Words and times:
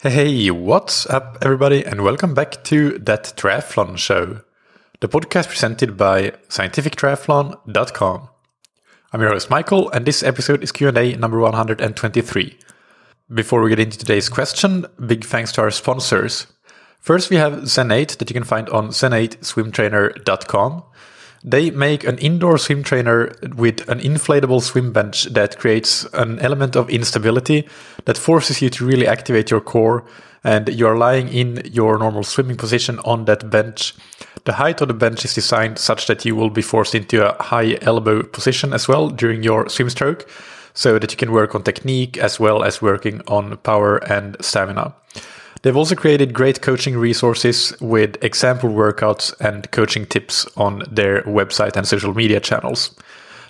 Hey, 0.00 0.48
what's 0.52 1.06
up, 1.06 1.38
everybody, 1.42 1.84
and 1.84 2.04
welcome 2.04 2.32
back 2.32 2.62
to 2.62 2.98
That 3.00 3.32
Triathlon 3.36 3.98
Show, 3.98 4.42
the 5.00 5.08
podcast 5.08 5.48
presented 5.48 5.96
by 5.96 6.34
scientifictriathlon.com. 6.48 8.28
I'm 9.12 9.20
your 9.20 9.30
host, 9.30 9.50
Michael, 9.50 9.90
and 9.90 10.06
this 10.06 10.22
episode 10.22 10.62
is 10.62 10.70
Q&A 10.70 11.16
number 11.16 11.40
123. 11.40 12.58
Before 13.34 13.60
we 13.60 13.70
get 13.70 13.80
into 13.80 13.98
today's 13.98 14.28
question, 14.28 14.86
big 15.04 15.24
thanks 15.24 15.50
to 15.50 15.62
our 15.62 15.72
sponsors. 15.72 16.46
First, 17.00 17.28
we 17.28 17.34
have 17.34 17.54
Zen8 17.54 18.18
that 18.18 18.30
you 18.30 18.34
can 18.34 18.44
find 18.44 18.68
on 18.68 18.90
zen8swimtrainer.com. 18.90 20.84
They 21.44 21.70
make 21.70 22.04
an 22.04 22.18
indoor 22.18 22.58
swim 22.58 22.82
trainer 22.82 23.32
with 23.56 23.88
an 23.88 24.00
inflatable 24.00 24.62
swim 24.62 24.92
bench 24.92 25.24
that 25.24 25.58
creates 25.58 26.04
an 26.12 26.38
element 26.40 26.76
of 26.76 26.90
instability 26.90 27.68
that 28.04 28.18
forces 28.18 28.60
you 28.60 28.70
to 28.70 28.86
really 28.86 29.06
activate 29.06 29.50
your 29.50 29.60
core 29.60 30.04
and 30.44 30.68
you're 30.68 30.96
lying 30.96 31.28
in 31.28 31.62
your 31.72 31.98
normal 31.98 32.22
swimming 32.22 32.56
position 32.56 32.98
on 33.00 33.24
that 33.26 33.50
bench. 33.50 33.94
The 34.44 34.54
height 34.54 34.80
of 34.80 34.88
the 34.88 34.94
bench 34.94 35.24
is 35.24 35.34
designed 35.34 35.78
such 35.78 36.06
that 36.06 36.24
you 36.24 36.34
will 36.34 36.50
be 36.50 36.62
forced 36.62 36.94
into 36.94 37.28
a 37.28 37.42
high 37.42 37.78
elbow 37.82 38.22
position 38.22 38.72
as 38.72 38.88
well 38.88 39.08
during 39.08 39.42
your 39.42 39.68
swim 39.68 39.90
stroke 39.90 40.28
so 40.74 40.98
that 40.98 41.10
you 41.10 41.16
can 41.16 41.32
work 41.32 41.54
on 41.54 41.62
technique 41.62 42.16
as 42.18 42.38
well 42.38 42.62
as 42.62 42.80
working 42.80 43.20
on 43.26 43.56
power 43.58 43.96
and 44.10 44.36
stamina. 44.40 44.94
They've 45.62 45.76
also 45.76 45.94
created 45.94 46.34
great 46.34 46.62
coaching 46.62 46.96
resources 46.96 47.72
with 47.80 48.22
example 48.22 48.70
workouts 48.70 49.34
and 49.40 49.70
coaching 49.70 50.06
tips 50.06 50.46
on 50.56 50.84
their 50.90 51.22
website 51.22 51.76
and 51.76 51.86
social 51.86 52.14
media 52.14 52.40
channels. 52.40 52.94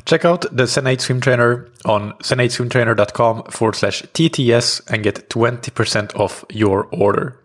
Check 0.07 0.25
out 0.25 0.43
the 0.51 0.65
Zen8 0.65 1.01
Swim 1.03 1.21
Trainer 1.21 1.69
on 1.85 2.13
zen8swimtrainer.com 2.15 3.45
forward 3.45 3.75
slash 3.75 4.03
TTS 4.15 4.91
and 4.91 5.03
get 5.03 5.29
20% 5.29 6.17
off 6.19 6.45
your 6.51 6.89
order. 6.93 7.39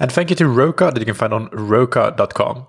And 0.00 0.10
thank 0.10 0.30
you 0.30 0.36
to 0.36 0.48
Roka 0.48 0.90
that 0.90 0.98
you 0.98 1.06
can 1.06 1.14
find 1.14 1.32
on 1.32 1.48
roka.com. 1.52 2.66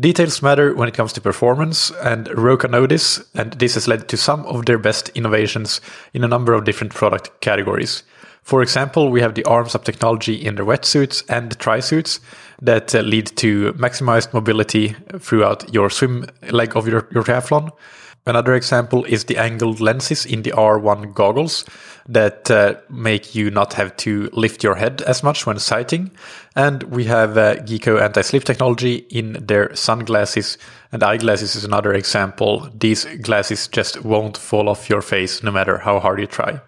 Details 0.00 0.42
matter 0.42 0.74
when 0.74 0.88
it 0.88 0.94
comes 0.94 1.12
to 1.12 1.20
performance, 1.20 1.90
and 2.02 2.28
Roka 2.36 2.68
know 2.68 2.86
this, 2.86 3.24
and 3.34 3.52
this 3.54 3.74
has 3.74 3.88
led 3.88 4.08
to 4.08 4.16
some 4.16 4.44
of 4.46 4.66
their 4.66 4.78
best 4.78 5.08
innovations 5.10 5.80
in 6.12 6.22
a 6.22 6.28
number 6.28 6.52
of 6.52 6.64
different 6.64 6.94
product 6.94 7.40
categories. 7.40 8.04
For 8.48 8.62
example, 8.62 9.10
we 9.10 9.20
have 9.20 9.34
the 9.34 9.44
arms 9.44 9.74
up 9.74 9.84
technology 9.84 10.32
in 10.32 10.54
the 10.54 10.62
wetsuits 10.62 11.22
and 11.28 11.50
the 11.50 11.54
tri-suits 11.54 12.18
that 12.62 12.94
uh, 12.94 13.00
lead 13.00 13.26
to 13.36 13.74
maximized 13.74 14.32
mobility 14.32 14.96
throughout 15.18 15.74
your 15.74 15.90
swim 15.90 16.24
leg 16.48 16.74
of 16.74 16.88
your, 16.88 17.06
your 17.12 17.24
triathlon. 17.24 17.70
Another 18.24 18.54
example 18.54 19.04
is 19.04 19.24
the 19.24 19.36
angled 19.36 19.80
lenses 19.80 20.24
in 20.24 20.44
the 20.44 20.52
R1 20.52 21.12
goggles 21.12 21.66
that 22.08 22.50
uh, 22.50 22.76
make 22.88 23.34
you 23.34 23.50
not 23.50 23.74
have 23.74 23.94
to 23.98 24.30
lift 24.32 24.64
your 24.64 24.76
head 24.76 25.02
as 25.02 25.22
much 25.22 25.44
when 25.44 25.58
sighting. 25.58 26.10
And 26.56 26.84
we 26.84 27.04
have 27.04 27.36
uh, 27.36 27.56
GEKO 27.56 28.00
anti-slip 28.00 28.44
technology 28.44 29.06
in 29.10 29.44
their 29.46 29.76
sunglasses 29.76 30.56
and 30.90 31.02
eyeglasses 31.02 31.54
is 31.54 31.66
another 31.66 31.92
example. 31.92 32.70
These 32.72 33.04
glasses 33.20 33.68
just 33.68 34.02
won't 34.04 34.38
fall 34.38 34.70
off 34.70 34.88
your 34.88 35.02
face 35.02 35.42
no 35.42 35.50
matter 35.50 35.76
how 35.76 36.00
hard 36.00 36.18
you 36.18 36.26
try. 36.26 36.62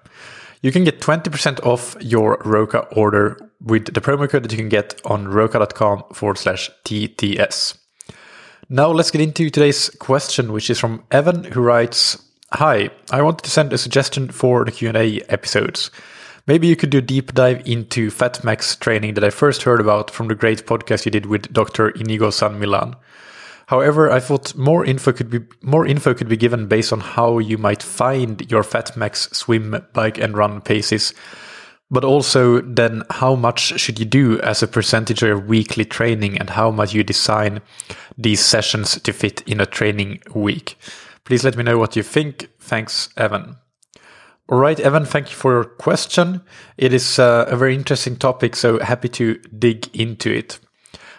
You 0.62 0.72
can 0.72 0.84
get 0.84 1.00
20% 1.00 1.64
off 1.64 1.96
your 2.00 2.40
Roka 2.44 2.80
order 2.94 3.50
with 3.62 3.94
the 3.94 4.00
promo 4.00 4.28
code 4.28 4.42
that 4.42 4.52
you 4.52 4.58
can 4.58 4.68
get 4.68 5.00
on 5.04 5.28
roka.com 5.28 6.04
forward 6.12 6.38
slash 6.38 6.70
TTS. 6.84 7.78
Now 8.68 8.88
let's 8.88 9.10
get 9.10 9.20
into 9.20 9.50
today's 9.50 9.90
question, 9.90 10.52
which 10.52 10.70
is 10.70 10.78
from 10.78 11.02
Evan, 11.10 11.44
who 11.44 11.62
writes, 11.62 12.22
Hi, 12.52 12.90
I 13.10 13.22
wanted 13.22 13.44
to 13.44 13.50
send 13.50 13.72
a 13.72 13.78
suggestion 13.78 14.28
for 14.28 14.64
the 14.64 14.72
Q&A 14.72 15.20
episodes. 15.28 15.90
Maybe 16.46 16.66
you 16.66 16.76
could 16.76 16.90
do 16.90 16.98
a 16.98 17.02
deep 17.02 17.32
dive 17.32 17.66
into 17.66 18.10
FatMax 18.10 18.78
training 18.80 19.14
that 19.14 19.24
I 19.24 19.30
first 19.30 19.62
heard 19.62 19.80
about 19.80 20.10
from 20.10 20.28
the 20.28 20.34
great 20.34 20.66
podcast 20.66 21.04
you 21.04 21.10
did 21.10 21.26
with 21.26 21.52
Dr. 21.52 21.90
Inigo 21.90 22.30
San 22.30 22.58
Milan. 22.58 22.96
However, 23.70 24.10
I 24.10 24.18
thought 24.18 24.56
more 24.56 24.84
info 24.84 25.12
could 25.12 25.30
be 25.30 25.38
more 25.62 25.86
info 25.86 26.12
could 26.12 26.28
be 26.28 26.36
given 26.36 26.66
based 26.66 26.92
on 26.92 26.98
how 26.98 27.38
you 27.38 27.56
might 27.56 27.84
find 27.84 28.50
your 28.50 28.64
FatMax 28.64 29.32
swim, 29.32 29.86
bike, 29.92 30.18
and 30.18 30.36
run 30.36 30.60
paces. 30.60 31.14
But 31.88 32.04
also, 32.04 32.62
then 32.62 33.04
how 33.10 33.36
much 33.36 33.78
should 33.78 34.00
you 34.00 34.06
do 34.06 34.40
as 34.40 34.60
a 34.60 34.66
percentage 34.66 35.22
of 35.22 35.46
weekly 35.46 35.84
training, 35.84 36.36
and 36.36 36.50
how 36.50 36.72
much 36.72 36.94
you 36.94 37.04
design 37.04 37.62
these 38.18 38.44
sessions 38.44 39.00
to 39.00 39.12
fit 39.12 39.42
in 39.46 39.60
a 39.60 39.66
training 39.66 40.20
week? 40.34 40.76
Please 41.24 41.44
let 41.44 41.56
me 41.56 41.62
know 41.62 41.78
what 41.78 41.94
you 41.94 42.02
think. 42.02 42.50
Thanks, 42.58 43.08
Evan. 43.16 43.54
All 44.48 44.58
right, 44.58 44.80
Evan, 44.80 45.04
thank 45.04 45.30
you 45.30 45.36
for 45.36 45.52
your 45.52 45.64
question. 45.64 46.42
It 46.76 46.92
is 46.92 47.20
uh, 47.20 47.44
a 47.46 47.56
very 47.56 47.76
interesting 47.76 48.16
topic, 48.16 48.56
so 48.56 48.80
happy 48.80 49.08
to 49.10 49.36
dig 49.56 49.96
into 49.96 50.32
it. 50.32 50.58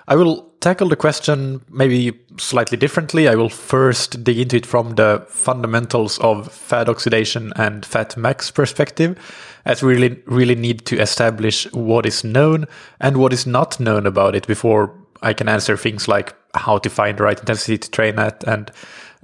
I 0.05 0.17
will 0.17 0.50
tackle 0.61 0.87
the 0.87 0.95
question 0.95 1.61
maybe 1.69 2.17
slightly 2.37 2.77
differently. 2.77 3.27
I 3.27 3.35
will 3.35 3.49
first 3.49 4.23
dig 4.23 4.39
into 4.39 4.55
it 4.55 4.65
from 4.65 4.95
the 4.95 5.25
fundamentals 5.27 6.19
of 6.19 6.51
fat 6.51 6.87
oxidation 6.87 7.51
and 7.55 7.85
fat 7.85 8.15
max 8.15 8.49
perspective, 8.51 9.17
as 9.65 9.83
we 9.83 9.93
really, 9.93 10.21
really 10.25 10.55
need 10.55 10.85
to 10.85 10.99
establish 10.99 11.71
what 11.73 12.05
is 12.05 12.23
known 12.23 12.65
and 12.99 13.17
what 13.17 13.33
is 13.33 13.45
not 13.45 13.79
known 13.79 14.05
about 14.05 14.35
it 14.35 14.47
before 14.47 14.95
I 15.21 15.33
can 15.33 15.49
answer 15.49 15.75
things 15.75 16.07
like 16.07 16.33
how 16.55 16.77
to 16.77 16.89
find 16.89 17.17
the 17.17 17.23
right 17.23 17.39
intensity 17.39 17.77
to 17.77 17.91
train 17.91 18.19
at 18.19 18.43
and 18.45 18.71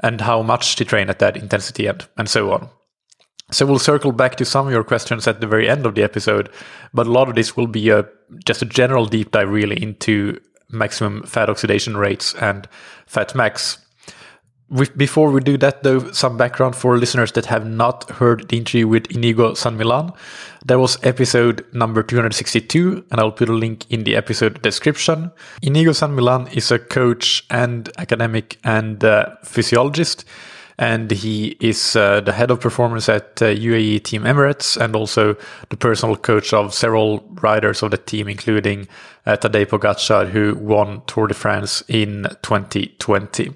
and 0.04 0.22
how 0.22 0.44
much 0.44 0.76
to 0.76 0.86
train 0.86 1.10
at 1.10 1.18
that 1.20 1.36
intensity 1.36 1.88
and, 1.88 2.08
and 2.18 2.30
so 2.30 2.52
on. 2.52 2.70
So 3.52 3.66
we'll 3.66 3.80
circle 3.80 4.12
back 4.12 4.36
to 4.36 4.46
some 4.46 4.68
of 4.68 4.74
your 4.74 4.84
questions 4.84 5.28
at 5.28 5.42
the 5.42 5.48
very 5.48 5.68
end 5.68 5.86
of 5.86 5.96
the 5.96 6.04
episode, 6.04 6.50
but 6.94 7.08
a 7.08 7.12
lot 7.12 7.30
of 7.30 7.36
this 7.36 7.58
will 7.58 7.68
be 7.68 7.90
a 7.90 8.06
just 8.46 8.62
a 8.62 8.66
general 8.66 9.06
deep 9.06 9.32
dive 9.32 9.50
really 9.50 9.82
into 9.82 10.40
maximum 10.72 11.24
fat 11.24 11.50
oxidation 11.50 11.98
rates 11.98 12.34
and 12.36 12.68
fat 13.06 13.36
max. 13.36 13.80
before 14.98 15.32
we 15.32 15.40
do 15.40 15.58
that, 15.58 15.84
though, 15.84 16.12
some 16.12 16.36
background 16.36 16.76
for 16.76 16.98
listeners 16.98 17.32
that 17.32 17.46
have 17.46 17.66
not 17.66 18.10
heard 18.10 18.50
the 18.50 18.58
interview 18.58 18.86
with 18.88 19.10
Inigo 19.10 19.54
San 19.54 19.78
Milan. 19.78 20.12
That 20.66 20.80
was 20.80 20.98
episode 21.04 21.66
number 21.74 22.04
262, 22.04 23.06
and 23.10 23.20
I'll 23.20 23.32
put 23.32 23.48
a 23.48 23.54
link 23.54 23.90
in 23.90 24.04
the 24.04 24.18
episode 24.18 24.62
description. 24.62 25.32
Inigo 25.62 25.94
San 25.94 26.16
Milan 26.16 26.48
is 26.50 26.70
a 26.70 26.80
coach 26.80 27.46
and 27.50 27.90
academic 27.98 28.58
and 28.66 29.02
uh, 29.06 29.36
physiologist 29.46 30.26
and 30.80 31.10
he 31.10 31.58
is 31.60 31.96
uh, 31.96 32.22
the 32.22 32.32
head 32.32 32.52
of 32.52 32.60
performance 32.60 33.10
at 33.10 33.42
uh, 33.42 33.46
UAE 33.46 34.04
Team 34.04 34.24
Emirates 34.24 34.78
and 34.80 34.96
also 34.96 35.36
the 35.70 35.78
personal 35.78 36.16
coach 36.16 36.54
of 36.54 36.74
several 36.74 37.28
riders 37.42 37.82
of 37.82 37.92
the 37.92 37.98
team, 37.98 38.28
including 38.28 38.88
uh, 39.26 39.38
Tadej 39.38 39.68
Pogacar, 39.68 40.30
who 40.30 40.56
won 40.56 41.02
Tour 41.08 41.28
de 41.28 41.34
France 41.34 41.84
in 41.88 42.28
2020. 42.44 43.54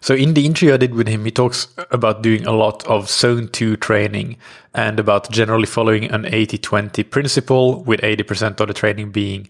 So 0.00 0.14
in 0.14 0.34
the 0.34 0.44
interview 0.44 0.74
I 0.74 0.76
did 0.76 0.94
with 0.94 1.08
him, 1.08 1.24
he 1.24 1.30
talks 1.30 1.68
about 1.90 2.22
doing 2.22 2.46
a 2.46 2.52
lot 2.52 2.86
of 2.86 3.08
zone 3.08 3.48
two 3.48 3.76
training 3.76 4.36
and 4.74 5.00
about 5.00 5.30
generally 5.30 5.66
following 5.66 6.04
an 6.10 6.24
80-20 6.24 7.10
principle 7.10 7.82
with 7.82 8.00
80% 8.00 8.60
of 8.60 8.68
the 8.68 8.74
training 8.74 9.10
being 9.10 9.48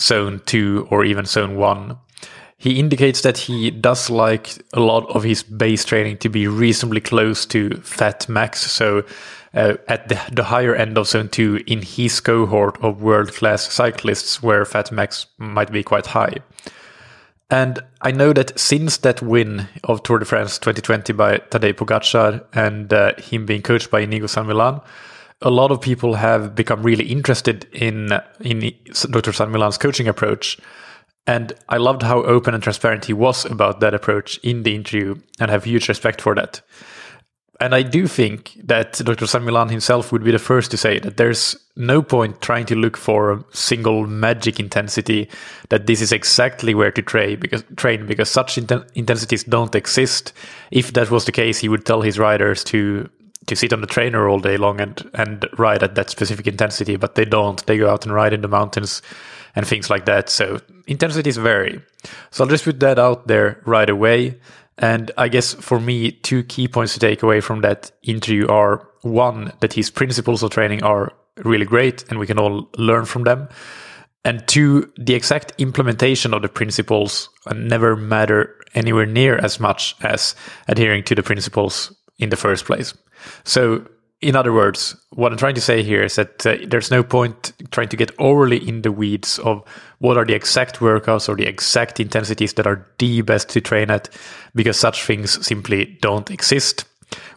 zone 0.00 0.40
two 0.46 0.88
or 0.90 1.04
even 1.04 1.26
zone 1.26 1.56
one 1.56 1.98
he 2.60 2.78
indicates 2.78 3.22
that 3.22 3.38
he 3.38 3.70
does 3.70 4.10
like 4.10 4.62
a 4.74 4.80
lot 4.80 5.08
of 5.16 5.22
his 5.22 5.42
base 5.42 5.82
training 5.82 6.18
to 6.18 6.28
be 6.28 6.46
reasonably 6.46 7.00
close 7.00 7.46
to 7.46 7.70
fat 7.80 8.28
max. 8.28 8.70
So 8.70 9.02
uh, 9.54 9.76
at 9.88 10.08
the, 10.10 10.20
the, 10.30 10.44
higher 10.44 10.74
end 10.74 10.98
of 10.98 11.06
zone 11.06 11.30
two 11.30 11.64
in 11.66 11.80
his 11.80 12.20
cohort 12.20 12.76
of 12.84 13.00
world 13.00 13.32
class 13.32 13.72
cyclists 13.72 14.42
where 14.42 14.66
fat 14.66 14.92
max 14.92 15.26
might 15.38 15.72
be 15.72 15.82
quite 15.82 16.04
high. 16.04 16.34
And 17.50 17.78
I 18.02 18.10
know 18.10 18.34
that 18.34 18.58
since 18.60 18.98
that 18.98 19.22
win 19.22 19.66
of 19.84 20.02
Tour 20.02 20.18
de 20.18 20.26
France 20.26 20.58
2020 20.58 21.14
by 21.14 21.38
Tadej 21.38 21.72
Pogacar 21.72 22.44
and 22.52 22.92
uh, 22.92 23.14
him 23.16 23.46
being 23.46 23.62
coached 23.62 23.90
by 23.90 24.00
Inigo 24.00 24.26
San 24.26 24.46
Milan, 24.46 24.82
a 25.40 25.50
lot 25.50 25.70
of 25.70 25.80
people 25.80 26.12
have 26.12 26.54
become 26.54 26.82
really 26.82 27.06
interested 27.06 27.66
in 27.72 28.12
in 28.40 28.70
Dr. 29.08 29.32
San 29.32 29.50
Milan's 29.50 29.78
coaching 29.78 30.08
approach 30.08 30.58
and 31.30 31.52
I 31.68 31.76
loved 31.76 32.02
how 32.02 32.24
open 32.24 32.54
and 32.54 32.62
transparent 32.62 33.04
he 33.04 33.12
was 33.12 33.44
about 33.44 33.78
that 33.78 33.94
approach 33.94 34.38
in 34.38 34.64
the 34.64 34.74
interview 34.74 35.14
and 35.38 35.48
have 35.48 35.62
huge 35.62 35.88
respect 35.88 36.20
for 36.20 36.34
that. 36.34 36.60
And 37.60 37.72
I 37.72 37.82
do 37.82 38.08
think 38.08 38.58
that 38.64 38.94
Dr. 38.94 39.28
San 39.28 39.44
Milan 39.44 39.68
himself 39.68 40.10
would 40.10 40.24
be 40.24 40.32
the 40.32 40.40
first 40.40 40.72
to 40.72 40.76
say 40.76 40.98
that 40.98 41.18
there's 41.18 41.56
no 41.76 42.02
point 42.02 42.40
trying 42.40 42.66
to 42.66 42.74
look 42.74 42.96
for 42.96 43.30
a 43.30 43.44
single 43.52 44.08
magic 44.08 44.58
intensity, 44.58 45.28
that 45.68 45.86
this 45.86 46.00
is 46.00 46.10
exactly 46.10 46.74
where 46.74 46.90
to 46.90 47.02
train 47.02 47.38
because, 47.38 47.62
train 47.76 48.06
because 48.06 48.28
such 48.28 48.58
intensities 48.58 49.44
don't 49.44 49.76
exist. 49.76 50.32
If 50.72 50.94
that 50.94 51.12
was 51.12 51.26
the 51.26 51.32
case, 51.32 51.58
he 51.58 51.68
would 51.68 51.86
tell 51.86 52.00
his 52.02 52.18
riders 52.18 52.64
to 52.64 53.08
to 53.46 53.56
sit 53.56 53.72
on 53.72 53.80
the 53.80 53.86
trainer 53.86 54.28
all 54.28 54.38
day 54.38 54.58
long 54.58 54.80
and, 54.80 55.10
and 55.14 55.48
ride 55.56 55.82
at 55.82 55.94
that 55.94 56.10
specific 56.10 56.46
intensity, 56.46 56.96
but 56.96 57.14
they 57.14 57.24
don't. 57.24 57.64
They 57.64 57.78
go 57.78 57.90
out 57.90 58.04
and 58.04 58.14
ride 58.14 58.34
in 58.34 58.42
the 58.42 58.48
mountains 58.48 59.00
and 59.54 59.66
things 59.66 59.90
like 59.90 60.04
that. 60.06 60.28
So 60.28 60.60
intensities 60.86 61.36
vary. 61.36 61.80
So 62.30 62.44
I'll 62.44 62.50
just 62.50 62.64
put 62.64 62.80
that 62.80 62.98
out 62.98 63.26
there 63.26 63.62
right 63.64 63.88
away. 63.88 64.40
And 64.78 65.10
I 65.18 65.28
guess 65.28 65.54
for 65.54 65.78
me, 65.78 66.12
two 66.12 66.42
key 66.44 66.66
points 66.68 66.94
to 66.94 67.00
take 67.00 67.22
away 67.22 67.40
from 67.40 67.60
that 67.60 67.90
interview 68.02 68.46
are 68.48 68.88
one, 69.02 69.52
that 69.60 69.74
his 69.74 69.90
principles 69.90 70.42
of 70.42 70.50
training 70.50 70.82
are 70.82 71.12
really 71.44 71.66
great 71.66 72.04
and 72.08 72.18
we 72.18 72.26
can 72.26 72.38
all 72.38 72.68
learn 72.76 73.04
from 73.04 73.24
them. 73.24 73.48
And 74.24 74.46
two, 74.46 74.92
the 74.98 75.14
exact 75.14 75.52
implementation 75.58 76.34
of 76.34 76.42
the 76.42 76.48
principles 76.48 77.30
never 77.54 77.96
matter 77.96 78.56
anywhere 78.74 79.06
near 79.06 79.36
as 79.36 79.58
much 79.58 79.96
as 80.02 80.34
adhering 80.68 81.04
to 81.04 81.14
the 81.14 81.22
principles 81.22 81.94
in 82.18 82.28
the 82.28 82.36
first 82.36 82.66
place. 82.66 82.94
So 83.44 83.86
in 84.20 84.36
other 84.36 84.52
words, 84.52 84.96
what 85.10 85.32
I'm 85.32 85.38
trying 85.38 85.54
to 85.54 85.60
say 85.60 85.82
here 85.82 86.02
is 86.02 86.16
that 86.16 86.46
uh, 86.46 86.56
there's 86.66 86.90
no 86.90 87.02
point 87.02 87.52
trying 87.70 87.88
to 87.88 87.96
get 87.96 88.12
overly 88.18 88.56
in 88.68 88.82
the 88.82 88.92
weeds 88.92 89.38
of 89.38 89.64
what 89.98 90.18
are 90.18 90.26
the 90.26 90.34
exact 90.34 90.78
workouts 90.80 91.28
or 91.28 91.36
the 91.36 91.46
exact 91.46 92.00
intensities 92.00 92.52
that 92.54 92.66
are 92.66 92.86
the 92.98 93.22
best 93.22 93.48
to 93.50 93.60
train 93.60 93.90
at, 93.90 94.10
because 94.54 94.78
such 94.78 95.04
things 95.04 95.44
simply 95.46 95.98
don't 96.02 96.30
exist. 96.30 96.84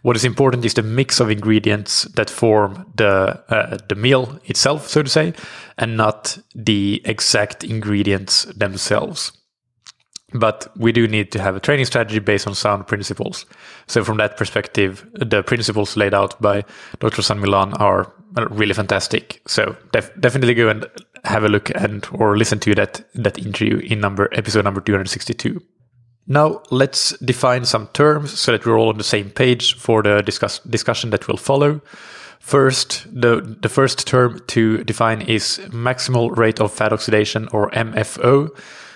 What 0.01 0.15
is 0.15 0.25
important 0.25 0.65
is 0.65 0.73
the 0.73 0.83
mix 0.83 1.19
of 1.19 1.31
ingredients 1.31 2.03
that 2.15 2.29
form 2.29 2.85
the 2.95 3.41
uh, 3.49 3.77
the 3.87 3.95
meal 3.95 4.39
itself, 4.45 4.87
so 4.87 5.03
to 5.03 5.09
say, 5.09 5.33
and 5.77 5.97
not 5.97 6.37
the 6.53 7.01
exact 7.05 7.63
ingredients 7.63 8.43
themselves. 8.43 9.31
But 10.33 10.67
we 10.75 10.91
do 10.91 11.07
need 11.07 11.31
to 11.33 11.41
have 11.41 11.55
a 11.55 11.59
training 11.59 11.85
strategy 11.85 12.19
based 12.19 12.47
on 12.47 12.55
sound 12.55 12.87
principles. 12.87 13.45
So 13.87 14.03
from 14.03 14.17
that 14.17 14.35
perspective, 14.35 15.07
the 15.13 15.43
principles 15.43 15.95
laid 15.95 16.13
out 16.13 16.41
by 16.41 16.63
Dr. 16.99 17.21
San 17.21 17.39
Millan 17.39 17.73
are 17.75 18.11
really 18.49 18.73
fantastic. 18.73 19.41
So 19.47 19.75
def- 19.91 20.11
definitely 20.19 20.55
go 20.55 20.69
and 20.69 20.87
have 21.23 21.43
a 21.43 21.49
look 21.49 21.69
and 21.75 22.05
or 22.13 22.37
listen 22.37 22.59
to 22.59 22.75
that 22.75 23.05
that 23.13 23.37
interview 23.37 23.77
in 23.77 23.99
number 23.99 24.29
episode 24.33 24.63
number 24.65 24.81
262. 24.81 25.61
Now 26.25 26.61
let's 26.71 27.17
define 27.19 27.65
some 27.65 27.87
terms 27.87 28.39
so 28.39 28.53
that 28.53 28.65
we're 28.65 28.77
all 28.77 28.89
on 28.89 28.97
the 28.97 29.03
same 29.03 29.29
page 29.29 29.75
for 29.75 30.01
the 30.01 30.21
discuss- 30.21 30.59
discussion 30.59 31.09
that 31.11 31.27
will 31.27 31.37
follow. 31.37 31.81
First, 32.39 33.05
the, 33.09 33.39
the 33.61 33.69
first 33.69 34.05
term 34.05 34.41
to 34.47 34.83
define 34.83 35.21
is 35.21 35.61
maximal 35.69 36.35
rate 36.35 36.59
of 36.59 36.73
fat 36.73 36.91
oxidation 36.91 37.47
or 37.53 37.71
MFO. 37.71 38.49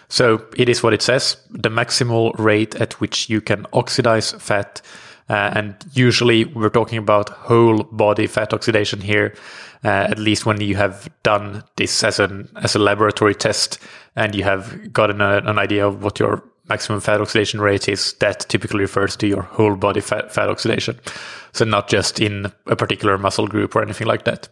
So 0.10 0.46
it 0.56 0.70
is 0.70 0.82
what 0.82 0.94
it 0.94 1.02
says, 1.02 1.38
the 1.50 1.70
maximal 1.70 2.38
rate 2.40 2.76
at 2.76 3.00
which 3.02 3.30
you 3.30 3.42
can 3.42 3.66
oxidize 3.74 4.32
fat. 4.32 4.82
Uh, 5.30 5.52
and 5.56 5.76
usually 5.92 6.46
we're 6.46 6.70
talking 6.70 6.98
about 6.98 7.30
whole 7.30 7.84
body 7.84 8.28
fat 8.28 8.54
oxidation 8.54 9.02
here, 9.02 9.36
uh, 9.84 10.08
at 10.10 10.18
least 10.18 10.46
when 10.46 10.62
you 10.62 10.76
have 10.76 11.10
done 11.24 11.64
this 11.76 12.04
as 12.04 12.20
an 12.20 12.48
as 12.56 12.76
a 12.76 12.80
laboratory 12.80 13.36
test 13.36 13.80
and 14.16 14.34
you 14.34 14.44
have 14.44 14.94
gotten 14.94 15.20
a, 15.20 15.40
an 15.40 15.60
idea 15.60 15.86
of 15.86 16.02
what 16.02 16.20
your 16.20 16.44
maximum 16.70 17.00
fat 17.00 17.22
oxidation 17.22 17.62
rate 17.62 17.88
is, 17.88 18.14
that 18.14 18.42
typically 18.50 18.82
refers 18.82 19.16
to 19.18 19.28
your 19.28 19.44
whole 19.44 19.76
body 19.76 20.02
fat, 20.02 20.34
fat 20.34 20.50
oxidation. 20.50 21.00
So 21.54 21.66
not 21.66 21.88
just 21.88 22.20
in 22.20 22.52
a 22.68 22.76
particular 22.76 23.18
muscle 23.18 23.48
group 23.48 23.76
or 23.76 23.82
anything 23.82 24.08
like 24.08 24.26
that. 24.26 24.50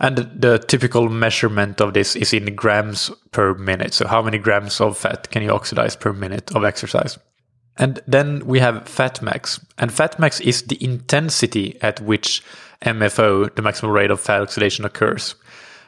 And 0.00 0.16
the 0.16 0.58
typical 0.58 1.08
measurement 1.08 1.80
of 1.80 1.94
this 1.94 2.16
is 2.16 2.32
in 2.32 2.54
grams 2.54 3.10
per 3.32 3.54
minute. 3.54 3.94
So 3.94 4.06
how 4.06 4.22
many 4.22 4.38
grams 4.38 4.80
of 4.80 4.98
fat 4.98 5.30
can 5.30 5.42
you 5.42 5.50
oxidize 5.50 5.94
per 5.94 6.12
minute 6.12 6.54
of 6.56 6.64
exercise? 6.64 7.18
And 7.76 8.00
then 8.08 8.44
we 8.44 8.58
have 8.58 8.88
fat 8.88 9.22
max. 9.22 9.64
And 9.78 9.92
fat 9.92 10.18
max 10.18 10.40
is 10.40 10.62
the 10.62 10.82
intensity 10.82 11.78
at 11.80 12.00
which 12.00 12.42
MFO, 12.82 13.54
the 13.54 13.62
maximal 13.62 13.92
rate 13.92 14.10
of 14.10 14.20
fat 14.20 14.42
oxidation 14.42 14.84
occurs. 14.84 15.36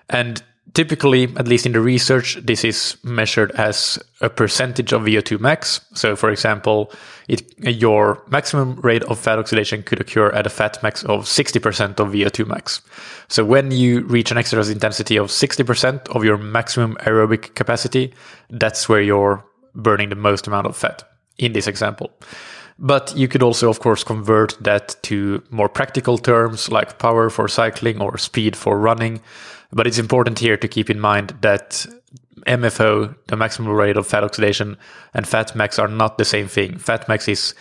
And 0.09 0.43
typically, 0.75 1.25
at 1.37 1.49
least 1.49 1.67
in 1.67 1.73
the 1.73 1.81
research, 1.81 2.37
this 2.37 2.65
is 2.65 2.97
measured 3.03 3.51
as 3.53 3.99
a 4.21 4.31
percentage 4.31 4.93
of 4.93 5.03
VO2 5.03 5.41
max. 5.41 5.81
So, 5.95 6.17
for 6.17 6.31
example, 6.31 6.93
it, 7.29 7.43
your 7.59 8.23
maximum 8.29 8.81
rate 8.81 9.03
of 9.05 9.19
fat 9.19 9.39
oxidation 9.39 9.83
could 9.83 10.01
occur 10.01 10.31
at 10.31 10.47
a 10.47 10.51
fat 10.51 10.83
max 10.83 11.03
of 11.05 11.25
60% 11.25 12.01
of 12.01 12.13
VO2 12.13 12.47
max. 12.47 12.81
So, 13.29 13.45
when 13.45 13.71
you 13.71 14.03
reach 14.03 14.31
an 14.31 14.39
exercise 14.39 14.71
intensity 14.71 15.17
of 15.17 15.29
60% 15.29 16.09
of 16.09 16.25
your 16.25 16.37
maximum 16.37 16.97
aerobic 17.01 17.55
capacity, 17.55 18.13
that's 18.49 18.89
where 18.89 19.03
you're 19.03 19.45
burning 19.75 20.09
the 20.09 20.17
most 20.17 20.47
amount 20.47 20.67
of 20.67 20.77
fat 20.77 21.03
in 21.39 21.53
this 21.53 21.67
example. 21.67 22.11
But 22.79 23.15
you 23.15 23.29
could 23.29 23.43
also, 23.43 23.69
of 23.69 23.81
course, 23.81 24.03
convert 24.03 24.57
that 24.63 24.97
to 25.03 25.43
more 25.51 25.69
practical 25.69 26.17
terms 26.17 26.71
like 26.71 26.99
power 26.99 27.29
for 27.29 27.47
cycling 27.47 28.01
or 28.01 28.17
speed 28.17 28.57
for 28.57 28.79
running. 28.79 29.21
But 29.73 29.87
it's 29.87 29.99
important 29.99 30.39
here 30.39 30.57
to 30.57 30.69
keep 30.69 30.91
in 30.91 31.01
mind 31.01 31.35
that 31.43 31.87
MFO, 32.47 33.15
the 33.29 33.37
maximum 33.37 33.73
rate 33.73 33.97
of 33.97 34.07
fat 34.07 34.25
oxidation, 34.25 34.77
and 35.15 35.27
fat 35.27 35.55
max 35.55 35.79
are 35.79 35.89
not 35.89 36.19
the 36.19 36.25
same 36.25 36.49
thing. 36.49 36.79
Fat 36.79 37.09
max 37.09 37.29
is 37.29 37.55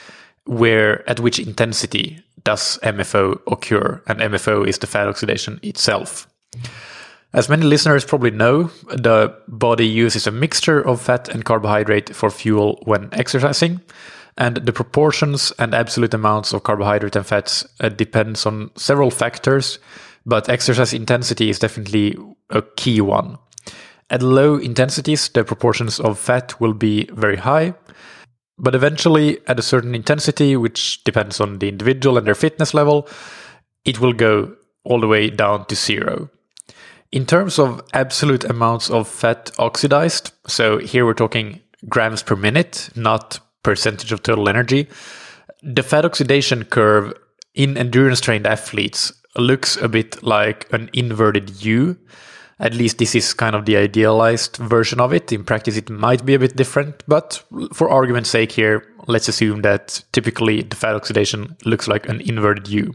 where, 0.45 1.07
at 1.09 1.19
which 1.19 1.39
intensity 1.39 2.23
does 2.43 2.79
MFO 2.83 3.39
occur, 3.47 4.01
and 4.07 4.19
MFO 4.19 4.67
is 4.67 4.79
the 4.79 4.87
fat 4.87 5.07
oxidation 5.07 5.59
itself. 5.61 6.27
As 7.31 7.47
many 7.47 7.63
listeners 7.63 8.05
probably 8.05 8.31
know, 8.31 8.71
the 8.87 9.35
body 9.47 9.85
uses 9.85 10.25
a 10.25 10.31
mixture 10.31 10.81
of 10.81 11.01
fat 11.01 11.29
and 11.29 11.45
carbohydrate 11.45 12.15
for 12.15 12.31
fuel 12.31 12.81
when 12.85 13.09
exercising, 13.11 13.81
and 14.35 14.57
the 14.57 14.73
proportions 14.73 15.53
and 15.59 15.75
absolute 15.75 16.13
amounts 16.13 16.53
of 16.53 16.63
carbohydrate 16.63 17.15
and 17.15 17.27
fats 17.27 17.67
uh, 17.81 17.89
depends 17.89 18.45
on 18.45 18.71
several 18.75 19.11
factors, 19.11 19.77
but 20.29 20.47
exercise 20.47 20.93
intensity 20.93 21.49
is 21.49 21.59
definitely 21.59 22.15
a 22.51 22.61
key 22.61 23.01
one. 23.01 23.37
At 24.11 24.21
low 24.21 24.57
intensities, 24.57 25.29
the 25.29 25.43
proportions 25.43 25.99
of 25.99 26.17
fat 26.17 26.59
will 26.61 26.73
be 26.73 27.09
very 27.11 27.37
high, 27.37 27.73
but 28.57 28.75
eventually, 28.75 29.39
at 29.47 29.59
a 29.59 29.63
certain 29.63 29.95
intensity, 29.95 30.55
which 30.55 31.03
depends 31.03 31.39
on 31.39 31.59
the 31.59 31.69
individual 31.69 32.17
and 32.17 32.27
their 32.27 32.35
fitness 32.35 32.73
level, 32.73 33.07
it 33.85 33.99
will 33.99 34.13
go 34.13 34.55
all 34.83 34.99
the 34.99 35.07
way 35.07 35.29
down 35.29 35.65
to 35.65 35.75
zero. 35.75 36.29
In 37.11 37.25
terms 37.25 37.57
of 37.57 37.81
absolute 37.93 38.43
amounts 38.43 38.89
of 38.89 39.07
fat 39.07 39.51
oxidized, 39.57 40.31
so 40.47 40.77
here 40.77 41.05
we're 41.05 41.13
talking 41.13 41.61
grams 41.87 42.21
per 42.21 42.35
minute, 42.35 42.89
not 42.95 43.39
percentage 43.63 44.11
of 44.11 44.21
total 44.21 44.49
energy, 44.49 44.87
the 45.63 45.83
fat 45.83 46.05
oxidation 46.05 46.65
curve 46.65 47.13
in 47.55 47.77
endurance 47.77 48.21
trained 48.21 48.45
athletes 48.45 49.11
looks 49.39 49.77
a 49.77 49.87
bit 49.87 50.21
like 50.23 50.71
an 50.73 50.89
inverted 50.93 51.63
U. 51.63 51.97
At 52.59 52.73
least 52.73 52.97
this 52.97 53.15
is 53.15 53.33
kind 53.33 53.55
of 53.55 53.65
the 53.65 53.77
idealized 53.77 54.57
version 54.57 54.99
of 54.99 55.13
it. 55.13 55.31
In 55.31 55.45
practice, 55.45 55.77
it 55.77 55.89
might 55.89 56.25
be 56.25 56.33
a 56.33 56.39
bit 56.39 56.57
different, 56.57 57.03
but 57.07 57.41
for 57.73 57.89
argument's 57.89 58.29
sake 58.29 58.51
here, 58.51 58.85
let's 59.07 59.29
assume 59.29 59.61
that 59.61 60.03
typically 60.11 60.61
the 60.63 60.75
fat 60.75 60.93
oxidation 60.93 61.55
looks 61.63 61.87
like 61.87 62.09
an 62.09 62.19
inverted 62.21 62.67
U. 62.67 62.93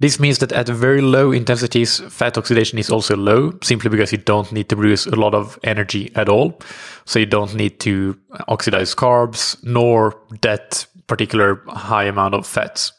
This 0.00 0.18
means 0.18 0.38
that 0.38 0.50
at 0.52 0.66
very 0.66 1.02
low 1.02 1.30
intensities, 1.30 2.00
fat 2.08 2.38
oxidation 2.38 2.78
is 2.78 2.90
also 2.90 3.16
low, 3.16 3.52
simply 3.62 3.90
because 3.90 4.12
you 4.12 4.18
don't 4.18 4.50
need 4.50 4.70
to 4.70 4.76
produce 4.76 5.06
a 5.06 5.14
lot 5.14 5.34
of 5.34 5.58
energy 5.62 6.10
at 6.14 6.28
all. 6.28 6.58
So 7.04 7.18
you 7.18 7.26
don't 7.26 7.54
need 7.54 7.80
to 7.80 8.18
oxidize 8.48 8.94
carbs, 8.94 9.62
nor 9.62 10.18
that 10.40 10.86
particular 11.06 11.62
high 11.68 12.04
amount 12.04 12.34
of 12.34 12.46
fats. 12.46 12.92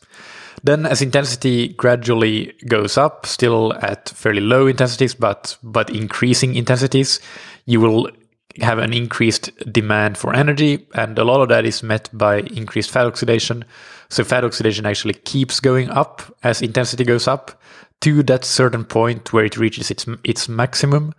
Then 0.64 0.86
as 0.86 1.02
intensity 1.02 1.70
gradually 1.70 2.54
goes 2.68 2.98
up, 2.98 3.26
still 3.26 3.74
at 3.82 4.10
fairly 4.10 4.42
low 4.42 4.68
intensities, 4.68 5.16
but, 5.16 5.58
but 5.64 5.90
increasing 5.90 6.56
intensities, 6.56 7.20
you 7.66 7.80
will 7.82 8.12
have 8.60 8.78
an 8.78 8.94
increased 8.94 9.52
demand 9.72 10.18
for 10.18 10.36
energy. 10.36 10.86
And 10.94 11.18
a 11.18 11.24
lot 11.24 11.42
of 11.42 11.50
that 11.50 11.66
is 11.66 11.82
met 11.82 12.10
by 12.14 12.40
increased 12.40 12.92
fat 12.92 13.08
oxidation. 13.08 13.66
So 14.10 14.24
fat 14.24 14.44
oxidation 14.44 14.86
actually 14.86 15.14
keeps 15.14 15.60
going 15.60 15.90
up 15.90 16.22
as 16.44 16.62
intensity 16.62 17.06
goes 17.06 17.28
up 17.28 17.60
to 18.02 18.24
that 18.24 18.44
certain 18.44 18.84
point 18.84 19.32
where 19.32 19.46
it 19.46 19.58
reaches 19.58 19.90
its, 19.90 20.06
its 20.24 20.50
maximum. 20.50 21.14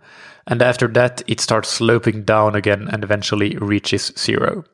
And 0.47 0.61
after 0.61 0.87
that, 0.89 1.21
it 1.27 1.39
starts 1.39 1.69
sloping 1.69 2.23
down 2.23 2.55
again 2.55 2.87
and 2.91 3.03
eventually 3.03 3.57
reaches 3.57 4.11
zero. 4.17 4.65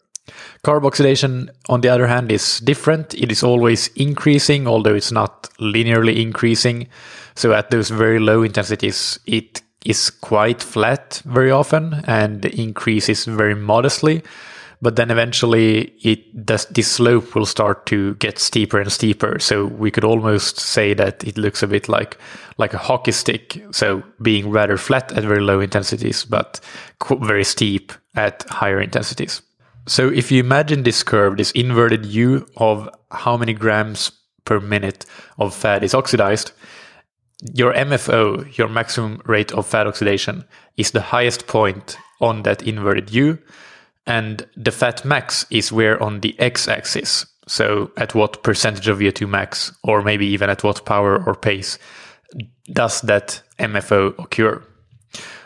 Carb 0.64 0.86
oxidation, 0.86 1.50
on 1.70 1.82
the 1.82 1.90
other 1.90 2.08
hand, 2.08 2.32
is 2.32 2.60
different. 2.60 3.14
It 3.14 3.32
is 3.32 3.44
always 3.44 3.88
increasing, 3.96 4.68
although 4.68 4.96
it's 4.96 5.12
not 5.12 5.50
linearly 5.60 6.22
increasing. 6.22 6.88
So 7.36 7.54
at 7.54 7.72
those 7.72 7.90
very 7.90 8.20
low 8.20 8.44
intensities, 8.44 9.20
it 9.26 9.62
is 9.86 10.10
quite 10.10 10.62
flat 10.62 11.22
very 11.26 11.52
often 11.52 12.04
and 12.06 12.46
increases 12.46 13.26
very 13.26 13.56
modestly. 13.56 14.24
But 14.82 14.96
then 14.96 15.12
eventually 15.12 15.94
it 16.02 16.46
does, 16.46 16.66
this 16.68 16.90
slope 16.90 17.36
will 17.36 17.46
start 17.46 17.86
to 17.88 18.16
get 18.16 18.40
steeper 18.40 18.80
and 18.80 18.92
steeper. 18.92 19.38
So 19.40 19.66
we 19.66 19.92
could 19.92 20.06
almost 20.06 20.58
say 20.58 20.94
that 20.94 21.24
it 21.26 21.38
looks 21.38 21.62
a 21.62 21.68
bit 21.68 21.90
like, 21.90 22.18
like 22.58 22.74
a 22.74 22.78
hockey 22.78 23.12
stick. 23.12 23.62
So 23.72 24.04
being 24.22 24.50
rather 24.50 24.78
flat 24.78 25.12
at 25.12 25.24
very 25.26 25.42
low 25.42 25.60
intensities, 25.60 26.24
but 26.24 26.62
very 27.10 27.44
steep 27.44 27.92
at 28.16 28.44
higher 28.50 28.80
intensities. 28.80 29.42
So 29.90 30.08
if 30.08 30.32
you 30.32 30.40
imagine 30.40 30.84
this 30.84 31.02
curve, 31.02 31.38
this 31.38 31.50
inverted 31.52 32.06
U 32.06 32.46
of 32.58 32.88
how 33.10 33.36
many 33.36 33.54
grams 33.54 34.12
per 34.46 34.60
minute 34.60 35.04
of 35.40 35.56
fat 35.56 35.84
is 35.84 35.96
oxidized, 35.96 36.52
your 37.56 37.74
MFO, 37.74 38.56
your 38.56 38.68
maximum 38.68 39.20
rate 39.26 39.52
of 39.52 39.66
fat 39.66 39.88
oxidation, 39.88 40.46
is 40.78 40.92
the 40.92 41.02
highest 41.02 41.48
point 41.48 41.98
on 42.22 42.44
that 42.44 42.62
inverted 42.62 43.10
U. 43.10 43.40
And 44.06 44.46
the 44.56 44.72
fat 44.72 45.04
max 45.06 45.48
is 45.50 45.72
where 45.72 46.02
on 46.04 46.20
the 46.20 46.40
x 46.40 46.68
axis. 46.68 47.26
So 47.48 47.92
at 47.98 48.14
what 48.14 48.44
percentage 48.44 48.88
of 48.88 49.00
VO2 49.00 49.28
max, 49.28 49.76
or 49.84 50.04
maybe 50.04 50.28
even 50.28 50.52
at 50.52 50.64
what 50.64 50.86
power 50.86 51.24
or 51.26 51.34
pace 51.34 51.80
does 52.72 53.02
that 53.02 53.42
MFO 53.58 54.20
occur? 54.20 54.64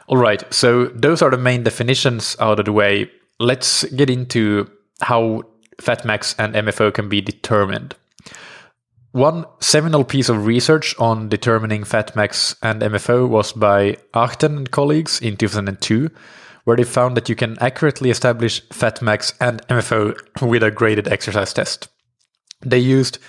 All 0.07 0.17
right, 0.17 0.43
so 0.53 0.87
those 0.87 1.21
are 1.21 1.31
the 1.31 1.37
main 1.37 1.63
definitions 1.63 2.35
out 2.41 2.59
of 2.59 2.65
the 2.65 2.73
way. 2.73 3.09
Let's 3.39 3.83
get 3.85 4.09
into 4.09 4.69
how 5.01 5.43
fatmax 5.81 6.35
and 6.37 6.53
MFO 6.53 6.93
can 6.93 7.09
be 7.09 7.21
determined. 7.21 7.95
One 9.11 9.45
seminal 9.59 10.03
piece 10.03 10.29
of 10.29 10.45
research 10.45 10.95
on 10.97 11.29
determining 11.29 11.83
fatmax 11.83 12.55
and 12.63 12.81
MFO 12.81 13.29
was 13.29 13.53
by 13.53 13.97
Achten 14.13 14.57
and 14.57 14.71
colleagues 14.71 15.21
in 15.21 15.37
2002, 15.37 16.09
where 16.63 16.77
they 16.77 16.83
found 16.83 17.15
that 17.15 17.29
you 17.29 17.35
can 17.35 17.57
accurately 17.59 18.09
establish 18.09 18.65
fatmax 18.69 19.33
and 19.39 19.61
MFO 19.67 20.17
with 20.41 20.63
a 20.63 20.71
graded 20.71 21.07
exercise 21.07 21.53
test. 21.53 21.89
They 22.61 22.79
used 22.79 23.19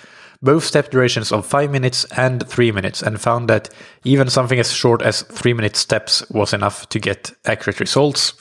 both 0.41 0.63
step 0.63 0.89
durations 0.89 1.31
of 1.31 1.45
5 1.45 1.69
minutes 1.69 2.05
and 2.17 2.47
3 2.47 2.71
minutes 2.71 3.01
and 3.01 3.21
found 3.21 3.49
that 3.49 3.69
even 4.03 4.29
something 4.29 4.59
as 4.59 4.71
short 4.71 5.01
as 5.01 5.21
3 5.23 5.53
minute 5.53 5.75
steps 5.75 6.27
was 6.29 6.53
enough 6.53 6.89
to 6.89 6.99
get 6.99 7.31
accurate 7.45 7.79
results. 7.79 8.33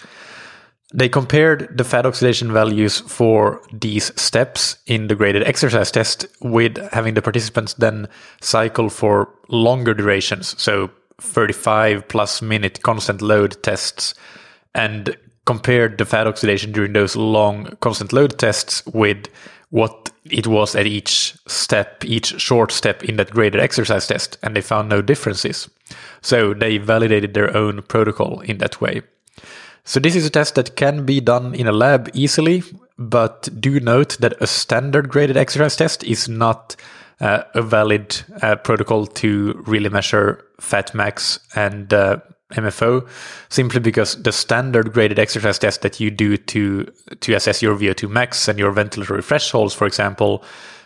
They 0.96 1.08
compared 1.08 1.76
the 1.76 1.82
fat 1.82 2.06
oxidation 2.06 2.52
values 2.52 3.00
for 3.00 3.60
these 3.72 4.12
steps 4.14 4.78
in 4.86 5.08
the 5.08 5.16
graded 5.16 5.42
exercise 5.42 5.90
test 5.90 6.24
with 6.40 6.78
having 6.92 7.14
the 7.14 7.22
participants 7.22 7.74
then 7.74 8.06
cycle 8.40 8.88
for 8.88 9.28
longer 9.48 9.92
durations, 9.92 10.54
so 10.62 10.88
35 11.20 12.06
plus 12.06 12.40
minute 12.40 12.82
constant 12.82 13.20
load 13.20 13.60
tests, 13.64 14.14
and 14.72 15.16
compared 15.46 15.98
the 15.98 16.04
fat 16.04 16.28
oxidation 16.28 16.70
during 16.70 16.92
those 16.92 17.16
long 17.16 17.76
constant 17.80 18.12
load 18.12 18.38
tests 18.38 18.86
with 18.86 19.26
what 19.70 20.12
it 20.30 20.46
was 20.46 20.76
at 20.76 20.86
each 20.86 21.34
step, 21.48 22.04
each 22.04 22.40
short 22.40 22.70
step 22.70 23.02
in 23.02 23.16
that 23.16 23.32
graded 23.32 23.60
exercise 23.60 24.06
test, 24.06 24.38
and 24.44 24.54
they 24.54 24.60
found 24.60 24.88
no 24.88 25.02
differences. 25.02 25.68
So 26.22 26.54
they 26.54 26.78
validated 26.78 27.34
their 27.34 27.54
own 27.56 27.82
protocol 27.82 28.42
in 28.42 28.58
that 28.58 28.80
way. 28.80 29.02
So 29.84 30.00
this 30.00 30.16
is 30.16 30.24
a 30.24 30.30
test 30.30 30.54
that 30.54 30.76
can 30.76 31.04
be 31.04 31.20
done 31.20 31.54
in 31.54 31.66
a 31.66 31.72
lab 31.72 32.08
easily, 32.14 32.62
but 32.98 33.48
do 33.60 33.78
note 33.80 34.16
that 34.20 34.34
a 34.40 34.46
standard 34.46 35.08
graded 35.08 35.36
exercise 35.36 35.76
test 35.76 36.02
is 36.04 36.28
not 36.28 36.74
uh, 37.20 37.44
a 37.54 37.62
valid 37.62 38.22
uh, 38.42 38.56
protocol 38.56 39.06
to 39.06 39.62
really 39.66 39.90
measure 39.90 40.44
fat 40.58 40.94
max 40.94 41.38
and 41.54 41.92
uh, 41.92 42.18
MFO, 42.52 43.06
simply 43.48 43.80
because 43.80 44.22
the 44.22 44.32
standard 44.32 44.92
graded 44.92 45.18
exercise 45.18 45.58
test 45.58 45.82
that 45.82 46.00
you 46.00 46.10
do 46.10 46.36
to 46.36 46.90
to 47.20 47.34
assess 47.34 47.62
your 47.62 47.76
VO2 47.76 48.08
max 48.08 48.48
and 48.48 48.58
your 48.58 48.72
ventilatory 48.72 49.24
thresholds, 49.24 49.74
for 49.74 49.86
example, 49.86 50.44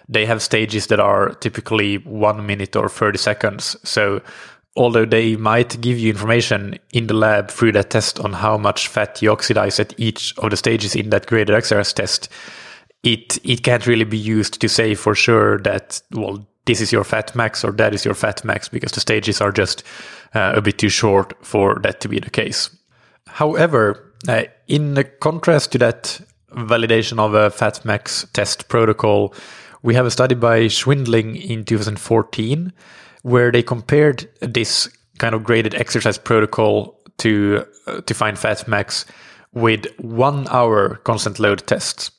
they 0.09 0.25
have 0.25 0.43
stages 0.43 0.87
that 0.87 1.00
are 1.00 1.35
typically 1.35 1.99
one 1.99 2.47
minute 2.47 2.75
or 2.75 2.88
30 2.88 3.19
seconds. 3.19 3.76
So 3.85 4.23
although 4.78 5.04
they 5.04 5.35
might 5.35 5.78
give 5.80 5.99
you 5.99 6.08
information 6.08 6.78
in 6.92 7.08
the 7.08 7.14
lab 7.14 7.50
through 7.50 7.73
that 7.73 7.90
test 7.90 8.20
on 8.20 8.32
how 8.32 8.56
much 8.56 8.87
fat 8.87 9.20
you 9.20 9.30
oxidize 9.30 9.80
at 9.80 9.92
each 9.99 10.32
of 10.38 10.50
the 10.50 10.56
stages 10.56 10.94
in 10.94 11.11
that 11.11 11.26
graded 11.26 11.54
exercise 11.54 11.92
test, 11.92 12.28
it 13.02 13.38
it 13.44 13.64
can't 13.64 13.88
really 13.88 14.04
be 14.04 14.16
used 14.16 14.61
to 14.61 14.68
say 14.68 14.94
for 14.94 15.14
sure 15.16 15.58
that 15.58 16.00
well 16.12 16.47
this 16.64 16.80
is 16.80 16.92
your 16.92 17.02
fat 17.02 17.35
max 17.35 17.64
or 17.64 17.73
that 17.73 17.92
is 17.92 18.04
your 18.04 18.14
fat 18.14 18.44
max 18.44 18.68
because 18.68 18.92
the 18.92 19.00
stages 19.00 19.40
are 19.40 19.50
just 19.50 19.82
uh, 20.35 20.52
a 20.54 20.61
bit 20.61 20.78
too 20.78 20.88
short 20.88 21.35
for 21.44 21.80
that 21.82 22.00
to 22.00 22.08
be 22.08 22.20
the 22.20 22.30
case. 22.30 22.70
However, 23.26 24.14
uh, 24.28 24.44
in 24.68 25.02
contrast 25.20 25.73
to 25.73 25.78
that 25.78 26.20
validation 26.52 27.18
of 27.18 27.35
a 27.35 27.50
fat 27.50 27.85
max 27.85 28.26
test 28.32 28.68
protocol, 28.68 29.35
we 29.82 29.94
have 29.94 30.06
a 30.06 30.11
study 30.11 30.35
by 30.35 30.68
Schwindling 30.68 31.37
in 31.37 31.64
2014 31.64 32.73
where 33.28 33.52
they 33.52 33.62
compared 33.62 34.28
this 34.40 34.88
kind 35.18 35.35
of 35.35 35.44
graded 35.44 35.75
exercise 35.75 36.18
protocol 36.18 36.99
to 37.18 37.64
uh, 37.87 38.00
to 38.02 38.14
find 38.14 38.38
fat 38.38 38.66
max 38.66 39.04
with 39.52 39.87
one 39.99 40.47
hour 40.49 40.97
constant 41.04 41.38
load 41.38 41.66
tests. 41.66 42.11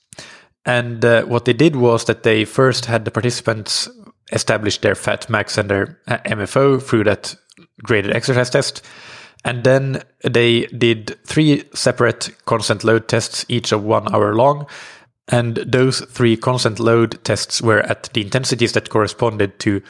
And 0.65 1.03
uh, 1.03 1.23
what 1.23 1.45
they 1.45 1.53
did 1.53 1.75
was 1.75 2.05
that 2.05 2.23
they 2.23 2.45
first 2.45 2.85
had 2.85 3.05
the 3.05 3.11
participants 3.11 3.89
establish 4.31 4.79
their 4.79 4.95
fat 4.95 5.29
max 5.29 5.57
and 5.57 5.69
their 5.69 5.99
uh, 6.07 6.17
MFO 6.25 6.81
through 6.81 7.05
that 7.05 7.35
graded 7.81 8.15
exercise 8.15 8.49
test. 8.49 8.85
And 9.45 9.63
then 9.63 10.03
they 10.23 10.65
did 10.65 11.17
three 11.25 11.63
separate 11.73 12.29
constant 12.45 12.83
load 12.83 13.07
tests, 13.07 13.45
each 13.47 13.71
of 13.71 13.83
one 13.83 14.13
hour 14.13 14.35
long. 14.35 14.67
And 15.29 15.55
those 15.57 16.01
three 16.01 16.35
constant 16.35 16.79
load 16.79 17.23
tests 17.23 17.61
were 17.61 17.79
at 17.81 18.09
the 18.13 18.21
intensities 18.21 18.73
that 18.73 18.89
corresponded 18.89 19.59
to 19.59 19.81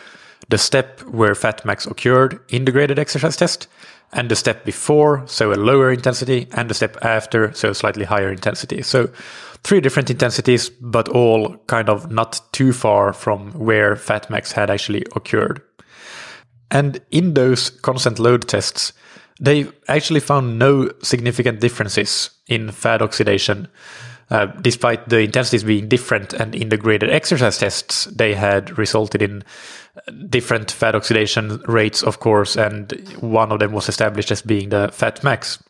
the 0.49 0.57
step 0.57 1.01
where 1.01 1.35
fat 1.35 1.63
max 1.65 1.85
occurred 1.85 2.39
in 2.49 2.65
the 2.65 2.71
graded 2.71 2.99
exercise 2.99 3.37
test, 3.37 3.67
and 4.11 4.29
the 4.29 4.35
step 4.35 4.65
before, 4.65 5.23
so 5.27 5.53
a 5.53 5.55
lower 5.55 5.91
intensity, 5.91 6.47
and 6.53 6.69
the 6.69 6.73
step 6.73 6.97
after, 7.03 7.53
so 7.53 7.69
a 7.69 7.75
slightly 7.75 8.05
higher 8.05 8.31
intensity. 8.31 8.81
So 8.81 9.09
three 9.63 9.81
different 9.81 10.09
intensities, 10.09 10.69
but 10.69 11.07
all 11.09 11.57
kind 11.67 11.89
of 11.89 12.11
not 12.11 12.41
too 12.51 12.73
far 12.73 13.13
from 13.13 13.51
where 13.51 13.95
fat 13.95 14.29
max 14.29 14.51
had 14.51 14.71
actually 14.71 15.05
occurred. 15.15 15.61
And 16.71 17.01
in 17.11 17.33
those 17.35 17.69
constant 17.69 18.19
load 18.19 18.47
tests, 18.47 18.93
they 19.39 19.67
actually 19.87 20.19
found 20.19 20.59
no 20.59 20.91
significant 21.01 21.59
differences 21.59 22.31
in 22.47 22.71
fat 22.71 23.01
oxidation 23.01 23.67
uh, 24.29 24.45
despite 24.61 25.09
the 25.09 25.19
intensities 25.19 25.63
being 25.63 25.87
different 25.87 26.33
and 26.33 26.55
in 26.55 26.69
the 26.69 26.77
graded 26.77 27.09
exercise 27.09 27.57
tests, 27.57 28.05
they 28.05 28.33
had 28.33 28.77
resulted 28.77 29.21
in 29.21 29.43
different 30.29 30.71
fat 30.71 30.95
oxidation 30.95 31.61
rates, 31.67 32.03
of 32.03 32.19
course, 32.19 32.55
and 32.55 32.91
one 33.19 33.51
of 33.51 33.59
them 33.59 33.71
was 33.71 33.89
established 33.89 34.31
as 34.31 34.41
being 34.41 34.69
the 34.69 34.89
fat 34.93 35.23
max. 35.23 35.61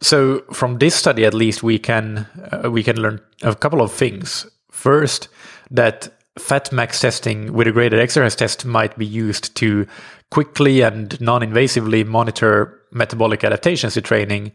So 0.00 0.40
from 0.52 0.78
this 0.78 0.94
study, 0.94 1.24
at 1.24 1.34
least, 1.34 1.62
we 1.62 1.78
can 1.78 2.26
uh, 2.50 2.70
we 2.70 2.82
can 2.82 3.00
learn 3.00 3.20
a 3.42 3.54
couple 3.54 3.80
of 3.80 3.92
things. 3.92 4.46
First, 4.70 5.28
that 5.70 6.08
fat 6.38 6.72
max 6.72 7.00
testing 7.00 7.52
with 7.52 7.68
a 7.68 7.72
graded 7.72 8.00
exercise 8.00 8.34
test 8.34 8.64
might 8.64 8.98
be 8.98 9.06
used 9.06 9.54
to 9.56 9.86
quickly 10.30 10.80
and 10.80 11.20
non-invasively 11.20 12.06
monitor 12.06 12.80
metabolic 12.90 13.44
adaptations 13.44 13.94
to 13.94 14.00
training 14.00 14.52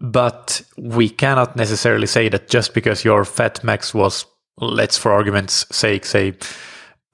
but 0.00 0.62
we 0.76 1.08
cannot 1.08 1.56
necessarily 1.56 2.06
say 2.06 2.28
that 2.28 2.48
just 2.48 2.74
because 2.74 3.04
your 3.04 3.24
fat 3.24 3.62
max 3.64 3.94
was, 3.94 4.26
let's 4.58 4.98
for 4.98 5.12
argument's 5.12 5.66
sake, 5.74 6.04
say 6.04 6.32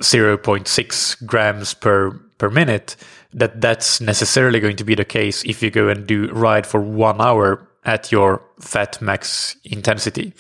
0.6 0.02 1.26
grams 1.26 1.74
per, 1.74 2.10
per 2.38 2.50
minute, 2.50 2.96
that 3.32 3.60
that's 3.60 4.00
necessarily 4.00 4.60
going 4.60 4.76
to 4.76 4.84
be 4.84 4.94
the 4.94 5.04
case 5.04 5.44
if 5.44 5.62
you 5.62 5.70
go 5.70 5.88
and 5.88 6.06
do 6.06 6.30
ride 6.32 6.66
for 6.66 6.80
one 6.80 7.20
hour 7.20 7.66
at 7.84 8.10
your 8.10 8.42
fat 8.60 9.00
max 9.00 9.56
intensity. 9.64 10.32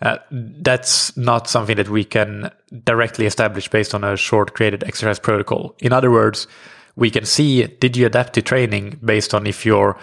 Uh, 0.00 0.18
that's 0.30 1.16
not 1.16 1.48
something 1.48 1.76
that 1.76 1.88
we 1.88 2.04
can 2.04 2.50
directly 2.84 3.24
establish 3.24 3.68
based 3.68 3.94
on 3.94 4.02
a 4.02 4.16
short 4.16 4.52
graded 4.54 4.82
exercise 4.82 5.18
protocol. 5.18 5.76
In 5.78 5.92
other 5.92 6.10
words, 6.10 6.48
we 6.96 7.10
can 7.10 7.24
see 7.24 7.66
did 7.66 7.96
you 7.96 8.06
adapt 8.06 8.34
to 8.34 8.42
training 8.42 8.98
based 9.04 9.34
on 9.34 9.46
if 9.46 9.64
your 9.64 9.96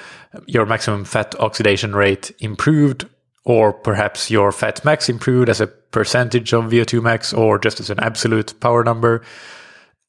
your 0.48 0.66
maximum 0.66 1.06
fat 1.06 1.36
oxidation 1.40 1.96
rate 1.96 2.32
improved 2.40 3.08
or 3.46 3.74
perhaps 3.74 4.30
your 4.30 4.52
fat 4.52 4.84
max 4.84 5.10
improved 5.10 5.50
as 5.50 5.62
a 5.62 5.68
percentage 5.68 6.54
of 6.54 6.66
VO2 6.66 7.02
max 7.02 7.34
or 7.34 7.58
just 7.58 7.80
as 7.80 7.90
an 7.90 8.00
absolute 8.00 8.60
power 8.60 8.84
number? 8.84 9.24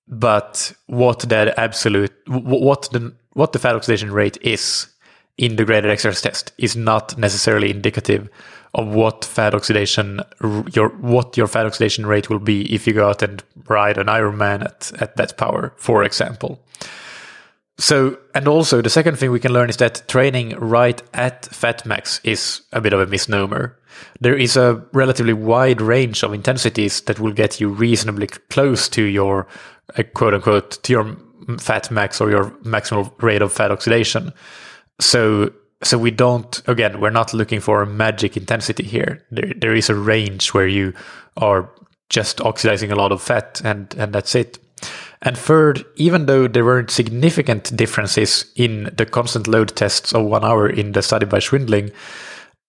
But 0.08 0.72
what 0.86 1.20
that 1.20 1.58
absolute 1.58 2.12
what 2.26 2.90
the 2.92 3.14
what 3.34 3.52
the 3.52 3.58
fat 3.58 3.76
oxidation 3.76 4.12
rate 4.12 4.38
is 4.42 4.88
in 5.38 5.56
the 5.56 5.64
graded 5.64 5.90
exercise 5.90 6.20
test 6.20 6.52
is 6.58 6.76
not 6.76 7.16
necessarily 7.16 7.70
indicative 7.70 8.28
of 8.74 8.88
what 8.88 9.24
fat 9.24 9.54
oxidation 9.54 10.20
your 10.72 10.90
what 11.00 11.36
your 11.36 11.46
fat 11.46 11.66
oxidation 11.66 12.06
rate 12.06 12.30
will 12.30 12.38
be 12.38 12.72
if 12.72 12.86
you 12.86 12.92
go 12.92 13.08
out 13.08 13.22
and 13.22 13.42
ride 13.68 13.98
an 13.98 14.06
Ironman 14.06 14.64
at, 14.64 14.92
at 15.00 15.16
that 15.16 15.36
power, 15.36 15.72
for 15.76 16.04
example. 16.04 16.60
So, 17.78 18.18
and 18.34 18.46
also 18.46 18.82
the 18.82 18.90
second 18.90 19.18
thing 19.18 19.30
we 19.30 19.40
can 19.40 19.54
learn 19.54 19.70
is 19.70 19.78
that 19.78 20.06
training 20.06 20.50
right 20.58 21.02
at 21.14 21.46
fat 21.46 21.86
max 21.86 22.20
is 22.24 22.60
a 22.72 22.80
bit 22.80 22.92
of 22.92 23.00
a 23.00 23.06
misnomer. 23.06 23.78
There 24.20 24.36
is 24.36 24.54
a 24.56 24.84
relatively 24.92 25.32
wide 25.32 25.80
range 25.80 26.22
of 26.22 26.34
intensities 26.34 27.00
that 27.02 27.18
will 27.18 27.32
get 27.32 27.58
you 27.58 27.70
reasonably 27.70 28.26
close 28.26 28.86
to 28.90 29.02
your 29.02 29.46
uh, 29.96 30.02
quote 30.14 30.34
unquote 30.34 30.82
to 30.82 30.92
your 30.92 31.16
fat 31.58 31.90
max 31.90 32.20
or 32.20 32.30
your 32.30 32.50
maximal 32.64 33.10
rate 33.22 33.40
of 33.40 33.50
fat 33.50 33.70
oxidation. 33.70 34.32
So 35.00 35.50
so 35.82 35.98
we 35.98 36.10
don't 36.10 36.62
again 36.68 37.00
we're 37.00 37.10
not 37.10 37.32
looking 37.34 37.60
for 37.60 37.82
a 37.82 37.86
magic 37.86 38.36
intensity 38.36 38.84
here. 38.84 39.24
There, 39.30 39.52
there 39.56 39.74
is 39.74 39.88
a 39.88 39.94
range 39.94 40.52
where 40.52 40.68
you 40.68 40.92
are 41.36 41.70
just 42.08 42.40
oxidizing 42.40 42.92
a 42.92 42.96
lot 42.96 43.12
of 43.12 43.22
fat 43.22 43.60
and 43.64 43.94
and 43.96 44.12
that's 44.12 44.34
it. 44.34 44.58
And 45.22 45.36
third 45.36 45.84
even 45.96 46.26
though 46.26 46.48
there 46.48 46.64
weren't 46.64 46.90
significant 46.90 47.74
differences 47.76 48.50
in 48.56 48.90
the 48.96 49.06
constant 49.06 49.46
load 49.46 49.76
tests 49.76 50.12
of 50.12 50.24
one 50.24 50.44
hour 50.44 50.68
in 50.68 50.92
the 50.92 51.02
study 51.02 51.26
by 51.26 51.38
schwindling 51.38 51.92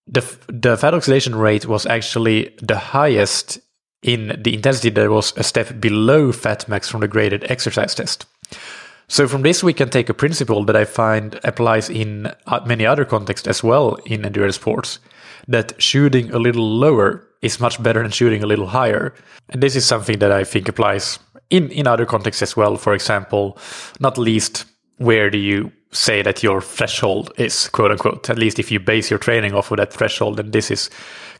the 0.06 0.20
the 0.48 0.76
fat 0.76 0.94
oxidation 0.94 1.34
rate 1.34 1.66
was 1.66 1.86
actually 1.86 2.54
the 2.60 2.78
highest 2.78 3.58
in 4.02 4.40
the 4.42 4.54
intensity 4.54 4.90
that 4.90 5.10
was 5.10 5.32
a 5.36 5.44
step 5.44 5.80
below 5.80 6.32
fat 6.32 6.68
max 6.68 6.88
from 6.88 7.00
the 7.00 7.08
graded 7.08 7.44
exercise 7.50 7.94
test 7.94 8.26
So 9.08 9.28
from 9.28 9.42
this, 9.42 9.62
we 9.62 9.72
can 9.72 9.90
take 9.90 10.08
a 10.08 10.14
principle 10.14 10.64
that 10.64 10.76
I 10.76 10.84
find 10.84 11.38
applies 11.44 11.90
in 11.90 12.32
uh, 12.46 12.60
many 12.66 12.86
other 12.86 13.04
contexts 13.04 13.46
as 13.46 13.62
well 13.62 13.96
in 14.06 14.24
endurance 14.24 14.56
sports, 14.56 14.98
that 15.48 15.80
shooting 15.82 16.32
a 16.32 16.38
little 16.38 16.66
lower 16.66 17.26
is 17.42 17.60
much 17.60 17.82
better 17.82 18.02
than 18.02 18.10
shooting 18.10 18.42
a 18.42 18.46
little 18.46 18.68
higher. 18.68 19.14
And 19.50 19.62
this 19.62 19.76
is 19.76 19.84
something 19.84 20.18
that 20.20 20.32
I 20.32 20.44
think 20.44 20.68
applies 20.68 21.18
in, 21.50 21.70
in 21.70 21.86
other 21.86 22.06
contexts 22.06 22.42
as 22.42 22.56
well. 22.56 22.76
For 22.76 22.94
example, 22.94 23.58
not 24.00 24.16
least, 24.16 24.64
where 24.98 25.28
do 25.28 25.38
you 25.38 25.72
say 25.90 26.22
that 26.22 26.42
your 26.42 26.62
threshold 26.62 27.32
is, 27.36 27.68
quote 27.68 27.90
unquote? 27.90 28.30
At 28.30 28.38
least 28.38 28.58
if 28.58 28.70
you 28.70 28.80
base 28.80 29.10
your 29.10 29.18
training 29.18 29.52
off 29.52 29.70
of 29.70 29.76
that 29.76 29.92
threshold, 29.92 30.36
then 30.36 30.52
this 30.52 30.70
is 30.70 30.88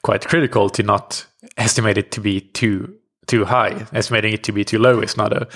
quite 0.03 0.27
critical 0.27 0.69
to 0.71 0.83
not 0.83 1.25
estimate 1.57 1.97
it 1.97 2.11
to 2.13 2.21
be 2.21 2.41
too 2.41 2.95
too 3.27 3.45
high. 3.45 3.87
Estimating 3.93 4.33
it 4.33 4.45
to 4.45 4.53
be 4.53 4.65
too 4.65 4.79
low 4.79 5.01
is 5.01 5.17
not 5.17 5.33
a 5.33 5.49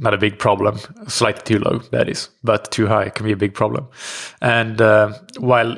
not 0.00 0.14
a 0.14 0.18
big 0.18 0.38
problem. 0.38 0.78
Slightly 1.06 1.42
too 1.42 1.58
low, 1.58 1.78
that 1.90 2.08
is, 2.08 2.28
but 2.44 2.70
too 2.70 2.86
high 2.86 3.10
can 3.10 3.26
be 3.26 3.32
a 3.32 3.36
big 3.36 3.54
problem. 3.54 3.88
And 4.40 4.80
uh, 4.80 5.14
while 5.38 5.76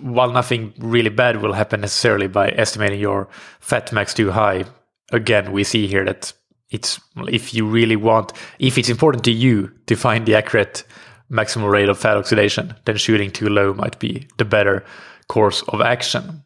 while 0.00 0.30
nothing 0.30 0.72
really 0.78 1.10
bad 1.10 1.42
will 1.42 1.52
happen 1.52 1.80
necessarily 1.80 2.28
by 2.28 2.50
estimating 2.50 3.00
your 3.00 3.28
fat 3.60 3.92
max 3.92 4.14
too 4.14 4.30
high, 4.30 4.64
again 5.10 5.52
we 5.52 5.64
see 5.64 5.86
here 5.86 6.04
that 6.04 6.32
it's 6.70 7.00
if 7.28 7.52
you 7.52 7.66
really 7.66 7.96
want 7.96 8.32
if 8.58 8.78
it's 8.78 8.88
important 8.88 9.24
to 9.24 9.32
you 9.32 9.70
to 9.86 9.96
find 9.96 10.26
the 10.26 10.34
accurate 10.34 10.84
maximum 11.28 11.68
rate 11.68 11.88
of 11.88 11.98
fat 11.98 12.16
oxidation, 12.16 12.74
then 12.84 12.96
shooting 12.96 13.30
too 13.30 13.48
low 13.48 13.74
might 13.74 13.98
be 13.98 14.28
the 14.36 14.44
better 14.44 14.84
course 15.28 15.62
of 15.68 15.80
action. 15.80 16.44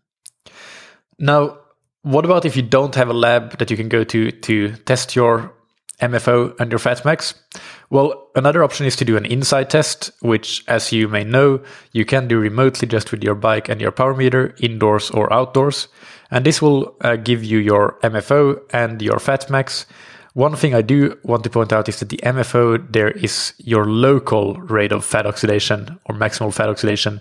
Now, 1.19 1.59
what 2.07 2.25
about 2.25 2.45
if 2.45 2.55
you 2.55 2.63
don't 2.63 2.95
have 2.95 3.09
a 3.09 3.13
lab 3.13 3.59
that 3.59 3.69
you 3.69 3.77
can 3.77 3.89
go 3.89 4.05
to 4.05 4.31
to 4.31 4.77
test 4.85 5.17
your 5.17 5.53
MFO 6.01 6.55
and 6.61 6.71
your 6.71 6.79
fat 6.79 7.05
max? 7.05 7.35
Well, 7.91 8.29
another 8.37 8.63
option 8.63 8.87
is 8.87 8.95
to 8.97 9.05
do 9.05 9.17
an 9.17 9.25
INSCYD 9.25 9.69
test, 9.69 10.13
which, 10.21 10.63
as 10.69 10.93
you 10.93 11.09
may 11.09 11.25
know, 11.25 11.61
you 11.91 12.05
can 12.05 12.29
do 12.29 12.39
remotely 12.39 12.87
just 12.87 13.11
with 13.11 13.25
your 13.25 13.35
bike 13.35 13.69
and 13.69 13.81
your 13.81 13.91
power 13.91 14.15
meter, 14.15 14.55
indoors 14.61 15.11
or 15.11 15.33
outdoors. 15.33 15.89
And 16.31 16.47
this 16.47 16.63
will 16.63 16.95
uh, 17.01 17.17
give 17.17 17.43
you 17.43 17.59
your 17.59 17.99
MFO 18.05 18.61
and 18.73 19.03
your 19.03 19.19
fat 19.19 19.51
max. 19.51 19.85
One 20.35 20.55
thing 20.55 20.75
I 20.75 20.83
do 20.83 21.19
want 21.25 21.43
to 21.43 21.51
point 21.51 21.73
out 21.73 21.89
is 21.89 21.99
that 21.99 22.11
the 22.11 22.19
MFO 22.19 22.87
there 22.93 23.11
is 23.11 23.53
your 23.59 23.85
local 23.85 24.55
rate 24.55 24.93
of 24.93 25.05
fat 25.05 25.27
oxidation 25.27 25.99
or 26.05 26.15
maximal 26.15 26.55
fat 26.55 26.69
oxidation. 26.69 27.21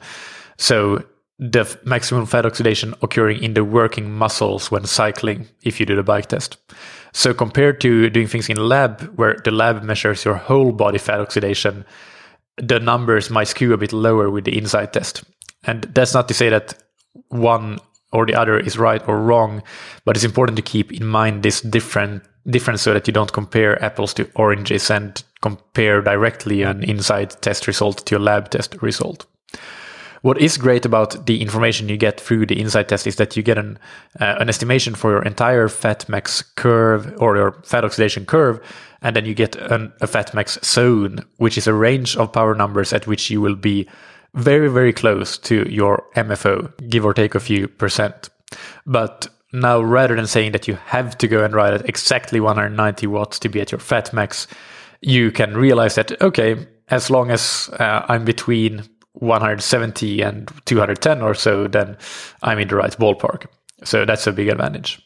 So 0.58 1.04
the 1.38 1.77
maximum 1.84 2.25
fat 2.25 2.46
oxidation 2.46 2.94
occurring 3.01 3.44
in 3.44 3.54
the 3.54 3.63
working 3.63 4.12
muscles 4.12 4.72
when 4.72 4.86
cycling 4.86 5.48
if 5.63 5.80
you 5.80 5.86
do 5.86 5.96
the 5.96 6.04
bike 6.04 6.27
test. 6.27 6.58
So 7.13 7.34
compared 7.34 7.82
to 7.82 8.10
doing 8.10 8.27
things 8.27 8.50
in 8.50 8.58
lab 8.58 9.01
where 9.15 9.38
the 9.44 9.51
lab 9.51 9.84
measures 9.84 10.24
your 10.24 10.36
whole 10.36 10.72
body 10.72 10.98
fat 10.98 11.20
oxidation, 11.20 11.86
the 12.58 12.80
numbers 12.80 13.30
might 13.30 13.50
skew 13.50 13.74
a 13.74 13.77
bit 13.77 13.92
lower 13.92 14.30
with 14.30 14.46
the 14.46 14.54
INSCYD 14.54 14.92
test. 14.92 15.24
And 15.65 15.84
that's 15.84 16.13
not 16.13 16.27
to 16.30 16.34
say 16.34 16.50
that 16.50 16.75
one 17.30 17.80
or 18.13 18.25
the 18.25 18.36
other 18.36 18.58
is 18.58 18.77
right 18.77 19.06
or 19.08 19.20
wrong, 19.22 19.62
but 20.06 20.15
it's 20.15 20.25
important 20.25 20.56
to 20.56 20.62
keep 20.62 20.94
in 20.94 21.06
mind 21.06 21.44
this 21.44 21.60
different 21.62 22.24
difference 22.48 22.82
so 22.82 22.94
that 22.94 23.08
you 23.08 23.13
don't 23.13 23.34
compare 23.34 23.82
apples 23.84 24.13
to 24.13 24.30
oranges 24.36 24.89
and 24.89 25.24
compare 25.42 26.01
directly 26.01 26.62
an 26.62 26.82
INSCYD 26.82 27.42
test 27.42 27.68
result 27.68 28.06
to 28.06 28.18
a 28.18 28.20
lab 28.20 28.50
test 28.50 28.82
result. 28.82 29.25
What 30.25 30.41
is 30.41 30.58
great 30.58 30.88
about 30.88 31.27
the 31.27 31.39
information 31.39 31.88
you 31.88 31.98
get 31.98 32.20
through 32.20 32.48
the 32.48 32.55
INSCYD 32.55 32.88
test 32.88 33.05
is 33.05 33.17
that 33.17 33.38
you 33.38 33.44
get 33.44 33.60
an 33.60 33.77
uh, 34.20 34.38
an 34.39 34.50
estimation 34.50 34.96
for 34.96 35.12
your 35.12 35.22
entire 35.22 35.67
fat 35.67 36.10
max 36.10 36.41
curve 36.41 37.13
or 37.22 37.38
your 37.38 37.51
fat 37.62 37.86
oxidation 37.86 38.25
curve, 38.25 38.60
and 39.03 39.15
then 39.15 39.25
you 39.25 39.36
get 39.36 39.55
an, 39.55 39.94
a 40.01 40.08
fat 40.08 40.34
max 40.34 40.58
zone, 40.63 41.20
which 41.38 41.60
is 41.60 41.67
a 41.67 41.75
range 41.75 42.17
of 42.17 42.34
power 42.34 42.55
numbers 42.55 42.91
at 42.91 43.05
which 43.05 43.29
you 43.29 43.39
will 43.39 43.53
be 43.53 43.88
very 44.34 44.67
very 44.67 44.91
close 44.91 45.38
to 45.38 45.72
your 45.72 46.03
MFO, 46.15 46.74
give 46.89 47.05
or 47.05 47.13
take 47.13 47.36
a 47.36 47.39
few 47.39 47.67
percent. 47.67 48.32
But 48.88 49.27
now, 49.53 49.79
rather 49.79 50.16
than 50.16 50.25
saying 50.25 50.53
that 50.53 50.68
you 50.68 50.74
have 50.88 51.16
to 51.20 51.27
go 51.27 51.44
and 51.44 51.53
ride 51.53 51.75
at 51.75 51.88
exactly 51.88 52.40
190 52.40 53.05
watts 53.05 53.38
to 53.38 53.48
be 53.48 53.61
at 53.61 53.72
your 53.72 53.79
fat 53.79 54.11
max, 54.11 54.48
you 55.01 55.31
can 55.31 55.55
realize 55.55 55.94
that 55.94 56.20
okay, 56.20 56.66
as 56.90 57.11
long 57.11 57.29
as 57.29 57.70
uh, 57.79 58.07
I'm 58.09 58.25
between 58.25 58.90
170 59.16 60.22
and 60.22 60.51
210 60.66 61.22
or 61.22 61.34
so, 61.34 61.68
then 61.68 61.98
I'm 62.44 62.60
in 62.60 62.68
the 62.68 62.75
right 62.75 62.92
ballpark. 62.92 63.48
So 63.84 64.06
that's 64.06 64.28
a 64.28 64.32
big 64.32 64.50
advantage. 64.50 65.01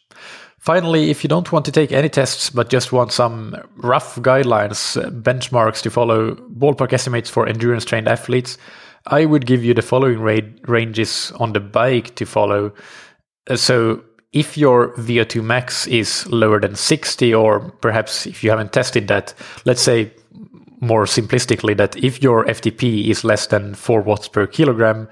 Finally, 0.60 1.10
if 1.10 1.24
you 1.24 1.28
don't 1.30 1.52
want 1.52 1.66
to 1.66 1.72
take 1.72 1.92
any 1.92 2.10
tests 2.10 2.50
but 2.50 2.70
just 2.70 2.92
want 2.92 3.14
some 3.14 3.56
rough 3.78 4.18
guidelines, 4.18 5.02
uh, 5.02 5.10
benchmarks 5.10 5.82
to 5.82 5.90
follow, 5.90 6.36
ballpark 6.36 6.92
estimates 6.92 7.30
for 7.30 7.48
endurance 7.48 7.86
trained 7.86 8.10
athletes, 8.10 8.58
I 9.08 9.26
would 9.26 9.46
give 9.46 9.64
you 9.64 9.74
the 9.74 9.82
following 9.82 10.20
ra- 10.20 10.40
ranges 10.68 11.32
on 11.40 11.54
the 11.54 11.62
bike 11.62 12.16
to 12.16 12.26
follow. 12.26 12.74
Uh, 13.50 13.56
so 13.56 14.04
if 14.34 14.58
your 14.58 14.94
VO2 14.96 15.44
max 15.44 15.88
is 15.88 16.28
lower 16.28 16.60
than 16.60 16.76
60, 16.76 17.34
or 17.34 17.72
perhaps 17.82 18.28
if 18.28 18.44
you 18.44 18.50
haven't 18.50 18.74
tested 18.74 19.08
that, 19.08 19.34
let's 19.66 19.82
say 19.82 20.12
more 20.80 21.06
simplistically 21.06 21.76
that 21.78 21.96
if 21.98 22.24
your 22.24 22.46
FTP 22.46 23.10
is 23.10 23.24
less 23.24 23.48
than 23.48 23.76
4 23.76 24.02
watts 24.02 24.28
per 24.28 24.48
kilogram, 24.48 25.08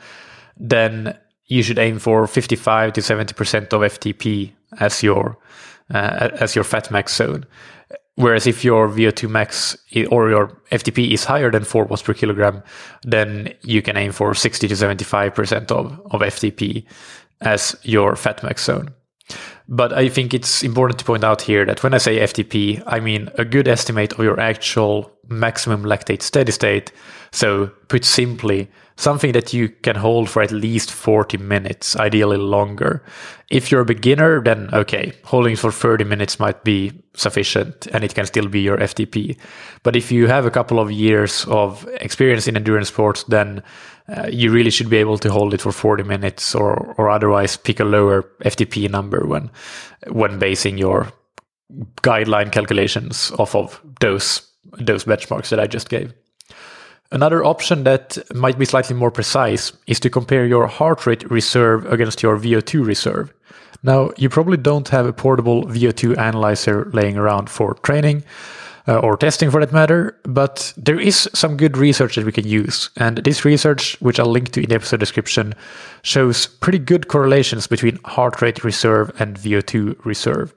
then 0.58 1.18
you 1.46 1.64
should 1.64 1.80
aim 1.80 2.00
for 2.00 2.28
55 2.28 2.94
to 2.94 3.02
70% 3.02 3.74
of 3.74 3.82
FTP 3.82 4.52
as 4.80 5.04
your 5.04 5.38
uh, 5.94 6.30
as 6.40 6.56
your 6.56 6.66
fat 6.66 6.92
max 6.92 7.16
zone. 7.16 7.46
Whereas 8.16 8.48
if 8.48 8.66
your 8.66 8.90
VO2 8.90 9.30
max 9.30 9.78
or 10.10 10.30
your 10.30 10.48
FTP 10.72 11.12
is 11.12 11.24
higher 11.24 11.52
than 11.52 11.64
4 11.64 11.86
watts 11.86 12.02
per 12.02 12.14
kilogram, 12.14 12.64
then 13.04 13.54
you 13.62 13.82
can 13.82 13.96
aim 13.96 14.12
for 14.12 14.34
60 14.34 14.68
to 14.68 14.74
75% 14.74 15.72
of, 15.72 16.02
of 16.12 16.22
FTP 16.22 16.84
as 17.42 17.76
your 17.84 18.16
fat 18.16 18.42
max 18.42 18.64
zone. 18.66 18.90
But 19.70 19.94
I 19.94 20.10
think 20.10 20.34
it's 20.34 20.64
important 20.64 21.00
to 21.00 21.06
point 21.06 21.24
out 21.24 21.42
here 21.42 21.66
that 21.66 21.84
when 21.84 21.94
I 21.94 22.00
say 22.00 22.20
FTP, 22.20 22.82
I 22.88 23.00
mean 23.00 23.30
a 23.36 23.46
good 23.46 23.68
estimate 23.68 24.14
of 24.14 24.20
your 24.20 24.40
actual 24.40 25.17
maximum 25.30 25.84
lactate 25.84 26.22
steady 26.22 26.52
state. 26.52 26.92
So, 27.32 27.68
put 27.88 28.06
simply, 28.06 28.70
something 28.98 29.32
that 29.32 29.54
you 29.54 29.70
can 29.70 29.96
hold 29.96 30.30
for 30.30 30.42
at 30.42 30.52
least 30.52 30.92
40 30.92 31.38
minutes, 31.38 31.96
ideally 31.96 32.38
longer. 32.38 33.04
If 33.50 33.72
you're 33.72 33.82
a 33.82 33.86
beginner, 33.86 34.42
then 34.42 34.70
okay, 34.74 35.14
holding 35.24 35.56
for 35.56 35.72
30 35.72 36.04
minutes 36.04 36.40
might 36.40 36.64
be 36.64 36.92
sufficient 37.14 37.88
and 37.94 38.04
it 38.04 38.16
can 38.16 38.26
still 38.26 38.48
be 38.48 38.62
your 38.62 38.78
FTP. 38.78 39.38
But 39.84 39.96
if 39.96 40.12
you 40.12 40.28
have 40.28 40.46
a 40.46 40.52
couple 40.52 40.80
of 40.80 40.92
years 40.92 41.46
of 41.46 41.88
experience 42.02 42.48
in 42.48 42.58
endurance 42.58 42.88
sports, 42.88 43.24
then 43.26 43.62
uh, 44.10 44.28
you 44.28 44.52
really 44.52 44.72
should 44.72 44.90
be 44.90 44.98
able 44.98 45.20
to 45.20 45.32
hold 45.32 45.54
it 45.54 45.62
for 45.62 45.72
40 45.72 46.04
minutes 46.04 46.56
or, 46.56 46.96
or 46.98 47.10
otherwise 47.10 47.56
pick 47.56 47.80
a 47.80 47.86
lower 47.86 48.24
FTP 48.44 48.90
number 48.90 49.28
when, 49.28 49.52
when 50.10 50.40
basing 50.40 50.78
your 50.78 51.12
guideline 51.98 52.52
calculations 52.52 53.32
off 53.38 53.54
of 53.54 53.82
those, 54.00 54.47
those 54.80 55.06
benchmarks 55.06 55.50
that 55.50 55.60
I 55.60 55.68
just 55.68 55.90
gave. 55.90 56.14
Another 57.12 57.44
option 57.44 57.84
that 57.86 58.18
might 58.36 58.60
be 58.60 58.66
slightly 58.66 58.96
more 58.96 59.12
precise 59.12 59.72
is 59.88 60.00
to 60.02 60.10
compare 60.10 60.46
your 60.46 60.68
heart 60.68 61.06
rate 61.06 61.30
reserve 61.32 61.86
against 61.92 62.22
your 62.22 62.38
VO2 62.38 62.86
reserve. 62.86 63.34
Now, 63.82 64.12
you 64.18 64.28
probably 64.28 64.58
don't 64.58 64.90
have 64.90 65.06
a 65.06 65.14
portable 65.14 65.64
VO2 65.66 66.18
analyzer 66.18 66.90
laying 66.94 67.18
around 67.18 67.50
for 67.50 67.76
training, 67.76 68.24
uh, 68.88 69.00
or 69.00 69.18
testing 69.18 69.52
for 69.52 69.60
that 69.60 69.74
matter. 69.74 70.18
But 70.24 70.74
there 70.78 71.00
is 71.00 71.30
some 71.34 71.58
good 71.58 71.78
research 71.78 72.16
that 72.16 72.26
we 72.26 72.32
can 72.32 72.48
use. 72.48 72.90
And 72.98 73.18
this 73.18 73.46
research, 73.46 74.00
which 74.02 74.20
I'll 74.20 74.32
link 74.32 74.52
to 74.52 74.62
in 74.62 74.70
the 74.70 74.76
episode 74.76 75.00
description, 75.00 75.54
shows 76.02 76.48
pretty 76.48 76.80
good 76.80 77.08
correlations 77.08 77.68
between 77.68 78.00
heart 78.06 78.42
rate 78.42 78.64
reserve 78.64 79.12
and 79.20 79.38
VO2 79.38 80.06
reserve. 80.06 80.54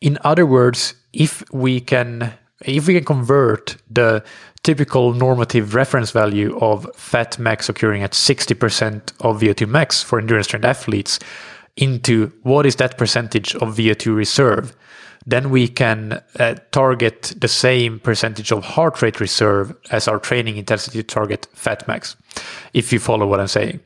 In 0.00 0.18
other 0.24 0.46
words, 0.46 0.94
if 1.12 1.44
we 1.52 1.80
can 1.80 2.32
if 2.64 2.86
we 2.86 2.94
can 2.94 3.04
convert 3.04 3.76
the 3.90 4.24
typical 4.62 5.12
normative 5.12 5.74
reference 5.74 6.10
value 6.10 6.56
of 6.58 6.88
fat 6.94 7.38
max 7.38 7.68
occurring 7.68 8.02
at 8.02 8.12
60% 8.12 9.12
of 9.20 9.40
VO2 9.40 9.68
max 9.68 10.02
for 10.02 10.18
endurance 10.18 10.46
trained 10.46 10.64
athletes 10.64 11.18
into 11.76 12.32
what 12.42 12.66
is 12.66 12.76
that 12.76 12.98
percentage 12.98 13.54
of 13.56 13.76
VO2 13.76 14.14
reserve, 14.14 14.76
then 15.26 15.50
we 15.50 15.68
can 15.68 16.20
uh, 16.38 16.54
target 16.70 17.34
the 17.38 17.48
same 17.48 17.98
percentage 18.00 18.52
of 18.52 18.64
heart 18.64 19.00
rate 19.02 19.20
reserve 19.20 19.74
as 19.90 20.08
our 20.08 20.18
training 20.18 20.56
intensity 20.56 21.02
target 21.02 21.46
fat 21.54 21.86
max, 21.88 22.16
if 22.74 22.92
you 22.92 22.98
follow 22.98 23.26
what 23.26 23.40
I'm 23.40 23.48
saying. 23.48 23.80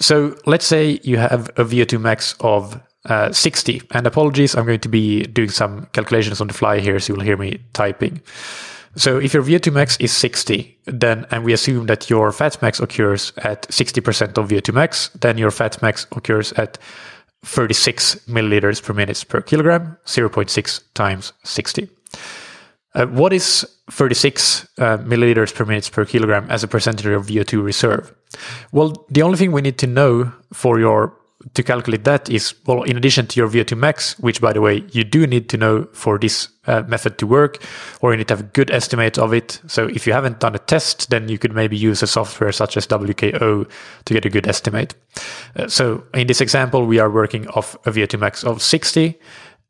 So 0.00 0.36
let's 0.46 0.66
say 0.66 0.98
you 1.02 1.18
have 1.18 1.48
a 1.50 1.64
VO2 1.64 2.00
max 2.00 2.34
of 2.40 2.80
uh, 3.06 3.32
60, 3.32 3.82
and 3.92 4.06
apologies, 4.06 4.54
I'm 4.54 4.66
going 4.66 4.80
to 4.80 4.88
be 4.88 5.24
doing 5.24 5.50
some 5.50 5.86
calculations 5.92 6.40
on 6.40 6.46
the 6.46 6.54
fly 6.54 6.80
here, 6.80 6.98
so 7.00 7.12
you'll 7.12 7.24
hear 7.24 7.36
me 7.36 7.58
typing. 7.72 8.20
So 8.94 9.18
if 9.18 9.32
your 9.32 9.42
VO2 9.42 9.72
max 9.72 9.96
is 9.98 10.12
60, 10.12 10.78
then, 10.84 11.26
and 11.30 11.44
we 11.44 11.52
assume 11.52 11.86
that 11.86 12.10
your 12.10 12.30
fat 12.30 12.60
max 12.60 12.78
occurs 12.78 13.32
at 13.38 13.62
60% 13.68 14.38
of 14.38 14.48
VO2 14.48 14.74
max, 14.74 15.08
then 15.20 15.38
your 15.38 15.50
fat 15.50 15.80
max 15.80 16.06
occurs 16.12 16.52
at 16.52 16.78
36 17.44 18.16
milliliters 18.28 18.82
per 18.82 18.92
minute 18.92 19.24
per 19.28 19.40
kilogram, 19.40 19.96
0.6 20.06 20.80
times 20.94 21.32
60. 21.42 21.88
Uh, 22.94 23.06
what 23.06 23.32
is 23.32 23.66
36 23.90 24.68
uh, 24.78 24.98
milliliters 24.98 25.54
per 25.54 25.64
minute 25.64 25.90
per 25.90 26.04
kilogram 26.04 26.48
as 26.50 26.62
a 26.62 26.68
percentage 26.68 27.06
of 27.06 27.26
VO2 27.26 27.64
reserve? 27.64 28.14
Well, 28.70 29.06
the 29.08 29.22
only 29.22 29.38
thing 29.38 29.52
we 29.52 29.62
need 29.62 29.78
to 29.78 29.86
know 29.86 30.32
for 30.52 30.78
your 30.78 31.16
to 31.54 31.62
calculate 31.62 32.04
that 32.04 32.28
is 32.30 32.54
well, 32.66 32.82
in 32.82 32.96
addition 32.96 33.26
to 33.26 33.40
your 33.40 33.48
VO2 33.48 33.76
max, 33.76 34.18
which 34.18 34.40
by 34.40 34.52
the 34.52 34.60
way 34.60 34.84
you 34.92 35.04
do 35.04 35.26
need 35.26 35.48
to 35.50 35.56
know 35.56 35.88
for 35.92 36.18
this 36.18 36.48
uh, 36.66 36.82
method 36.82 37.18
to 37.18 37.26
work, 37.26 37.62
or 38.00 38.12
you 38.12 38.18
need 38.18 38.28
to 38.28 38.34
have 38.34 38.40
a 38.40 38.50
good 38.52 38.70
estimate 38.70 39.18
of 39.18 39.32
it. 39.32 39.60
So 39.66 39.86
if 39.88 40.06
you 40.06 40.12
haven't 40.12 40.40
done 40.40 40.54
a 40.54 40.58
test, 40.58 41.10
then 41.10 41.28
you 41.28 41.38
could 41.38 41.54
maybe 41.54 41.76
use 41.76 42.02
a 42.02 42.06
software 42.06 42.52
such 42.52 42.76
as 42.76 42.86
WKO 42.86 43.68
to 44.04 44.14
get 44.14 44.24
a 44.24 44.30
good 44.30 44.46
estimate. 44.46 44.94
Uh, 45.56 45.68
so 45.68 46.04
in 46.14 46.26
this 46.26 46.40
example, 46.40 46.86
we 46.86 46.98
are 46.98 47.10
working 47.10 47.48
off 47.48 47.74
a 47.86 47.90
VO2 47.90 48.18
max 48.18 48.44
of 48.44 48.62
60 48.62 49.18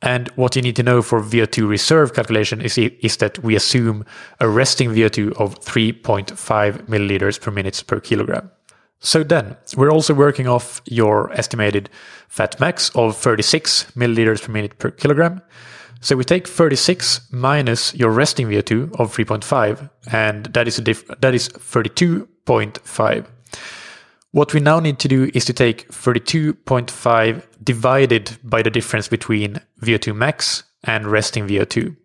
and 0.02 0.28
what 0.30 0.56
you 0.56 0.62
need 0.62 0.76
to 0.76 0.82
know 0.82 1.00
for 1.00 1.20
VO2 1.20 1.68
reserve 1.68 2.12
calculation 2.12 2.61
is, 2.61 2.76
is 2.76 3.16
that 3.18 3.38
we 3.38 3.54
assume 3.54 4.04
a 4.40 4.48
resting 4.48 4.90
VO2 4.90 5.32
of 5.35 5.61
3.5 5.61 6.35
milliliters 6.88 7.40
per 7.40 7.52
minute 7.52 7.85
per 7.87 8.00
kilogram. 8.00 8.50
So 9.02 9.24
then 9.24 9.56
we're 9.76 9.90
also 9.90 10.14
working 10.14 10.46
off 10.46 10.80
your 10.86 11.32
estimated 11.32 11.90
fat 12.28 12.58
max 12.60 12.90
of 12.94 13.16
36 13.16 13.92
milliliters 13.96 14.42
per 14.42 14.52
minute 14.52 14.78
per 14.78 14.90
kilogram. 14.90 15.42
So 16.00 16.16
we 16.16 16.24
take 16.24 16.48
36 16.48 17.20
minus 17.32 17.94
your 17.94 18.10
resting 18.10 18.48
VO2 18.48 18.98
of 18.98 19.14
3.5, 19.14 19.90
and 20.10 20.46
that 20.46 20.66
is 20.66 20.78
a 20.78 20.82
diff- 20.82 21.06
that 21.20 21.34
is 21.34 21.48
32.5. 21.48 23.26
What 24.30 24.54
we 24.54 24.60
now 24.60 24.80
need 24.80 24.98
to 25.00 25.08
do 25.08 25.30
is 25.34 25.44
to 25.44 25.52
take 25.52 25.88
32.5 25.90 27.42
divided 27.62 28.38
by 28.42 28.62
the 28.62 28.70
difference 28.70 29.08
between 29.08 29.60
VO2 29.82 30.14
max 30.14 30.62
and 30.84 31.06
resting 31.06 31.46
VO2. 31.46 31.96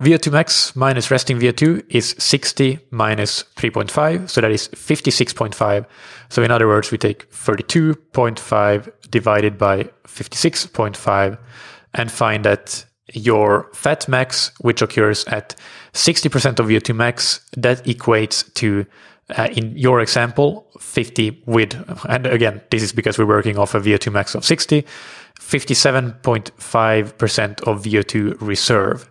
VO2 0.00 0.30
max 0.30 0.76
minus 0.76 1.10
resting 1.10 1.40
VO2 1.40 1.84
is 1.88 2.14
60 2.18 2.78
minus 2.92 3.42
3.5, 3.56 4.30
so 4.30 4.40
that 4.40 4.52
is 4.52 4.68
56.5. 4.68 5.86
So 6.28 6.42
in 6.44 6.52
other 6.52 6.68
words, 6.68 6.92
we 6.92 6.98
take 6.98 7.28
32.5 7.32 8.92
divided 9.10 9.58
by 9.58 9.90
56.5 10.04 11.38
and 11.94 12.12
find 12.12 12.44
that 12.44 12.84
your 13.12 13.68
fat 13.74 14.08
max, 14.08 14.52
which 14.60 14.82
occurs 14.82 15.24
at 15.24 15.56
60% 15.94 16.60
of 16.60 16.66
VO2 16.66 16.94
max, 16.94 17.40
that 17.56 17.84
equates 17.84 18.54
to 18.54 18.86
uh, 19.36 19.48
in 19.52 19.76
your 19.76 20.00
example, 20.00 20.66
50 20.80 21.42
with, 21.44 21.74
and 22.08 22.26
again, 22.26 22.62
this 22.70 22.82
is 22.82 22.92
because 22.92 23.18
we're 23.18 23.26
working 23.26 23.58
off 23.58 23.74
a 23.74 23.80
VO2 23.80 24.10
max 24.10 24.34
of 24.34 24.42
60, 24.42 24.86
57.5% 25.38 27.60
of 27.62 27.82
VO2 27.82 28.40
reserve. 28.40 29.10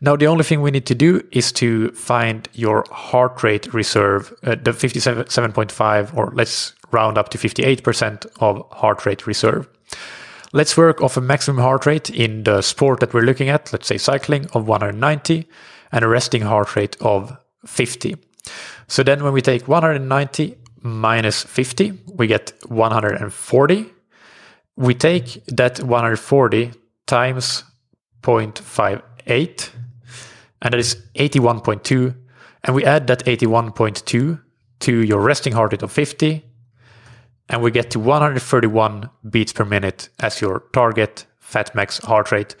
Now, 0.00 0.16
the 0.16 0.26
only 0.26 0.44
thing 0.44 0.62
we 0.62 0.70
need 0.70 0.86
to 0.86 0.94
do 0.94 1.26
is 1.32 1.52
to 1.52 1.90
find 1.92 2.48
your 2.52 2.84
heart 2.90 3.42
rate 3.42 3.72
reserve, 3.72 4.32
uh, 4.42 4.56
the 4.56 4.72
57.5, 4.72 6.16
or 6.16 6.32
let's 6.34 6.74
round 6.92 7.18
up 7.18 7.28
to 7.30 7.38
58% 7.38 8.26
of 8.40 8.64
heart 8.72 9.06
rate 9.06 9.26
reserve. 9.26 9.68
Let's 10.52 10.76
work 10.76 11.00
off 11.02 11.16
a 11.16 11.20
maximum 11.20 11.62
heart 11.62 11.86
rate 11.86 12.10
in 12.10 12.44
the 12.44 12.62
sport 12.62 13.00
that 13.00 13.12
we're 13.12 13.22
looking 13.22 13.48
at, 13.48 13.72
let's 13.72 13.86
say 13.86 13.98
cycling, 13.98 14.46
of 14.54 14.66
190, 14.66 15.48
and 15.92 16.04
a 16.04 16.08
resting 16.08 16.42
heart 16.42 16.76
rate 16.76 16.96
of 17.00 17.36
50. 17.66 18.16
So 18.88 19.02
then 19.02 19.24
when 19.24 19.32
we 19.32 19.42
take 19.42 19.66
190 19.66 20.56
minus 20.82 21.42
50, 21.42 21.92
we 22.14 22.26
get 22.26 22.52
140. 22.68 23.86
We 24.76 24.94
take 24.94 25.44
that 25.46 25.80
140 25.80 26.72
times 27.06 27.64
0.58, 29.26 29.70
and 30.62 30.72
that 30.72 30.78
is 30.78 30.96
81.2. 31.14 32.14
And 32.64 32.74
we 32.74 32.84
add 32.84 33.06
that 33.06 33.24
81.2 33.24 34.40
to 34.80 35.04
your 35.04 35.20
resting 35.20 35.52
heart 35.52 35.72
rate 35.72 35.82
of 35.82 35.92
50, 35.92 36.44
and 37.48 37.62
we 37.62 37.70
get 37.70 37.90
to 37.92 38.00
131 38.00 39.08
beats 39.30 39.52
per 39.52 39.64
minute 39.64 40.08
as 40.20 40.40
your 40.40 40.64
target 40.72 41.26
fat 41.38 41.74
max 41.74 41.98
heart 41.98 42.32
rate. 42.32 42.56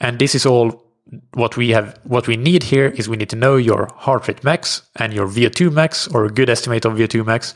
And 0.00 0.18
this 0.18 0.34
is 0.34 0.44
all 0.44 0.86
what 1.34 1.56
we 1.56 1.70
have 1.70 1.98
what 2.02 2.26
we 2.26 2.36
need 2.36 2.64
here 2.64 2.88
is 2.88 3.08
we 3.08 3.16
need 3.16 3.30
to 3.30 3.36
know 3.36 3.56
your 3.56 3.88
heart 3.94 4.26
rate 4.28 4.42
max 4.42 4.82
and 4.96 5.12
your 5.12 5.26
VO2 5.26 5.72
max 5.72 6.08
or 6.08 6.24
a 6.24 6.30
good 6.30 6.50
estimate 6.50 6.84
of 6.84 6.94
VO2 6.94 7.24
max. 7.24 7.54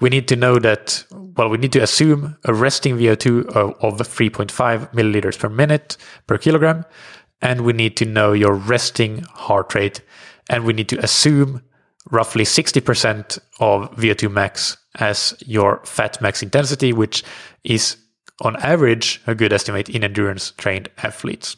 We 0.00 0.10
need 0.10 0.28
to 0.28 0.36
know 0.36 0.58
that 0.58 1.04
well 1.10 1.48
we 1.48 1.58
need 1.58 1.72
to 1.72 1.82
assume 1.82 2.36
a 2.44 2.52
resting 2.52 2.98
VO2 2.98 3.46
of, 3.48 3.74
of 3.80 4.06
3.5 4.06 4.92
milliliters 4.92 5.38
per 5.38 5.48
minute 5.48 5.96
per 6.26 6.38
kilogram 6.38 6.84
and 7.42 7.62
we 7.62 7.72
need 7.72 7.96
to 7.96 8.06
know 8.06 8.32
your 8.32 8.54
resting 8.54 9.22
heart 9.34 9.74
rate 9.74 10.00
and 10.48 10.64
we 10.64 10.72
need 10.72 10.88
to 10.88 11.04
assume 11.04 11.62
roughly 12.10 12.44
60% 12.44 13.38
of 13.60 13.94
VO2 13.96 14.30
max 14.30 14.76
as 14.96 15.34
your 15.46 15.80
fat 15.84 16.20
max 16.22 16.42
intensity 16.42 16.92
which 16.92 17.22
is 17.64 17.96
on 18.40 18.56
average 18.56 19.20
a 19.26 19.34
good 19.34 19.52
estimate 19.52 19.88
in 19.88 20.04
endurance 20.04 20.52
trained 20.52 20.88
athletes. 21.02 21.56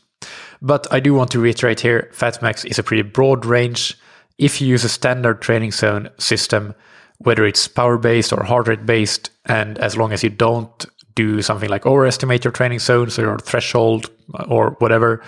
But 0.61 0.87
I 0.93 1.01
do 1.01 1.15
want 1.15 1.31
to 1.33 1.41
reiterate 1.41 1.81
here 1.81 2.11
fat 2.13 2.41
max 2.43 2.65
is 2.65 2.79
a 2.79 2.83
pretty 2.83 3.03
broad 3.03 3.45
range. 3.45 3.97
If 4.39 4.61
you 4.61 4.67
use 4.67 4.85
a 4.85 4.89
standard 4.89 5.41
training 5.41 5.73
zone 5.73 6.11
system, 6.19 6.75
whether 7.19 7.45
it's 7.45 7.69
power 7.69 7.99
based 7.99 8.33
or 8.33 8.43
heart 8.43 8.67
rate 8.69 8.87
based, 8.87 9.31
and 9.47 9.79
as 9.79 9.97
long 9.97 10.13
as 10.13 10.23
you 10.23 10.31
don't 10.31 10.87
do 11.15 11.43
something 11.43 11.71
like 11.71 11.87
overestimate 11.87 12.45
your 12.45 12.53
training 12.53 12.81
zones 12.81 13.19
or 13.19 13.23
your 13.23 13.39
threshold 13.39 14.11
or 14.49 14.71
whatever, 14.81 15.23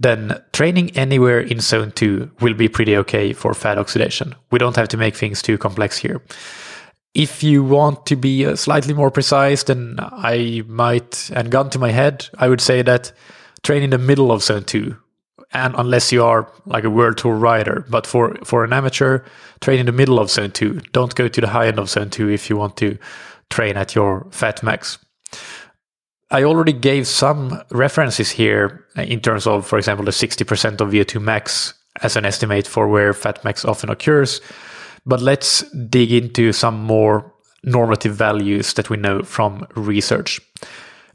then 0.00 0.40
training 0.52 0.90
anywhere 0.96 1.40
in 1.40 1.60
zone 1.60 1.92
2 1.92 2.30
will 2.40 2.54
be 2.54 2.68
pretty 2.68 2.96
okay 2.96 3.32
for 3.32 3.54
fat 3.54 3.78
oxidation. 3.78 4.34
We 4.50 4.58
don't 4.58 4.76
have 4.76 4.88
to 4.88 4.96
make 4.96 5.16
things 5.16 5.42
too 5.42 5.58
complex 5.58 5.98
here. 5.98 6.22
If 7.14 7.42
you 7.42 7.64
want 7.64 8.06
to 8.06 8.16
be 8.16 8.46
uh, 8.46 8.54
slightly 8.54 8.94
more 8.94 9.10
precise, 9.10 9.64
then 9.64 9.96
I 9.98 10.62
might, 10.68 11.30
and 11.34 11.50
gun 11.50 11.70
to 11.70 11.78
my 11.78 11.90
head, 11.90 12.28
I 12.38 12.48
would 12.48 12.60
say 12.60 12.82
that 12.82 13.12
train 13.62 13.82
in 13.82 13.90
the 13.90 13.98
middle 13.98 14.30
of 14.30 14.42
zone 14.42 14.64
two 14.64 14.96
and 15.52 15.74
unless 15.78 16.12
you 16.12 16.22
are 16.22 16.50
like 16.66 16.84
a 16.84 16.90
world 16.90 17.16
tour 17.16 17.34
rider 17.34 17.84
but 17.88 18.06
for 18.06 18.36
for 18.44 18.64
an 18.64 18.72
amateur 18.72 19.20
train 19.60 19.80
in 19.80 19.86
the 19.86 19.92
middle 19.92 20.18
of 20.18 20.30
zone 20.30 20.50
2 20.50 20.80
don't 20.92 21.14
go 21.14 21.28
to 21.28 21.40
the 21.40 21.48
high 21.48 21.66
end 21.66 21.78
of 21.78 21.88
zone 21.88 22.10
2 22.10 22.28
if 22.28 22.50
you 22.50 22.56
want 22.56 22.76
to 22.76 22.98
train 23.50 23.76
at 23.76 23.94
your 23.94 24.26
fat 24.30 24.62
max 24.62 24.98
i 26.30 26.42
already 26.42 26.72
gave 26.72 27.06
some 27.06 27.62
references 27.70 28.30
here 28.30 28.84
in 28.96 29.20
terms 29.20 29.46
of 29.46 29.66
for 29.66 29.78
example 29.78 30.04
the 30.04 30.10
60% 30.10 30.80
of 30.80 30.90
vo2 30.90 31.20
max 31.20 31.74
as 32.02 32.16
an 32.16 32.24
estimate 32.24 32.66
for 32.66 32.88
where 32.88 33.12
fat 33.12 33.42
max 33.44 33.64
often 33.64 33.90
occurs 33.90 34.40
but 35.06 35.20
let's 35.20 35.62
dig 35.90 36.12
into 36.12 36.52
some 36.52 36.78
more 36.78 37.32
normative 37.64 38.14
values 38.14 38.74
that 38.74 38.90
we 38.90 38.96
know 38.96 39.22
from 39.22 39.66
research 39.74 40.40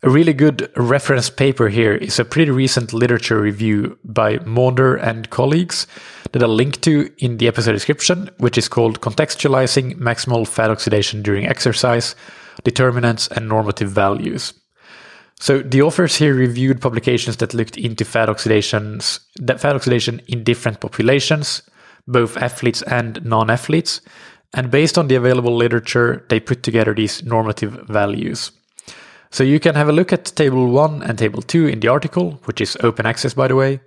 a 0.06 0.10
really 0.10 0.34
good 0.34 0.70
reference 0.76 1.30
paper 1.30 1.70
here 1.70 1.96
is 1.96 2.20
a 2.20 2.26
pretty 2.26 2.52
recent 2.52 2.92
literature 2.92 3.40
review 3.40 3.98
by 4.04 4.38
Maunder 4.40 4.98
and 4.98 5.30
colleagues 5.30 5.88
that 6.34 6.44
I'll 6.44 6.50
link 6.50 6.82
to 6.82 7.10
in 7.20 7.38
the 7.38 7.48
episode 7.48 7.72
description, 7.72 8.30
which 8.38 8.58
is 8.58 8.68
called 8.68 9.00
Contextualizing 9.00 9.96
Maximal 9.96 10.46
Fat 10.46 10.70
Oxidation 10.70 11.22
During 11.22 11.48
Exercise, 11.48 12.16
Determinants 12.66 13.30
and 13.30 13.48
Normative 13.48 13.92
Values. 13.92 14.54
So 15.44 15.60
the 15.60 15.82
authors 15.82 16.16
here 16.16 16.34
reviewed 16.34 16.80
publications 16.80 17.36
that 17.38 17.54
looked 17.54 17.76
into 17.76 18.06
fat 18.06 18.30
oxidations, 18.30 19.20
that 19.36 19.60
fat 19.60 19.76
oxidation 19.76 20.22
in 20.26 20.46
different 20.46 20.80
populations, 20.80 21.62
both 22.08 22.38
athletes 22.38 22.82
and 22.84 23.22
non-athletes, 23.26 24.00
and 24.54 24.72
based 24.72 24.98
on 24.98 25.10
the 25.10 25.16
available 25.16 25.54
literature, 25.54 26.26
they 26.30 26.40
put 26.40 26.64
together 26.64 26.94
these 26.94 27.26
normative 27.26 27.74
values. 27.90 28.54
So 29.32 29.44
you 29.44 29.60
can 29.60 29.76
have 29.76 29.90
a 29.90 29.92
look 29.92 30.14
at 30.14 30.24
table 30.24 30.72
one 30.72 31.04
and 31.04 31.20
table 31.20 31.42
two 31.42 31.68
in 31.68 31.82
the 31.82 31.90
article, 31.90 32.40
which 32.46 32.62
is 32.62 32.78
open 32.80 33.06
access, 33.06 33.34
by 33.34 33.50
the 33.50 33.58
way. 33.58 33.82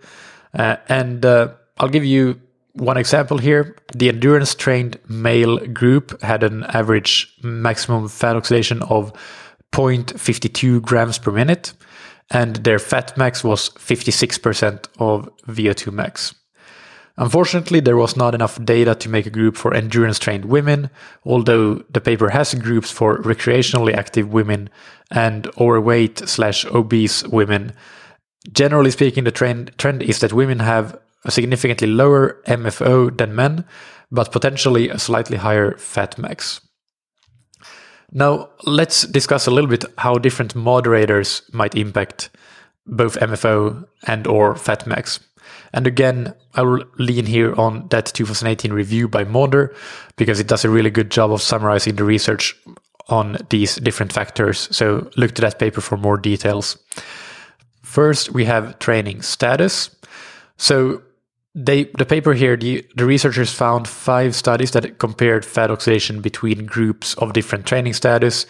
Uh, 0.53 0.77
and 0.91 1.25
uh, 1.25 1.55
I'll 1.79 1.89
give 1.89 2.05
you 2.05 2.39
one 2.75 2.99
example 2.99 3.39
here. 3.39 3.77
The 3.95 4.11
endurance 4.11 4.55
trained 4.55 4.99
male 5.09 5.57
group 5.69 6.21
had 6.21 6.43
an 6.43 6.65
average 6.65 7.35
maximum 7.43 8.09
fat 8.09 8.37
oxidation 8.37 8.83
of 8.83 9.11
0.52 9.73 10.83
grams 10.83 11.19
per 11.19 11.31
minute, 11.31 11.73
and 12.31 12.57
their 12.57 12.79
fat 12.79 13.17
max 13.17 13.45
was 13.45 13.71
56% 13.71 14.87
of 14.99 15.29
VO2 15.47 15.93
max. 15.93 16.35
Unfortunately, 17.19 17.81
there 17.81 17.97
was 17.97 18.17
not 18.17 18.35
enough 18.35 18.63
data 18.63 18.95
to 18.95 19.09
make 19.09 19.25
a 19.25 19.31
group 19.31 19.57
for 19.57 19.73
endurance 19.73 20.19
trained 20.19 20.45
women, 20.45 20.91
although 21.25 21.77
the 21.91 22.01
paper 22.01 22.29
has 22.29 22.53
groups 22.55 22.91
for 22.91 23.23
recreationally 23.23 23.95
active 23.95 24.33
women 24.33 24.69
and 25.11 25.49
overweight 25.59 26.19
slash 26.29 26.67
obese 26.67 27.27
women. 27.29 27.73
Generally 28.53 28.91
speaking, 28.91 29.25
the 29.25 29.31
trend, 29.31 29.73
trend 29.79 30.03
is 30.03 30.21
that 30.21 30.35
women 30.35 30.59
have 30.59 30.99
a 31.25 31.31
significantly 31.31 31.89
lower 31.89 32.43
MFO 32.47 33.17
than 33.17 33.35
men, 33.35 33.65
but 34.11 34.31
potentially 34.31 34.91
a 34.91 34.99
slightly 34.99 35.39
higher 35.39 35.77
fat 35.79 36.19
max. 36.19 36.61
Now, 38.17 38.49
let's 38.65 39.03
discuss 39.03 39.47
a 39.47 39.51
little 39.51 39.69
bit 39.69 39.85
how 39.99 40.15
different 40.15 40.55
moderators 40.55 41.43
might 41.53 41.75
impact 41.75 42.31
both 42.87 43.19
MFO 43.21 43.87
and 44.07 44.27
or 44.27 44.57
fat 44.57 44.87
max. 44.87 45.21
And 45.75 45.87
again, 45.87 46.33
I 46.55 46.63
will 46.63 46.83
lean 46.97 47.27
here 47.27 47.55
on 47.61 47.89
that 47.89 48.07
2018 48.07 48.73
review 48.73 49.07
by 49.07 49.25
Maunder 49.25 49.77
because 50.17 50.41
it 50.41 50.47
does 50.47 50.65
a 50.65 50.71
really 50.71 50.89
good 50.89 51.11
job 51.11 51.31
of 51.31 51.43
summarizing 51.43 51.97
the 51.97 52.05
research 52.05 52.57
on 53.09 53.37
these 53.51 53.77
different 53.77 54.15
factors. 54.15 54.75
So 54.75 55.11
look 55.19 55.33
to 55.33 55.43
that 55.43 55.59
paper 55.59 55.83
for 55.83 55.99
more 55.99 56.17
details. 56.17 56.79
First, 57.83 58.33
we 58.33 58.47
have 58.47 58.79
training 58.79 59.21
status. 59.21 59.91
So 60.57 61.03
they, 61.57 61.85
the 61.85 62.05
paper 62.05 62.35
here, 62.35 62.55
the, 62.57 62.87
the 62.97 63.07
researchers 63.07 63.51
found 63.51 63.89
five 63.89 64.37
studies 64.37 64.73
that 64.73 64.99
compared 64.99 65.43
fat 65.43 65.71
oxidation 65.71 66.21
between 66.21 66.67
groups 66.67 67.15
of 67.15 67.33
different 67.33 67.65
training 67.65 67.95
status. 67.95 68.45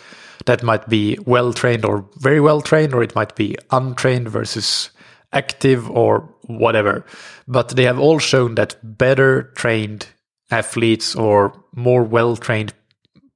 That 0.46 0.64
might 0.64 0.88
be 0.88 1.16
well 1.24 1.52
trained 1.52 1.84
or 1.84 2.04
very 2.16 2.40
well 2.40 2.60
trained, 2.60 2.94
or 2.94 3.02
it 3.04 3.14
might 3.14 3.36
be 3.36 3.56
untrained 3.70 4.28
versus 4.28 4.90
active 5.32 5.88
or 5.88 6.28
whatever. 6.42 7.06
But 7.46 7.70
they 7.70 7.84
have 7.84 8.00
all 8.00 8.18
shown 8.18 8.56
that 8.56 8.76
better 8.82 9.52
trained 9.54 10.08
athletes 10.50 11.14
or 11.14 11.64
more 11.74 12.02
well 12.02 12.36
trained 12.36 12.74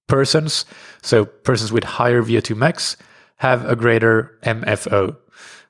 persons, 0.09 0.65
so 1.01 1.25
persons 1.25 1.71
with 1.73 1.85
higher 1.85 2.23
VO2 2.23 2.57
max, 2.57 2.97
have 3.37 3.65
a 3.67 3.77
greater 3.77 4.37
MFO. 4.43 5.17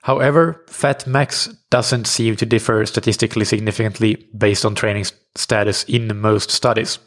However, 0.02 0.64
fat 0.66 1.06
max 1.06 1.48
doesn't 1.70 2.06
seem 2.06 2.36
to 2.36 2.46
differ 2.46 2.86
statistically 2.86 3.44
significantly 3.44 4.28
based 4.36 4.64
on 4.64 4.74
training 4.74 5.04
status 5.34 5.84
in 5.84 6.18
most 6.18 6.50
studies. 6.50 6.98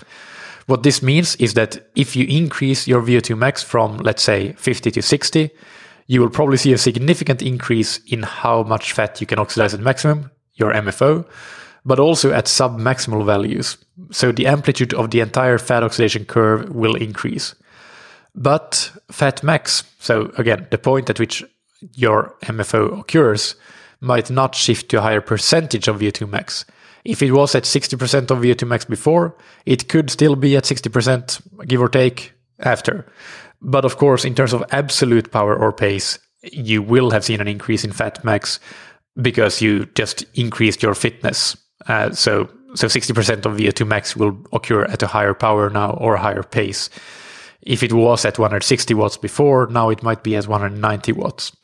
What 0.68 0.84
this 0.84 1.02
means 1.02 1.36
is 1.38 1.56
that 1.56 1.90
if 1.96 2.16
you 2.16 2.26
increase 2.26 2.88
your 2.88 3.02
VO2 3.02 3.38
max 3.38 3.64
from, 3.64 3.98
let's 3.98 4.24
say, 4.24 4.54
50 4.54 4.92
to 4.92 5.02
60, 5.02 5.50
you 6.08 6.22
will 6.22 6.30
probably 6.30 6.58
see 6.58 6.74
a 6.74 6.78
significant 6.78 7.42
increase 7.42 7.98
in 8.08 8.24
how 8.24 8.64
much 8.64 8.94
fat 8.94 9.20
you 9.20 9.28
can 9.28 9.40
oxidize 9.40 9.74
at 9.74 9.80
maximum, 9.80 10.32
your 10.54 10.72
MFO, 10.74 11.28
but 11.86 12.00
also 12.00 12.32
at 12.32 12.48
sub-maximal 12.48 13.26
values. 13.26 13.78
So 14.12 14.32
the 14.32 14.48
amplitude 14.48 14.94
of 14.94 15.12
the 15.12 15.20
entire 15.20 15.58
fat 15.58 15.84
oxidation 15.84 16.26
curve 16.26 16.70
will 16.70 16.96
increase. 16.96 17.56
But 18.36 18.92
fat 19.12 19.44
max, 19.44 19.84
so 20.00 20.32
again, 20.38 20.68
the 20.72 20.78
point 20.78 21.10
at 21.10 21.20
which 21.20 21.44
your 21.94 22.36
MFO 22.44 23.00
occurs, 23.00 23.56
might 24.02 24.30
not 24.30 24.56
shift 24.56 24.90
to 24.90 24.98
a 24.98 25.02
higher 25.02 25.22
percentage 25.22 25.88
of 25.88 26.00
VO2 26.00 26.30
max. 26.30 26.66
If 27.06 27.22
it 27.22 27.32
was 27.32 27.56
at 27.56 27.64
60% 27.64 28.32
of 28.32 28.40
VO2 28.40 28.68
max 28.68 28.86
before, 28.86 29.36
it 29.66 29.90
could 29.90 30.10
still 30.10 30.36
be 30.36 30.56
at 30.56 30.64
60%, 30.64 31.68
give 31.68 31.82
or 31.82 31.90
take, 31.90 32.34
after. 32.60 33.06
But 33.62 33.86
of 33.86 33.98
course, 33.98 34.26
in 34.26 34.36
terms 34.36 34.54
of 34.54 34.64
absolute 34.72 35.32
power 35.32 35.56
or 35.56 35.72
pace, 35.72 36.20
you 36.52 36.82
will 36.82 37.12
have 37.12 37.24
seen 37.24 37.42
an 37.42 37.48
increase 37.48 37.84
in 37.84 37.92
fat 37.92 38.24
max 38.24 38.60
because 39.22 39.62
you 39.62 39.86
just 39.96 40.26
increased 40.34 40.84
your 40.84 40.96
fitness. 40.96 41.56
Uh, 41.88 42.12
so, 42.12 42.50
so 42.76 42.88
60% 42.88 43.46
of 43.46 43.58
VO2 43.58 43.88
max 43.88 44.16
will 44.16 44.38
occur 44.52 44.84
at 44.86 45.04
a 45.04 45.08
higher 45.08 45.34
power 45.34 45.70
now 45.70 45.92
or 45.92 46.16
a 46.16 46.22
higher 46.22 46.44
pace. 46.44 46.90
If 47.66 47.84
it 47.84 47.94
was 47.94 48.26
at 48.26 48.40
160 48.40 48.94
watts 48.94 49.18
before, 49.18 49.68
now 49.68 49.90
it 49.90 50.04
might 50.04 50.24
be 50.24 50.36
at 50.36 50.48
190 50.48 51.12
watts. 51.14 51.56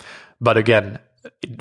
But 0.41 0.57
again, 0.57 0.99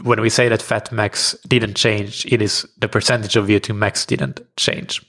when 0.03 0.21
we 0.21 0.31
say 0.31 0.49
that 0.49 0.63
fat 0.63 0.93
max 0.93 1.35
didn't 1.47 1.75
change, 1.75 2.27
it 2.27 2.41
is 2.41 2.67
the 2.79 2.89
percentage 2.89 3.37
of 3.37 3.47
VO2 3.47 3.75
max 3.75 4.07
didn't 4.07 4.41
change. 4.57 5.05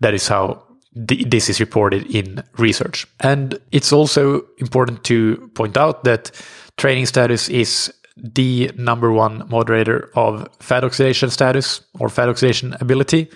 That 0.00 0.14
is 0.14 0.28
how 0.28 0.62
th- 1.08 1.26
this 1.28 1.48
is 1.48 1.60
reported 1.60 2.06
in 2.14 2.42
research. 2.58 3.06
And 3.20 3.58
it's 3.72 3.92
also 3.92 4.44
important 4.58 5.04
to 5.04 5.50
point 5.54 5.76
out 5.76 6.04
that 6.04 6.30
training 6.76 7.06
status 7.06 7.48
is 7.48 7.92
the 8.16 8.70
number 8.76 9.12
one 9.12 9.46
moderator 9.48 10.10
of 10.14 10.48
fat 10.60 10.84
oxidation 10.84 11.30
status 11.30 11.82
or 11.98 12.08
fat 12.08 12.28
oxidation 12.28 12.76
ability. 12.80 13.28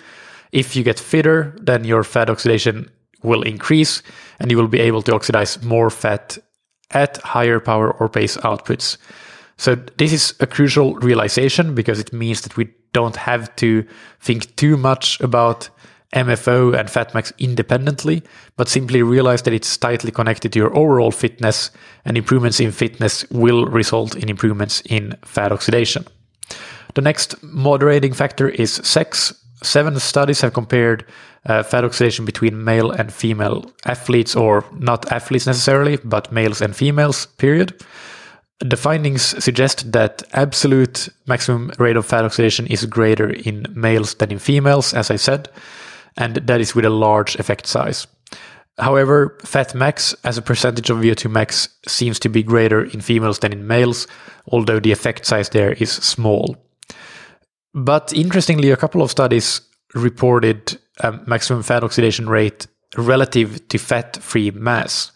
If 0.51 0.75
you 0.75 0.83
get 0.83 0.99
fitter, 0.99 1.55
then 1.61 1.83
your 1.83 2.03
fat 2.03 2.29
oxidation 2.29 2.89
will 3.23 3.41
increase 3.41 4.01
and 4.39 4.51
you 4.51 4.57
will 4.57 4.67
be 4.67 4.79
able 4.79 5.01
to 5.03 5.13
oxidize 5.13 5.61
more 5.63 5.89
fat 5.89 6.37
at 6.91 7.17
higher 7.17 7.59
power 7.59 7.91
or 7.91 8.09
pace 8.09 8.37
outputs. 8.37 8.97
So 9.57 9.75
this 9.75 10.13
is 10.13 10.33
a 10.39 10.47
crucial 10.47 10.95
realization 10.95 11.75
because 11.75 11.99
it 11.99 12.13
means 12.13 12.41
that 12.41 12.55
we 12.55 12.69
don't 12.93 13.15
have 13.15 13.55
to 13.57 13.85
think 14.19 14.55
too 14.55 14.77
much 14.77 15.19
about 15.19 15.69
MFO 16.15 16.75
and 16.75 16.89
fatmax 16.89 17.31
independently, 17.37 18.23
but 18.57 18.67
simply 18.67 19.03
realize 19.03 19.43
that 19.43 19.53
it's 19.53 19.77
tightly 19.77 20.11
connected 20.11 20.51
to 20.53 20.59
your 20.59 20.75
overall 20.75 21.11
fitness, 21.11 21.69
and 22.05 22.17
improvements 22.17 22.59
in 22.59 22.71
fitness 22.71 23.29
will 23.29 23.65
result 23.65 24.15
in 24.15 24.29
improvements 24.29 24.81
in 24.85 25.15
fat 25.23 25.51
oxidation. 25.51 26.05
The 26.95 27.01
next 27.01 27.41
moderating 27.43 28.13
factor 28.13 28.49
is 28.49 28.73
sex. 28.73 29.33
Seven 29.61 29.99
studies 29.99 30.41
have 30.41 30.53
compared 30.53 31.05
uh, 31.45 31.63
fat 31.63 31.83
oxidation 31.83 32.25
between 32.25 32.63
male 32.63 32.91
and 32.91 33.13
female 33.13 33.71
athletes, 33.85 34.35
or 34.35 34.65
not 34.77 35.11
athletes 35.11 35.47
necessarily, 35.47 35.97
but 36.03 36.31
males 36.31 36.61
and 36.61 36.75
females, 36.75 37.25
period. 37.37 37.81
The 38.59 38.77
findings 38.77 39.21
suggest 39.43 39.91
that 39.93 40.23
absolute 40.33 41.07
maximum 41.27 41.71
rate 41.79 41.95
of 41.95 42.05
fat 42.05 42.25
oxidation 42.25 42.67
is 42.67 42.85
greater 42.85 43.29
in 43.29 43.65
males 43.73 44.15
than 44.15 44.31
in 44.31 44.39
females, 44.39 44.93
as 44.93 45.09
I 45.09 45.15
said 45.15 45.49
and 46.19 46.35
that 46.35 46.61
is 46.61 46.75
with 46.75 46.85
a 46.85 46.89
large 46.89 47.35
effect 47.35 47.65
size. 47.65 48.05
However, 48.77 49.37
fat 49.43 49.73
max 49.73 50.15
as 50.23 50.37
a 50.37 50.41
percentage 50.41 50.89
of 50.89 50.99
VO2 50.99 51.31
max 51.31 51.69
seems 51.87 52.19
to 52.19 52.29
be 52.29 52.43
greater 52.43 52.83
in 52.83 53.01
females 53.01 53.39
than 53.39 53.51
in 53.51 53.67
males, 53.67 54.07
although 54.47 54.79
the 54.79 54.91
effect 54.91 55.25
size 55.25 55.49
there 55.49 55.73
is 55.73 55.91
small. 55.91 56.55
But 57.73 58.13
interestingly, 58.13 58.71
a 58.71 58.77
couple 58.77 59.01
of 59.01 59.11
studies 59.11 59.61
reported 59.95 60.79
a 60.99 61.13
maximum 61.25 61.63
fat 61.63 61.83
oxidation 61.83 62.29
rate 62.29 62.67
relative 62.97 63.67
to 63.69 63.77
fat 63.77 64.17
free 64.21 64.51
mass. 64.51 65.11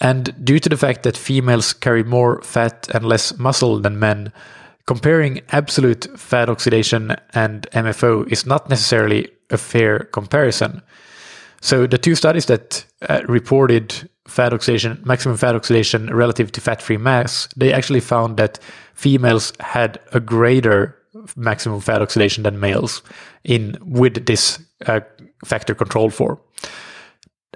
And 0.00 0.34
due 0.44 0.58
to 0.58 0.68
the 0.68 0.76
fact 0.76 1.02
that 1.04 1.16
females 1.16 1.72
carry 1.72 2.02
more 2.02 2.42
fat 2.42 2.88
and 2.92 3.04
less 3.04 3.38
muscle 3.38 3.78
than 3.78 3.98
men, 3.98 4.32
comparing 4.86 5.40
absolute 5.50 6.06
fat 6.18 6.48
oxidation 6.48 7.16
and 7.32 7.66
MFO 7.72 8.30
is 8.30 8.44
not 8.44 8.68
necessarily 8.68 9.30
a 9.50 9.56
fair 9.56 10.00
comparison. 10.00 10.82
So 11.60 11.86
the 11.86 11.98
two 11.98 12.14
studies 12.14 12.46
that 12.46 12.84
uh, 13.08 13.22
reported 13.26 14.10
fat 14.26 14.52
oxidation, 14.52 15.00
maximum 15.04 15.36
fat 15.36 15.54
oxidation 15.54 16.14
relative 16.14 16.52
to 16.52 16.60
fat-free 16.60 16.98
mass, 16.98 17.48
they 17.56 17.72
actually 17.72 18.00
found 18.00 18.36
that 18.36 18.58
females 18.94 19.52
had 19.60 19.98
a 20.12 20.20
greater 20.20 20.98
maximum 21.36 21.80
fat 21.80 22.02
oxidation 22.02 22.42
than 22.42 22.60
males 22.60 23.02
in 23.44 23.78
with 23.80 24.26
this 24.26 24.58
uh, 24.86 25.00
factor 25.44 25.74
controlled 25.74 26.14
for. 26.14 26.40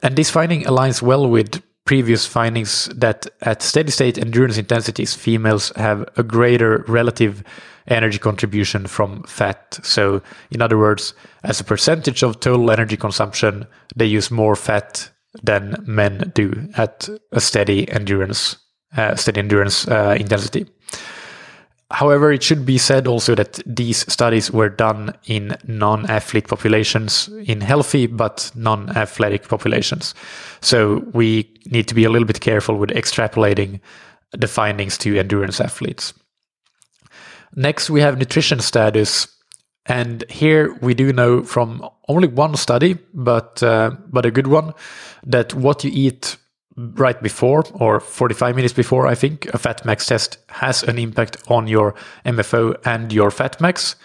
And 0.02 0.16
this 0.16 0.30
finding 0.30 0.62
aligns 0.64 1.02
well 1.02 1.28
with 1.28 1.62
previous 1.84 2.26
findings 2.26 2.86
that 2.94 3.26
at 3.40 3.62
steady 3.62 3.90
state 3.90 4.18
endurance 4.18 4.58
intensities, 4.58 5.14
females 5.14 5.72
have 5.76 6.06
a 6.16 6.22
greater 6.22 6.84
relative 6.86 7.42
energy 7.86 8.18
contribution 8.18 8.86
from 8.86 9.22
fat. 9.22 9.78
So, 9.82 10.20
in 10.50 10.60
other 10.60 10.76
words, 10.76 11.14
as 11.44 11.60
a 11.60 11.64
percentage 11.64 12.22
of 12.22 12.40
total 12.40 12.70
energy 12.70 12.96
consumption, 12.96 13.66
they 13.96 14.04
use 14.04 14.30
more 14.30 14.54
fat 14.54 15.10
than 15.42 15.82
men 15.86 16.30
do 16.34 16.68
at 16.76 17.08
a 17.32 17.40
steady 17.40 17.90
endurance, 17.90 18.56
uh, 18.96 19.14
steady 19.16 19.40
endurance 19.40 19.88
uh, 19.88 20.16
intensity. 20.18 20.66
However, 21.90 22.30
it 22.30 22.42
should 22.42 22.66
be 22.66 22.76
said 22.76 23.06
also 23.06 23.34
that 23.34 23.60
these 23.64 24.10
studies 24.12 24.50
were 24.50 24.68
done 24.68 25.14
in 25.24 25.56
non 25.66 26.04
athlete 26.10 26.46
populations, 26.46 27.28
in 27.46 27.62
healthy 27.62 28.06
but 28.06 28.50
non 28.54 28.90
athletic 28.94 29.48
populations. 29.48 30.14
So 30.60 31.02
we 31.14 31.50
need 31.66 31.88
to 31.88 31.94
be 31.94 32.04
a 32.04 32.10
little 32.10 32.26
bit 32.26 32.40
careful 32.40 32.76
with 32.76 32.90
extrapolating 32.90 33.80
the 34.32 34.48
findings 34.48 34.98
to 34.98 35.18
endurance 35.18 35.60
athletes. 35.60 36.12
Next, 37.56 37.88
we 37.88 38.02
have 38.02 38.18
nutrition 38.18 38.60
status. 38.60 39.26
And 39.86 40.24
here 40.28 40.76
we 40.82 40.92
do 40.92 41.14
know 41.14 41.42
from 41.42 41.88
only 42.08 42.28
one 42.28 42.56
study, 42.56 42.98
but 43.14 43.62
uh, 43.62 43.92
but 44.08 44.26
a 44.26 44.30
good 44.30 44.48
one, 44.48 44.74
that 45.24 45.54
what 45.54 45.82
you 45.82 45.90
eat 45.94 46.36
right 46.78 47.20
before 47.20 47.64
or 47.74 48.00
45 48.00 48.54
minutes 48.54 48.72
before, 48.72 49.06
I 49.06 49.14
think, 49.14 49.46
a 49.46 49.58
fat 49.58 49.84
max 49.84 50.06
test 50.06 50.38
has 50.48 50.82
an 50.82 50.98
impact 50.98 51.36
on 51.48 51.66
your 51.66 51.94
MFO 52.24 52.76
and 52.84 53.12
your 53.12 53.30
fat 53.30 53.60
max. 53.60 53.96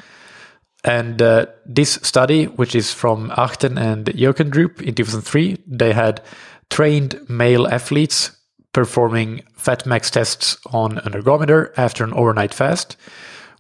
And 0.84 1.22
uh, 1.22 1.46
this 1.66 1.94
study, 2.04 2.46
which 2.46 2.76
is 2.76 2.92
from 2.92 3.30
Achten 3.32 3.80
and 3.80 4.06
Jeukendrup 4.08 4.82
in 4.82 4.96
2003, 4.96 5.58
they 5.66 5.94
had 5.94 6.22
trained 6.70 7.20
male 7.30 7.68
athletes 7.68 8.36
performing 8.74 9.44
fat 9.56 9.86
max 9.86 10.10
tests 10.10 10.58
on 10.72 10.98
an 11.00 11.14
ergometer 11.14 11.72
after 11.78 12.04
an 12.04 12.14
overnight 12.14 12.54
fast 12.54 12.98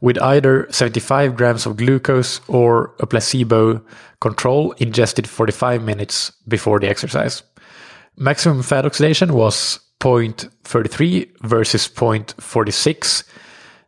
with 0.02 0.21
either 0.21 0.67
75 0.69 1.38
grams 1.38 1.65
of 1.65 1.78
glucose 1.78 2.41
or 2.49 2.93
a 2.99 3.08
placebo 3.08 3.82
control 4.19 4.73
ingested 4.73 5.30
45 5.30 5.82
minutes 5.82 6.32
before 6.45 6.80
the 6.80 6.89
exercise. 6.89 7.43
Maximum 8.17 8.62
fat 8.62 8.86
oxidation 8.86 9.34
was 9.34 9.80
0.33 9.99 11.30
versus 11.41 11.88
0.46. 11.88 13.23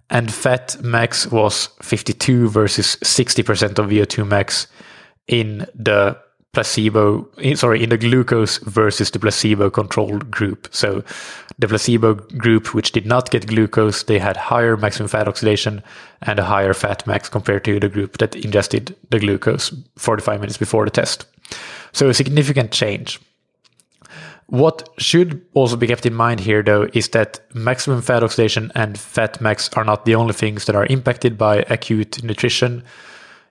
and 0.10 0.32
fat 0.32 0.78
max 0.82 1.28
was 1.28 1.70
52 1.82 2.50
versus 2.50 2.96
60% 2.98 3.80
of 3.80 3.90
VO2 3.90 4.28
max 4.28 4.68
in 5.28 5.66
the 5.74 6.18
placebo, 6.54 7.28
eh, 7.42 7.54
sorry, 7.56 7.84
in 7.84 7.90
the 7.90 7.98
glucose 7.98 8.60
versus 8.60 9.12
the 9.12 9.20
placebo 9.20 9.70
controlled 9.70 10.32
group. 10.32 10.68
So 10.72 11.04
the 11.60 11.68
placebo 11.68 12.14
group, 12.14 12.74
which 12.74 12.94
did 12.94 13.06
not 13.06 13.30
get 13.30 13.48
glucose, 13.48 14.04
they 14.04 14.20
had 14.20 14.38
higher 14.38 14.78
maximum 14.78 15.10
fat 15.10 15.28
oxidation 15.28 15.84
and 16.22 16.40
a 16.40 16.46
higher 16.46 16.74
fat 16.74 17.06
max 17.06 17.30
compared 17.30 17.66
to 17.66 17.80
the 17.80 17.90
group 17.90 18.18
that 18.20 18.36
ingested 18.36 18.96
the 19.10 19.20
glucose 19.20 19.74
45 19.98 20.40
minutes 20.40 20.58
before 20.58 20.86
the 20.86 20.92
test. 20.92 21.26
So 21.92 22.10
a 22.10 22.14
significant 22.14 22.72
change. 22.72 23.20
What 24.48 24.90
should 24.98 25.44
also 25.54 25.76
be 25.76 25.88
kept 25.88 26.06
in 26.06 26.14
mind 26.14 26.40
here, 26.40 26.62
though, 26.62 26.88
is 26.94 27.10
that 27.10 27.40
maximum 27.54 28.02
fat 28.02 28.24
oxidation 28.24 28.72
and 28.76 28.98
fat 28.98 29.42
max 29.42 29.70
are 29.74 29.84
not 29.84 30.06
the 30.06 30.16
only 30.16 30.34
things 30.34 30.66
that 30.66 30.76
are 30.76 30.86
impacted 30.86 31.38
by 31.38 31.66
acute 31.70 32.24
nutrition. 32.24 32.84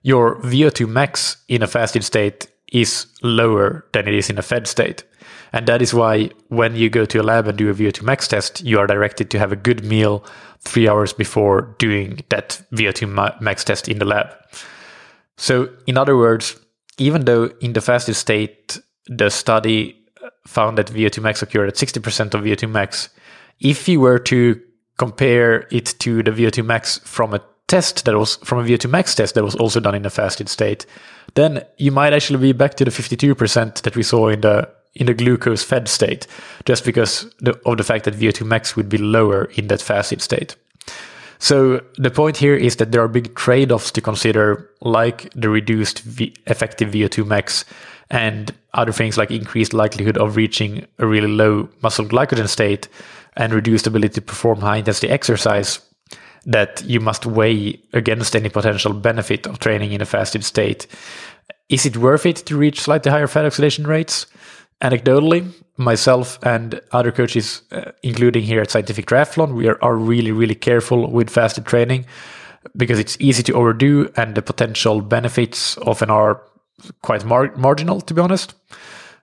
Your 0.03 0.39
VO2 0.41 0.87
max 0.87 1.37
in 1.49 1.61
a 1.61 1.67
fasted 1.67 2.03
state 2.03 2.47
is 2.71 3.07
lower 3.21 3.85
than 3.91 4.07
it 4.07 4.13
is 4.13 4.29
in 4.29 4.37
a 4.37 4.41
fed 4.41 4.67
state. 4.67 5.03
And 5.51 5.67
that 5.67 5.81
is 5.81 5.93
why 5.93 6.29
when 6.47 6.75
you 6.75 6.89
go 6.89 7.05
to 7.05 7.21
a 7.21 7.23
lab 7.23 7.47
and 7.47 7.57
do 7.57 7.69
a 7.69 7.73
VO2 7.73 8.01
max 8.01 8.27
test, 8.27 8.63
you 8.63 8.79
are 8.79 8.87
directed 8.87 9.29
to 9.31 9.39
have 9.39 9.51
a 9.51 9.57
good 9.57 9.83
meal 9.83 10.23
three 10.59 10.87
hours 10.87 11.13
before 11.13 11.75
doing 11.77 12.21
that 12.29 12.61
VO2 12.73 13.41
max 13.41 13.63
test 13.63 13.87
in 13.87 13.99
the 13.99 14.05
lab. 14.05 14.33
So, 15.37 15.69
in 15.87 15.97
other 15.97 16.15
words, 16.15 16.57
even 16.97 17.25
though 17.25 17.51
in 17.59 17.73
the 17.73 17.81
fasted 17.81 18.15
state, 18.15 18.79
the 19.07 19.29
study 19.29 20.04
found 20.45 20.77
that 20.77 20.87
VO2 20.87 21.21
max 21.21 21.41
occurred 21.41 21.67
at 21.67 21.75
60% 21.75 22.33
of 22.33 22.43
VO2 22.43 22.69
max, 22.69 23.09
if 23.59 23.87
you 23.87 23.99
were 23.99 24.19
to 24.19 24.61
compare 24.97 25.67
it 25.71 25.95
to 25.99 26.23
the 26.23 26.31
VO2 26.31 26.65
max 26.65 26.99
from 26.99 27.33
a 27.33 27.41
test 27.67 28.05
that 28.05 28.17
was 28.17 28.35
from 28.37 28.59
a 28.59 28.63
VO2 28.63 28.89
max 28.89 29.15
test 29.15 29.35
that 29.35 29.43
was 29.43 29.55
also 29.55 29.79
done 29.79 29.95
in 29.95 30.05
a 30.05 30.09
fasted 30.09 30.49
state, 30.49 30.85
then 31.33 31.63
you 31.77 31.91
might 31.91 32.13
actually 32.13 32.39
be 32.39 32.53
back 32.53 32.75
to 32.75 32.85
the 32.85 32.91
52% 32.91 33.81
that 33.81 33.95
we 33.95 34.03
saw 34.03 34.29
in 34.29 34.41
the 34.41 34.69
in 34.95 35.07
the 35.07 35.13
glucose 35.13 35.61
fed 35.61 35.89
state, 35.89 36.25
just 36.63 36.85
because 36.85 37.29
the, 37.39 37.59
of 37.65 37.75
the 37.75 37.83
fact 37.83 38.05
that 38.05 38.13
VO2 38.13 38.45
max 38.45 38.77
would 38.77 38.87
be 38.87 38.97
lower 38.97 39.45
in 39.55 39.67
that 39.67 39.81
fasted 39.81 40.21
state. 40.21 40.55
So 41.37 41.81
the 41.97 42.09
point 42.09 42.37
here 42.37 42.55
is 42.55 42.77
that 42.77 42.93
there 42.93 43.01
are 43.01 43.09
big 43.09 43.35
trade-offs 43.35 43.91
to 43.91 44.01
consider, 44.01 44.69
like 44.79 45.29
the 45.33 45.49
reduced 45.49 45.99
v- 45.99 46.33
effective 46.47 46.91
VO2 46.91 47.27
max 47.27 47.65
and 48.09 48.53
other 48.75 48.91
things 48.91 49.17
like 49.17 49.31
increased 49.31 49.73
likelihood 49.73 50.17
of 50.17 50.35
reaching 50.35 50.85
a 50.99 51.07
really 51.07 51.27
low 51.27 51.67
muscle 51.81 52.05
glycogen 52.05 52.47
state 52.47 52.87
and 53.35 53.53
reduced 53.53 53.87
ability 53.87 54.13
to 54.13 54.21
perform 54.21 54.59
high 54.59 54.77
intensity 54.77 55.09
exercise 55.09 55.79
that 56.45 56.83
you 56.85 56.99
must 56.99 57.25
weigh 57.25 57.79
against 57.93 58.35
any 58.35 58.49
potential 58.49 58.93
benefit 58.93 59.47
of 59.47 59.59
training 59.59 59.91
in 59.91 60.01
a 60.01 60.05
fasted 60.05 60.43
state. 60.43 60.87
Is 61.69 61.85
it 61.85 61.97
worth 61.97 62.25
it 62.25 62.37
to 62.37 62.55
reach 62.55 62.81
slightly 62.81 63.11
higher 63.11 63.27
fat 63.27 63.45
oxidation 63.45 63.87
rates? 63.87 64.27
Anecdotally, 64.81 65.51
myself 65.77 66.37
and 66.43 66.79
other 66.91 67.11
coaches, 67.11 67.63
uh, 67.71 67.91
including 68.03 68.43
here 68.43 68.61
at 68.61 68.69
Scientific 68.69 69.07
Triathlon, 69.07 69.55
we 69.55 69.67
are, 69.67 69.83
are 69.83 69.95
really, 69.95 70.31
really 70.31 70.55
careful 70.55 71.09
with 71.09 71.29
fasted 71.29 71.65
training 71.65 72.05
because 72.77 72.99
it's 72.99 73.17
easy 73.19 73.41
to 73.43 73.53
overdo 73.53 74.11
and 74.15 74.35
the 74.35 74.41
potential 74.41 75.01
benefits 75.01 75.77
often 75.79 76.09
are 76.09 76.41
quite 77.01 77.25
mar- 77.25 77.55
marginal, 77.55 78.01
to 78.01 78.13
be 78.13 78.21
honest. 78.21 78.53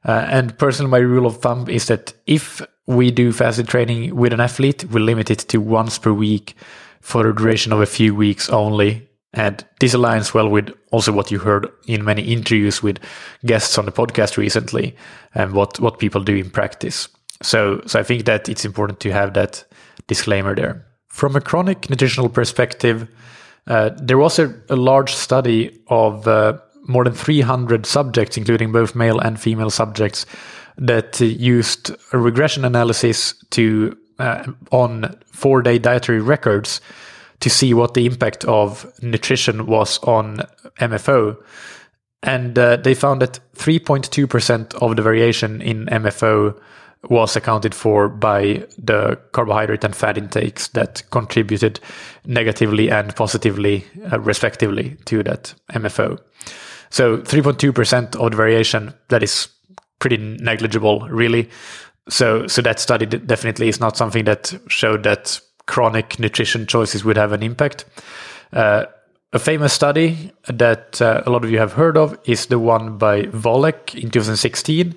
Uh, 0.05 0.27
and 0.31 0.59
personally, 0.59 0.91
my 0.91 0.99
rule 0.99 1.27
of 1.27 1.41
thumb 1.41 1.69
is 1.69 1.87
that 1.87 2.12
if 2.27 2.61
we 2.87 3.11
do 3.11 3.33
fasted 3.33 3.69
training 3.69 4.15
with 4.17 4.33
an 4.33 4.41
athlete, 4.41 4.85
we 4.87 5.01
limit 5.01 5.31
it 5.31 5.38
to 5.38 5.61
once 5.61 5.99
per 5.99 6.12
week 6.12 6.57
for 7.01 7.23
the 7.23 7.33
duration 7.33 7.73
of 7.73 7.81
a 7.81 7.87
few 7.87 8.15
weeks 8.15 8.49
only. 8.49 9.09
And 9.35 9.65
this 9.81 9.95
aligns 9.95 10.35
well 10.35 10.49
with 10.49 10.71
also 10.91 11.12
what 11.12 11.31
you 11.31 11.38
heard 11.38 11.69
in 11.87 12.05
many 12.05 12.23
interviews 12.23 12.83
with 12.83 12.99
guests 13.47 13.79
on 13.79 13.87
the 13.87 13.93
podcast 13.93 14.37
recently 14.37 14.95
and 15.35 15.53
what, 15.53 15.81
what 15.81 15.99
people 15.99 16.23
do 16.23 16.37
in 16.37 16.51
practice. 16.51 17.09
So, 17.43 17.83
so 17.87 17.99
I 17.99 18.03
think 18.03 18.25
that 18.27 18.49
it's 18.49 18.65
important 18.65 19.01
to 19.01 19.12
have 19.12 19.35
that 19.35 19.65
disclaimer 20.07 20.55
there. 20.55 20.85
From 21.09 21.37
a 21.37 21.41
chronic 21.41 21.88
nutritional 21.88 22.29
perspective, 22.29 23.09
uh, 23.67 23.91
there 23.97 24.19
was 24.19 24.38
a, 24.38 24.55
a, 24.69 24.77
large 24.77 25.15
study 25.15 25.81
of 25.88 26.27
uh, 26.27 26.59
more 26.83 27.05
than 27.05 27.14
300 27.14 27.87
subjects, 27.87 28.37
including 28.37 28.73
both 28.73 28.95
male 28.95 29.18
and 29.18 29.40
female 29.40 29.71
subjects, 29.71 30.27
that 30.79 31.21
used 31.21 31.90
a 32.12 32.18
regression 32.18 32.64
analysis 32.64 33.35
to 33.51 33.97
uh, 34.18 34.45
on 34.71 35.16
four 35.27 35.62
day 35.62 35.79
dietary 35.79 36.21
records 36.21 36.81
to 37.40 37.51
see 37.51 37.75
what 37.75 37.95
the 37.95 38.07
impact 38.07 38.45
of 38.45 38.87
nutrition 39.03 39.66
was 39.66 39.99
on 40.05 40.38
MFO. 40.79 41.37
And 42.23 42.57
uh, 42.57 42.77
they 42.77 42.95
found 42.95 43.21
that 43.21 43.40
3.2% 43.57 44.75
of 44.75 44.97
the 44.97 45.03
variation 45.03 45.61
in 45.61 45.87
MFO 45.87 46.57
was 47.09 47.35
accounted 47.35 47.75
for 47.75 48.09
by 48.09 48.64
the 48.79 49.18
carbohydrate 49.33 49.83
and 49.83 49.95
fat 49.97 50.16
intakes 50.16 50.68
that 50.68 51.03
contributed 51.11 51.81
negatively 52.25 52.90
and 52.90 53.14
positively, 53.16 53.85
uh, 54.12 54.21
respectively, 54.21 54.97
to 55.07 55.25
that 55.25 55.53
MFO. 55.73 56.21
So 56.92 57.16
3.2% 57.16 58.16
of 58.16 58.31
the 58.31 58.37
variation, 58.37 58.92
that 59.09 59.22
is 59.22 59.48
pretty 59.98 60.18
negligible, 60.18 61.09
really. 61.09 61.48
So, 62.11 62.46
so 62.46 62.61
that 62.61 62.78
study 62.81 63.07
definitely 63.07 63.68
is 63.68 63.81
not 63.81 63.96
something 63.96 64.24
that 64.26 64.52
showed 64.68 65.02
that 65.05 65.40
chronic 65.66 66.18
nutrition 66.18 66.66
choices 66.66 67.02
would 67.02 67.16
have 67.16 67.33
an 67.33 67.42
impact. 67.42 67.87
Uh, 68.52 68.85
a 69.33 69.38
famous 69.38 69.72
study 69.72 70.33
that 70.48 71.00
uh, 71.00 71.22
a 71.24 71.31
lot 71.31 71.44
of 71.44 71.50
you 71.50 71.59
have 71.59 71.72
heard 71.72 71.96
of 71.96 72.18
is 72.26 72.46
the 72.46 72.59
one 72.59 72.98
by 72.98 73.22
Volek 73.22 73.94
in 73.94 74.11
2016, 74.11 74.94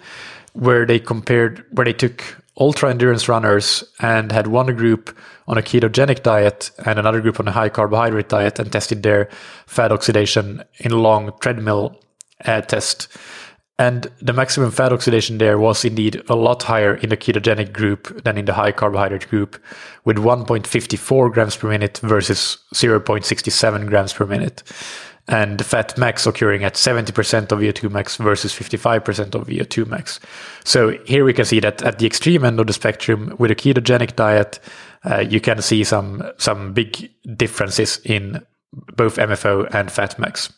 where 0.51 0.86
they 0.86 0.99
compared, 0.99 1.63
where 1.71 1.86
they 1.86 1.93
took 1.93 2.21
ultra 2.58 2.89
endurance 2.89 3.28
runners 3.28 3.84
and 4.00 4.32
had 4.32 4.48
one 4.48 4.74
group 4.76 5.15
on 5.48 5.58
a 5.58 5.62
ketogenic 5.62 6.24
diet 6.24 6.72
and 6.86 6.98
another 6.98 7.22
group 7.22 7.39
on 7.39 7.48
a 7.48 7.52
high 7.52 7.70
carbohydrate 7.70 8.30
diet 8.30 8.60
and 8.60 8.72
tested 8.72 9.04
their 9.04 9.30
fat 9.68 9.91
oxidation 9.91 10.63
in 10.80 10.91
long 10.91 11.32
treadmill 11.41 12.00
uh, 12.46 12.62
test. 12.62 13.08
And 13.78 14.08
the 14.22 14.32
maximum 14.32 14.72
fat 14.72 14.94
oxidation 14.94 15.38
there 15.38 15.60
was 15.60 15.84
indeed 15.84 16.22
a 16.30 16.36
lot 16.36 16.63
higher 16.63 16.96
in 16.96 17.10
the 17.10 17.18
ketogenic 17.18 17.74
group 17.74 18.24
than 18.24 18.38
in 18.38 18.46
the 18.46 18.54
high 18.54 18.72
carbohydrate 18.72 19.28
group, 19.30 19.62
with 20.06 20.15
1.54 20.15 21.34
grams 21.34 21.58
per 21.58 21.68
minute 21.68 21.98
versus 21.98 22.58
0.67 22.74 23.88
grams 23.88 24.13
per 24.13 24.26
minute. 24.26 24.63
And 25.28 25.66
fat 25.66 25.98
max 25.98 26.28
occurring 26.28 26.64
at 26.64 26.76
70% 26.76 27.52
of 27.52 27.60
VO2 27.60 27.90
max 27.90 28.16
versus 28.18 28.54
55% 28.54 29.34
of 29.34 29.48
VO2 29.48 29.88
max. 29.88 30.20
So 30.64 30.98
here 31.06 31.26
we 31.26 31.34
can 31.34 31.46
see 31.46 31.60
that 31.62 31.82
at 31.82 31.98
the 31.98 32.06
extreme 32.06 32.46
end 32.46 32.60
of 32.60 32.68
the 32.68 32.74
spectrum, 32.74 33.36
with 33.40 33.50
a 33.50 33.56
ketogenic 33.56 34.16
diet, 34.16 34.60
uh, 35.04 35.22
you 35.22 35.42
can 35.42 35.62
see 35.64 35.84
some, 35.84 36.24
some 36.38 36.74
big 36.74 37.12
differences 37.36 38.00
in 38.06 38.46
both 38.96 39.18
MFO 39.18 39.74
and 39.74 39.92
fat 39.92 40.20
max. 40.20 40.54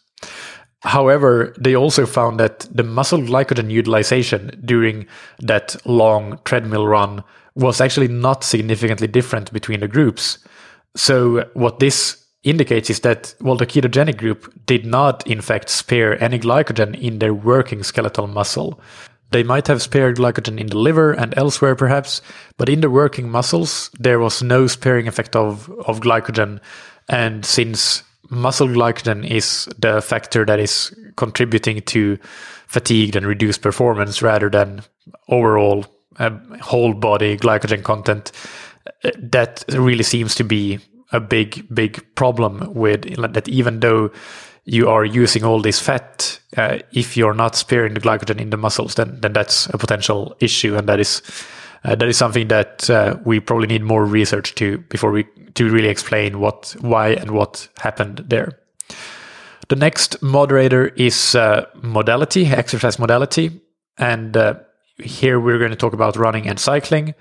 However, 0.81 1.53
they 1.59 1.75
also 1.75 2.05
found 2.05 2.39
that 2.39 2.67
the 2.71 2.83
muscle 2.83 3.19
glycogen 3.19 3.71
utilization 3.71 4.61
during 4.63 5.07
that 5.39 5.75
long 5.85 6.39
treadmill 6.45 6.87
run 6.87 7.23
was 7.55 7.81
actually 7.81 8.07
not 8.07 8.43
significantly 8.43 9.07
different 9.07 9.51
between 9.51 9.79
the 9.79 9.87
groups. 9.87 10.37
So, 10.95 11.49
what 11.53 11.79
this 11.79 12.26
indicates 12.43 12.89
is 12.89 13.01
that, 13.01 13.33
well, 13.41 13.55
the 13.55 13.65
ketogenic 13.65 14.17
group 14.17 14.53
did 14.65 14.85
not, 14.85 15.25
in 15.27 15.41
fact, 15.41 15.69
spare 15.69 16.21
any 16.23 16.39
glycogen 16.39 16.99
in 16.99 17.19
their 17.19 17.33
working 17.33 17.83
skeletal 17.83 18.27
muscle. 18.27 18.79
They 19.31 19.43
might 19.43 19.67
have 19.67 19.81
spared 19.81 20.17
glycogen 20.17 20.59
in 20.59 20.67
the 20.67 20.77
liver 20.77 21.11
and 21.11 21.37
elsewhere, 21.37 21.75
perhaps, 21.75 22.21
but 22.57 22.69
in 22.69 22.81
the 22.81 22.89
working 22.89 23.29
muscles, 23.29 23.89
there 23.99 24.19
was 24.19 24.41
no 24.41 24.67
sparing 24.67 25.07
effect 25.07 25.35
of, 25.35 25.69
of 25.85 25.99
glycogen. 25.99 26.59
And 27.09 27.45
since 27.45 28.03
muscle 28.29 28.67
glycogen 28.67 29.29
is 29.29 29.67
the 29.79 30.01
factor 30.01 30.45
that 30.45 30.59
is 30.59 30.97
contributing 31.17 31.81
to 31.81 32.17
fatigued 32.67 33.15
and 33.15 33.25
reduced 33.25 33.61
performance 33.61 34.21
rather 34.21 34.49
than 34.49 34.81
overall 35.29 35.85
uh, 36.19 36.31
whole 36.61 36.93
body 36.93 37.37
glycogen 37.37 37.83
content. 37.83 38.31
Uh, 39.03 39.11
that 39.17 39.63
really 39.69 40.03
seems 40.03 40.35
to 40.35 40.43
be 40.43 40.79
a 41.11 41.19
big, 41.19 41.65
big 41.73 42.03
problem 42.15 42.73
with 42.73 43.15
that. 43.33 43.47
Even 43.47 43.79
though 43.79 44.11
you 44.65 44.89
are 44.89 45.05
using 45.05 45.43
all 45.43 45.61
this 45.61 45.79
fat, 45.79 46.39
uh, 46.57 46.79
if 46.91 47.15
you're 47.15 47.33
not 47.33 47.55
sparing 47.55 47.93
the 47.93 48.01
glycogen 48.01 48.39
in 48.39 48.49
the 48.49 48.57
muscles, 48.57 48.95
then 48.95 49.19
then 49.21 49.33
that's 49.33 49.67
a 49.67 49.77
potential 49.77 50.35
issue, 50.39 50.75
and 50.75 50.87
that 50.87 50.99
is 50.99 51.21
uh, 51.83 51.95
that 51.95 52.07
is 52.07 52.17
something 52.17 52.47
that 52.49 52.89
uh, 52.89 53.17
we 53.23 53.39
probably 53.39 53.67
need 53.67 53.83
more 53.83 54.05
research 54.05 54.55
to 54.55 54.77
before 54.89 55.11
we 55.11 55.25
to 55.57 55.71
really 55.71 55.89
explain 55.89 56.39
what, 56.39 56.75
why, 56.81 57.09
and 57.09 57.31
what 57.31 57.67
happened 57.79 58.23
there. 58.27 58.59
The 59.69 59.75
next 59.75 60.21
moderator 60.21 60.87
is 60.89 61.35
uh, 61.35 61.65
modality, 61.81 62.45
exercise 62.45 62.99
modality, 62.99 63.59
and 63.97 64.37
uh, 64.37 64.55
here 64.97 65.39
we're 65.39 65.57
going 65.57 65.71
to 65.71 65.77
talk 65.77 65.93
about 65.93 66.15
running 66.15 66.47
and 66.47 66.59
cycling. 66.59 67.15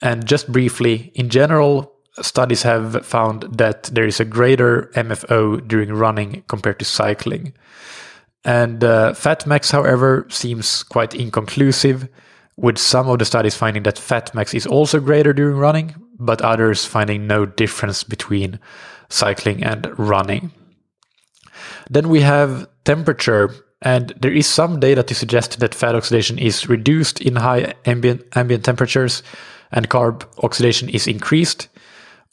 And 0.00 0.26
just 0.26 0.50
briefly, 0.50 1.12
in 1.14 1.28
general, 1.28 1.92
studies 2.22 2.62
have 2.62 3.04
found 3.04 3.42
that 3.42 3.84
there 3.84 4.06
is 4.06 4.20
a 4.20 4.24
greater 4.24 4.90
MFO 4.94 5.66
during 5.66 5.92
running 5.92 6.42
compared 6.48 6.78
to 6.78 6.84
cycling. 6.84 7.52
And 8.44 8.82
uh, 8.82 9.12
FatMax, 9.12 9.72
however, 9.72 10.26
seems 10.30 10.82
quite 10.84 11.14
inconclusive, 11.14 12.08
with 12.56 12.76
some 12.76 13.08
of 13.08 13.20
the 13.20 13.24
studies 13.24 13.54
finding 13.54 13.84
that 13.84 13.96
FatMax 13.96 14.52
is 14.52 14.66
also 14.66 14.98
greater 14.98 15.32
during 15.32 15.56
running, 15.56 15.94
but 16.18 16.42
others 16.42 16.84
finding 16.84 17.26
no 17.26 17.46
difference 17.46 18.02
between 18.02 18.58
cycling 19.08 19.62
and 19.62 19.86
running. 19.96 20.50
Then 21.88 22.08
we 22.08 22.20
have 22.20 22.68
temperature, 22.84 23.54
and 23.82 24.12
there 24.20 24.32
is 24.32 24.46
some 24.46 24.80
data 24.80 25.04
to 25.04 25.14
suggest 25.14 25.60
that 25.60 25.74
fat 25.74 25.94
oxidation 25.94 26.36
is 26.38 26.68
reduced 26.68 27.20
in 27.20 27.36
high 27.36 27.74
ambient, 27.84 28.22
ambient 28.34 28.64
temperatures 28.64 29.22
and 29.70 29.88
carb 29.88 30.24
oxidation 30.42 30.88
is 30.88 31.06
increased. 31.06 31.68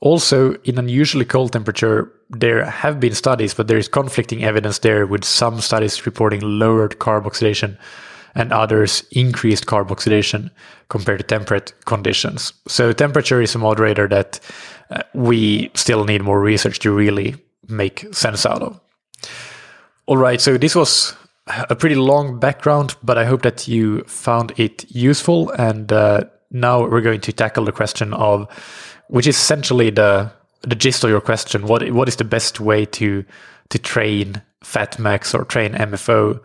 Also, 0.02 0.54
in 0.64 0.78
unusually 0.78 1.26
cold 1.26 1.54
temperature, 1.54 2.12
there 2.30 2.66
have 2.66 3.00
been 3.00 3.14
studies, 3.14 3.54
but 3.54 3.68
there 3.68 3.78
is 3.78 3.88
conflicting 3.88 4.44
evidence 4.44 4.80
there 4.80 5.06
with 5.06 5.24
some 5.24 5.62
studies 5.62 6.06
reporting 6.06 6.42
lowered 6.42 7.00
carb 7.00 7.26
oxidation 7.26 7.78
and 8.36 8.52
others 8.52 9.04
increased 9.12 9.66
carb 9.66 9.90
oxidation 9.92 10.52
compared 10.90 11.20
to 11.20 11.24
temperate 11.24 11.74
conditions. 11.86 12.54
So 12.68 12.92
temperature 12.92 13.42
is 13.42 13.56
a 13.56 13.60
moderator 13.60 14.08
that 14.10 14.40
uh, 14.90 15.04
we 15.14 15.72
still 15.74 16.04
need 16.04 16.22
more 16.22 16.42
research 16.42 16.80
to 16.80 16.92
really 16.92 17.36
make 17.68 18.06
sense 18.14 18.46
out 18.46 18.62
of. 18.62 18.80
All 20.06 20.18
right, 20.18 20.42
so 20.42 20.58
this 20.58 20.76
was 20.76 21.16
a 21.48 21.76
pretty 21.76 21.96
long 21.96 22.40
background, 22.40 22.96
but 23.02 23.18
I 23.18 23.26
hope 23.26 23.42
that 23.44 23.68
you 23.68 24.04
found 24.04 24.52
it 24.58 24.86
useful. 24.92 25.50
And 25.52 25.92
uh, 25.92 26.26
now 26.52 26.82
we're 26.82 27.02
going 27.02 27.22
to 27.22 27.34
tackle 27.34 27.66
the 27.66 27.72
question 27.72 28.14
of, 28.14 28.48
which 29.08 29.28
is 29.28 29.36
essentially 29.36 29.90
the 29.90 30.32
the 30.62 30.76
gist 30.76 31.04
of 31.04 31.10
your 31.10 31.22
question. 31.22 31.68
What 31.68 31.90
what 31.92 32.08
is 32.08 32.16
the 32.16 32.24
best 32.24 32.60
way 32.60 32.86
to 32.86 33.24
to 33.70 33.80
train 33.80 34.42
FatMax 34.64 35.34
or 35.34 35.46
train 35.46 35.74
MFO? 35.74 36.44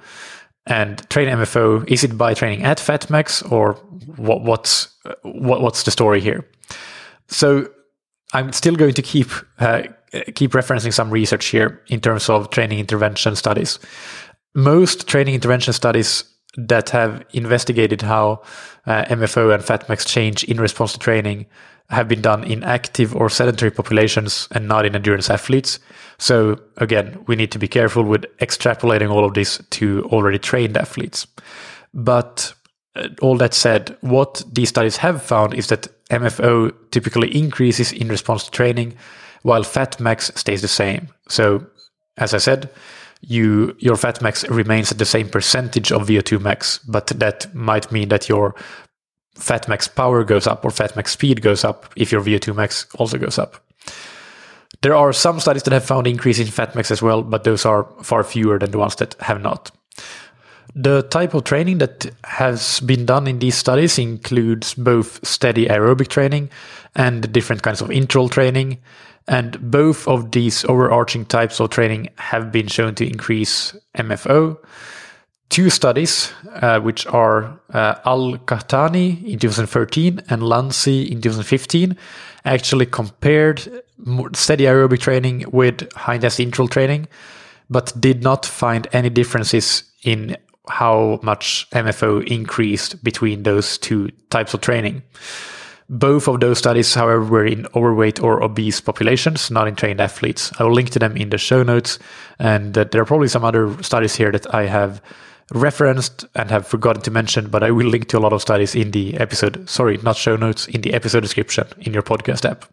And 0.66 1.08
train 1.11 1.28
MFO 1.28 1.88
is 1.90 2.04
it 2.04 2.16
by 2.16 2.34
training 2.34 2.64
at 2.64 2.78
FatMax 2.78 3.50
or 3.50 3.74
what 4.16 4.42
what's 4.42 4.88
what, 5.22 5.62
what's 5.62 5.82
the 5.84 5.90
story 5.90 6.20
here? 6.20 6.46
So 7.28 7.68
I'm 8.32 8.52
still 8.52 8.76
going 8.76 8.94
to 8.94 9.02
keep 9.02 9.28
uh, 9.58 9.82
keep 10.34 10.52
referencing 10.52 10.92
some 10.92 11.11
research 11.11 11.46
here 11.46 11.82
in 11.88 12.00
terms 12.00 12.28
of 12.28 12.50
training 12.50 12.78
intervention 12.78 13.36
studies. 13.36 13.78
Most 14.54 15.06
training 15.08 15.34
intervention 15.34 15.72
studies 15.72 16.24
that 16.56 16.90
have 16.90 17.24
investigated 17.32 18.02
how 18.02 18.42
uh, 18.86 19.04
MFO 19.04 19.54
and 19.54 19.62
FatMax 19.62 20.06
change 20.06 20.42
in 20.44 20.61
response 20.61 20.92
to 20.92 20.98
training 20.98 21.46
have 21.91 22.09
been 22.09 22.22
done 22.22 22.45
in 22.45 22.62
active 22.62 23.14
or 23.14 23.28
sedentary 23.28 23.70
populations 23.70 24.47
and 24.53 24.68
not 24.68 24.86
in 24.86 24.95
endurance 24.95 25.28
athletes. 25.28 25.78
So 26.18 26.61
again, 26.76 27.24
we 27.26 27.36
need 27.36 27.51
to 27.53 27.59
be 27.59 27.68
careful 27.68 28.05
with 28.05 28.24
extrapolating 28.38 29.11
all 29.11 29.24
of 29.24 29.34
this 29.34 29.61
to 29.70 30.05
already 30.05 30.38
trained 30.38 30.76
athletes. 30.76 31.26
But 31.93 32.55
uh, 32.95 33.09
all 33.20 33.36
that 33.38 33.55
said, 33.55 33.97
what 34.01 34.43
these 34.51 34.68
studies 34.68 34.99
have 34.99 35.22
found 35.22 35.55
is 35.55 35.66
that 35.68 35.88
MFO 36.11 36.72
typically 36.91 37.36
increases 37.36 37.93
in 37.93 38.09
response 38.09 38.45
to 38.45 38.51
training 38.51 38.95
while 39.43 39.62
fat 39.62 39.99
max 39.99 40.30
stays 40.34 40.62
the 40.62 40.68
same. 40.68 41.09
So, 41.28 41.66
as 42.18 42.34
I 42.34 42.38
said, 42.38 42.70
you 43.22 43.76
your 43.78 43.97
fat 43.97 44.22
max 44.22 44.49
remains 44.49 44.91
at 44.91 44.99
the 44.99 45.05
same 45.05 45.28
percentage 45.28 45.93
of 45.93 46.09
VO2 46.09 46.41
max, 46.41 46.78
but 46.78 47.09
that 47.09 47.53
might 47.55 47.91
mean 47.93 48.09
that 48.09 48.28
your 48.28 48.55
fat 49.34 49.68
max 49.68 49.88
power 49.88 50.24
goes 50.24 50.46
up 50.46 50.64
or 50.64 50.70
fat 50.70 50.96
max 50.96 51.12
speed 51.12 51.42
goes 51.42 51.64
up 51.64 51.92
if 51.96 52.12
your 52.12 52.20
VO2 52.20 52.54
max 52.54 52.86
also 52.96 53.18
goes 53.18 53.38
up. 53.38 53.62
There 54.82 54.94
are 54.94 55.12
some 55.12 55.40
studies 55.40 55.62
that 55.64 55.72
have 55.72 55.84
found 55.84 56.06
increase 56.06 56.38
in 56.38 56.46
fat 56.46 56.74
max 56.74 56.90
as 56.90 57.02
well, 57.02 57.22
but 57.22 57.44
those 57.44 57.66
are 57.66 57.84
far 58.02 58.24
fewer 58.24 58.58
than 58.58 58.70
the 58.70 58.78
ones 58.78 58.96
that 58.96 59.14
have 59.20 59.42
not. 59.42 59.70
The 60.74 61.02
type 61.02 61.34
of 61.34 61.44
training 61.44 61.78
that 61.78 62.10
has 62.24 62.80
been 62.80 63.04
done 63.04 63.26
in 63.26 63.40
these 63.40 63.56
studies 63.56 63.98
includes 63.98 64.74
both 64.74 65.26
steady 65.26 65.66
aerobic 65.66 66.08
training 66.08 66.50
and 66.94 67.30
different 67.32 67.62
kinds 67.62 67.80
of 67.80 67.90
interval 67.90 68.28
training, 68.28 68.78
and 69.26 69.60
both 69.70 70.06
of 70.06 70.30
these 70.30 70.64
overarching 70.66 71.24
types 71.24 71.60
of 71.60 71.70
training 71.70 72.08
have 72.16 72.52
been 72.52 72.68
shown 72.68 72.94
to 72.96 73.06
increase 73.06 73.76
MFO. 73.96 74.58
Two 75.51 75.68
studies, 75.68 76.32
uh, 76.62 76.78
which 76.78 77.07
are 77.09 77.59
uh, 77.74 77.96
Al 78.05 78.38
Qahtani 78.38 79.24
in 79.24 79.40
2013 79.40 80.22
and 80.30 80.42
Lanzi 80.42 81.11
in 81.11 81.20
2015, 81.20 81.96
actually 82.44 82.86
compared 82.86 83.82
steady 84.32 84.64
aerobic 84.64 85.01
training 85.01 85.44
with 85.51 85.92
high 85.94 86.14
intensity 86.14 86.44
interval 86.44 86.68
training, 86.68 87.09
but 87.68 87.92
did 88.01 88.22
not 88.22 88.46
find 88.46 88.86
any 88.92 89.11
differences 89.11 89.82
in 90.05 90.36
how 90.68 91.18
much 91.24 91.68
MFO 91.72 92.24
increased 92.28 93.03
between 93.03 93.42
those 93.42 93.76
two 93.76 94.11
types 94.30 94.55
of 94.55 94.61
training. 94.61 95.03
Both 95.88 96.28
of 96.28 96.38
those 96.38 96.59
studies, 96.59 96.94
however, 96.94 97.24
were 97.24 97.44
in 97.44 97.66
overweight 97.74 98.22
or 98.22 98.40
obese 98.44 98.80
populations, 98.80 99.51
not 99.51 99.66
in 99.66 99.74
trained 99.74 100.01
athletes. 100.01 100.53
I 100.61 100.62
will 100.62 100.72
link 100.72 100.90
to 100.90 101.01
them 101.01 101.16
in 101.16 101.30
the 101.30 101.38
show 101.38 101.64
notes. 101.64 101.98
And 102.38 102.78
uh, 102.78 102.84
there 102.84 103.03
are 103.03 103.05
probably 103.05 103.26
some 103.26 103.44
other 103.44 103.82
studies 103.82 104.14
here 104.14 104.30
that 104.30 104.55
I 104.55 104.66
have 104.66 105.03
referenced 105.53 106.24
and 106.34 106.51
have 106.51 106.66
forgotten 106.66 107.03
to 107.03 107.11
mention, 107.11 107.48
but 107.48 107.62
I 107.62 107.70
will 107.70 107.86
link 107.86 108.09
to 108.09 108.18
a 108.18 108.20
lot 108.20 108.32
of 108.32 108.42
studies 108.42 108.74
in 108.74 108.92
the 108.92 109.16
episode. 109.16 109.68
Sorry, 109.68 109.98
not 109.98 110.16
show 110.16 110.36
notes, 110.36 110.66
in 110.68 110.80
the 110.82 110.94
episode 110.94 111.20
description 111.20 111.66
in 111.80 111.92
your 111.92 112.03
podcast 112.03 112.48
app. 112.48 112.64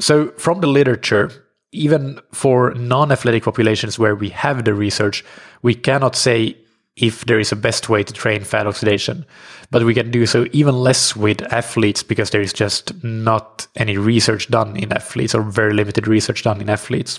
So, 0.00 0.28
from 0.32 0.60
the 0.60 0.66
literature, 0.66 1.30
even 1.72 2.20
for 2.32 2.74
non 2.74 3.12
athletic 3.12 3.44
populations 3.44 3.98
where 3.98 4.14
we 4.14 4.28
have 4.30 4.64
the 4.64 4.74
research, 4.74 5.24
we 5.62 5.74
cannot 5.74 6.16
say 6.16 6.56
if 6.96 7.24
there 7.24 7.40
is 7.40 7.50
a 7.50 7.56
best 7.56 7.88
way 7.88 8.04
to 8.04 8.12
train 8.12 8.44
fat 8.44 8.66
oxidation. 8.66 9.26
But 9.70 9.84
we 9.84 9.94
can 9.94 10.10
do 10.10 10.26
so 10.26 10.46
even 10.52 10.74
less 10.74 11.16
with 11.16 11.42
athletes 11.52 12.02
because 12.02 12.30
there 12.30 12.40
is 12.40 12.52
just 12.52 13.02
not 13.02 13.66
any 13.76 13.96
research 13.96 14.48
done 14.48 14.76
in 14.76 14.92
athletes 14.92 15.34
or 15.34 15.42
very 15.42 15.72
limited 15.72 16.06
research 16.06 16.44
done 16.44 16.60
in 16.60 16.70
athletes. 16.70 17.18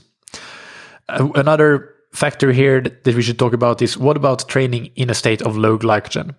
Uh, 1.10 1.30
another 1.36 1.95
factor 2.16 2.51
here 2.51 2.82
that, 2.82 3.16
we 3.16 3.22
should 3.22 3.38
talk 3.38 3.53
about 3.53 3.82
is 3.82 3.97
what 3.97 4.18
about 4.18 4.47
training 4.47 4.91
in 4.95 5.09
a 5.09 5.13
state 5.13 5.41
of 5.41 5.57
low 5.57 5.78
glycogen? 5.78 6.36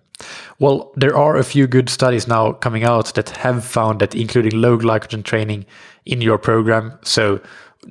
Well, 0.59 0.91
there 0.95 1.15
are 1.15 1.37
a 1.37 1.43
few 1.43 1.67
good 1.67 1.89
studies 1.89 2.27
now 2.27 2.53
coming 2.53 2.83
out 2.83 3.13
that 3.13 3.29
have 3.29 3.63
found 3.63 3.99
that 3.99 4.15
including 4.15 4.59
low 4.59 4.77
glycogen 4.77 5.23
training 5.23 5.65
in 6.05 6.21
your 6.21 6.37
program, 6.37 6.97
so 7.03 7.39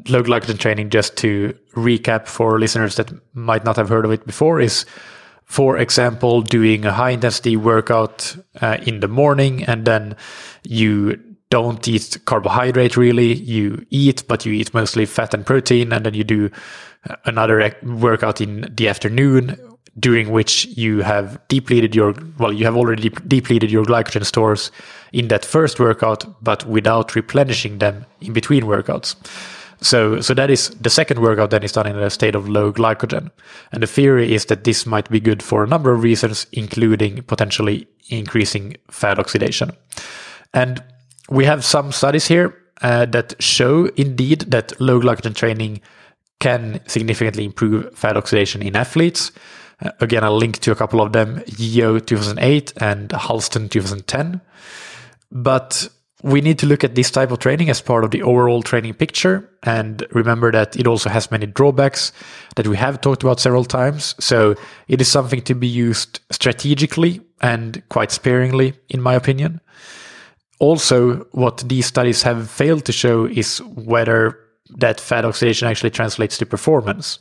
low 0.09 0.23
glycogen 0.23 0.59
training, 0.59 0.91
just 0.91 1.17
to 1.19 1.57
recap 1.75 2.27
for 2.27 2.59
listeners 2.59 2.97
that 2.97 3.13
might 3.35 3.65
not 3.65 3.77
have 3.77 3.89
heard 3.89 4.05
of 4.05 4.11
it 4.11 4.27
before, 4.27 4.61
is 4.61 4.85
for 5.47 5.79
example, 5.79 6.43
doing 6.43 6.85
a 6.85 6.93
high 6.93 7.11
intensity 7.11 7.57
workout 7.57 8.37
uh, 8.61 8.79
in 8.83 8.99
the 8.99 9.07
morning 9.09 9.63
and 9.63 9.85
then 9.85 10.17
you 10.65 11.23
don't 11.51 11.87
eat 11.87 12.19
carbohydrate 12.25 12.97
really. 12.97 13.35
You 13.35 13.85
eat, 13.91 14.25
but 14.29 14.45
you 14.45 14.53
eat 14.53 14.75
mostly 14.75 15.07
fat 15.07 15.35
and 15.35 15.47
protein. 15.47 15.93
And 15.93 16.05
then 16.05 16.15
you 16.15 16.25
do 16.25 16.51
another 17.25 17.75
workout 17.83 18.41
in 18.41 18.73
the 18.75 18.89
afternoon 18.89 19.57
during 19.99 20.31
which 20.31 20.67
you 20.67 21.01
have 21.01 21.41
depleted 21.49 21.95
your, 21.95 22.15
well, 22.39 22.53
you 22.53 22.65
have 22.65 22.77
already 22.77 23.09
depleted 23.09 23.71
your 23.71 23.85
glycogen 23.85 24.25
stores 24.27 24.71
in 25.13 25.29
that 25.29 25.45
first 25.45 25.81
workout, 25.81 26.27
but 26.45 26.67
without 26.67 27.15
replenishing 27.15 27.79
them 27.79 28.05
in 28.21 28.33
between 28.33 28.65
workouts. 28.65 29.15
So, 29.81 30.21
so 30.21 30.35
that 30.35 30.51
is 30.51 30.71
the 30.71 30.91
second 30.91 31.21
workout 31.21 31.51
then 31.51 31.63
is 31.63 31.73
done 31.73 31.87
in 31.87 31.97
a 31.97 32.11
state 32.11 32.35
of 32.35 32.49
low 32.49 32.73
glycogen. 32.73 33.31
And 33.73 33.83
the 33.83 33.87
theory 33.87 34.35
is 34.35 34.47
that 34.47 34.65
this 34.65 34.87
might 34.87 35.09
be 35.11 35.21
good 35.21 35.43
for 35.43 35.65
a 35.65 35.67
number 35.67 35.93
of 35.93 36.03
reasons, 36.03 36.47
including 36.53 37.23
potentially 37.23 37.87
increasing 38.09 38.77
fat 38.91 39.19
oxidation. 39.19 39.73
And 40.53 40.83
we 41.31 41.45
have 41.45 41.65
some 41.65 41.93
studies 41.93 42.27
here 42.27 42.57
uh, 42.83 43.07
that 43.07 43.35
show 43.43 43.87
indeed 43.97 44.41
that 44.49 44.79
low 44.81 45.01
glycogen 45.01 45.35
training 45.35 45.81
can 46.41 46.81
significantly 46.87 47.45
improve 47.45 47.97
fat 47.97 48.17
oxidation 48.17 48.63
in 48.63 48.77
athletes. 48.77 49.33
Uh, 49.83 49.91
again, 50.01 50.25
I'll 50.25 50.37
link 50.37 50.59
to 50.61 50.73
a 50.73 50.75
couple 50.75 51.01
of 51.01 51.13
them, 51.13 51.43
Yeo 51.47 51.99
2008 51.99 52.75
and 52.77 53.09
Hulston 53.11 53.71
2010. 53.71 54.41
But 55.33 55.89
we 56.23 56.41
need 56.41 56.59
to 56.59 56.67
look 56.67 56.83
at 56.83 56.95
this 56.95 57.11
type 57.11 57.31
of 57.31 57.39
training 57.39 57.71
as 57.71 57.81
part 57.81 58.05
of 58.05 58.11
the 58.11 58.23
overall 58.23 58.63
training 58.63 58.95
picture 58.95 59.49
and 59.63 60.07
remember 60.13 60.51
that 60.51 60.77
it 60.77 60.87
also 60.87 61.11
has 61.11 61.31
many 61.31 61.47
drawbacks 61.47 62.11
that 62.57 62.67
we 62.67 62.77
have 62.77 63.01
talked 63.01 63.23
about 63.23 63.39
several 63.39 63.65
times. 63.65 64.15
So 64.19 64.57
it 64.89 65.01
is 65.01 65.09
something 65.09 65.43
to 65.43 65.55
be 65.55 65.67
used 65.67 66.21
strategically 66.31 67.21
and 67.43 67.83
quite 67.91 68.11
sparingly, 68.11 68.75
in 68.89 69.03
my 69.03 69.15
opinion. 69.15 69.61
Also, 70.59 71.25
what 71.33 71.65
these 71.69 71.87
studies 71.87 72.23
have 72.23 72.51
failed 72.51 72.85
to 72.87 72.93
show 72.93 73.27
is 73.27 73.59
whether 73.63 74.39
that 74.71 75.01
fat 75.01 75.25
oxidation 75.25 75.69
actually 75.69 75.91
translates 75.91 76.39
to 76.39 76.47
performance. 76.47 77.19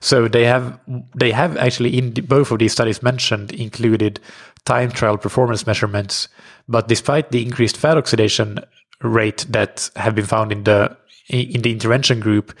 So 0.00 0.28
they 0.28 0.44
have 0.44 0.78
they 1.14 1.32
have 1.32 1.56
actually 1.56 1.98
in 1.98 2.12
both 2.12 2.50
of 2.50 2.58
these 2.58 2.72
studies 2.72 3.02
mentioned 3.02 3.52
included 3.52 4.20
time 4.64 4.90
trial 4.90 5.18
performance 5.18 5.66
measurements, 5.66 6.28
but 6.68 6.88
despite 6.88 7.30
the 7.30 7.44
increased 7.44 7.76
fat 7.76 7.96
oxidation, 7.96 8.60
rate 9.02 9.46
that 9.48 9.90
have 9.96 10.14
been 10.14 10.26
found 10.26 10.52
in 10.52 10.64
the 10.64 10.96
in 11.28 11.62
the 11.62 11.72
intervention 11.72 12.20
group, 12.20 12.52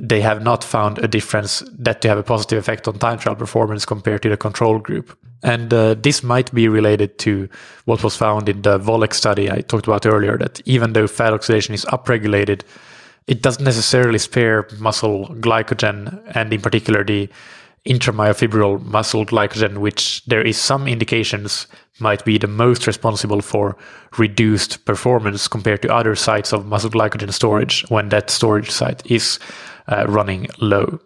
they 0.00 0.20
have 0.20 0.42
not 0.42 0.62
found 0.62 0.98
a 0.98 1.08
difference 1.08 1.62
that 1.78 2.02
they 2.02 2.08
have 2.08 2.18
a 2.18 2.22
positive 2.22 2.58
effect 2.58 2.86
on 2.86 2.98
time 2.98 3.18
trial 3.18 3.36
performance 3.36 3.84
compared 3.84 4.22
to 4.22 4.28
the 4.28 4.36
control 4.36 4.78
group. 4.78 5.16
And 5.42 5.72
uh, 5.72 5.94
this 5.94 6.22
might 6.22 6.52
be 6.52 6.68
related 6.68 7.18
to 7.20 7.48
what 7.84 8.02
was 8.02 8.16
found 8.16 8.48
in 8.48 8.62
the 8.62 8.78
Volek 8.78 9.14
study 9.14 9.50
I 9.50 9.60
talked 9.60 9.86
about 9.86 10.04
earlier, 10.04 10.36
that 10.38 10.60
even 10.64 10.92
though 10.92 11.06
fat 11.06 11.32
oxidation 11.32 11.74
is 11.74 11.84
upregulated, 11.86 12.62
it 13.26 13.42
doesn't 13.42 13.64
necessarily 13.64 14.18
spare 14.18 14.68
muscle 14.78 15.28
glycogen, 15.40 16.22
and 16.34 16.52
in 16.52 16.60
particular 16.60 17.04
the 17.04 17.28
intramyofibril 17.86 18.82
muscle 18.84 19.24
glycogen, 19.24 19.78
which 19.78 20.24
there 20.26 20.42
is 20.42 20.58
some 20.58 20.88
indications 20.88 21.66
might 22.00 22.24
be 22.24 22.36
the 22.36 22.46
most 22.46 22.86
responsible 22.86 23.40
for 23.40 23.76
reduced 24.18 24.84
performance 24.84 25.48
compared 25.48 25.80
to 25.82 25.94
other 25.94 26.14
sites 26.14 26.52
of 26.52 26.66
muscle 26.66 26.90
glycogen 26.90 27.32
storage 27.32 27.84
when 27.88 28.08
that 28.10 28.28
storage 28.28 28.70
site 28.70 29.08
is 29.10 29.38
uh, 29.88 30.06
running 30.08 30.48
low. 30.58 31.00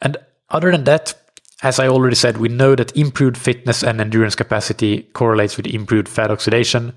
And 0.00 0.16
other 0.50 0.70
than 0.70 0.84
that, 0.84 1.14
as 1.62 1.80
I 1.80 1.88
already 1.88 2.14
said, 2.14 2.36
we 2.36 2.48
know 2.48 2.76
that 2.76 2.96
improved 2.96 3.36
fitness 3.36 3.82
and 3.82 4.00
endurance 4.00 4.36
capacity 4.36 5.02
correlates 5.12 5.56
with 5.56 5.66
improved 5.66 6.08
fat 6.08 6.30
oxidation. 6.30 6.92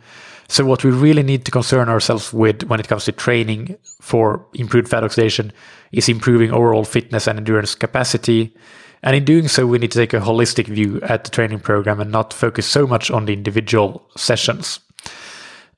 So 0.48 0.66
what 0.66 0.84
we 0.84 0.92
really 0.92 1.24
need 1.24 1.46
to 1.46 1.52
concern 1.52 1.90
ourselves 1.90 2.32
with 2.32 2.64
when 2.64 2.80
it 2.80 2.88
comes 2.88 3.06
to 3.06 3.12
training 3.12 3.78
for 4.02 4.46
improved 4.54 4.90
fat 4.90 5.04
oxidation 5.04 5.52
is 5.92 6.10
improving 6.10 6.52
overall 6.52 6.84
fitness 6.84 7.26
and 7.26 7.40
endurance 7.40 7.74
capacity. 7.74 8.56
And 9.02 9.16
in 9.16 9.26
doing 9.26 9.48
so, 9.48 9.66
we 9.66 9.80
need 9.80 9.92
to 9.94 10.00
take 10.00 10.14
a 10.14 10.20
holistic 10.20 10.68
view 10.68 11.00
at 11.02 11.24
the 11.24 11.32
training 11.32 11.62
program 11.62 12.00
and 12.00 12.12
not 12.12 12.34
focus 12.34 12.68
so 12.68 12.86
much 12.86 13.10
on 13.10 13.26
the 13.26 13.34
individual 13.34 14.08
sessions. 14.16 14.80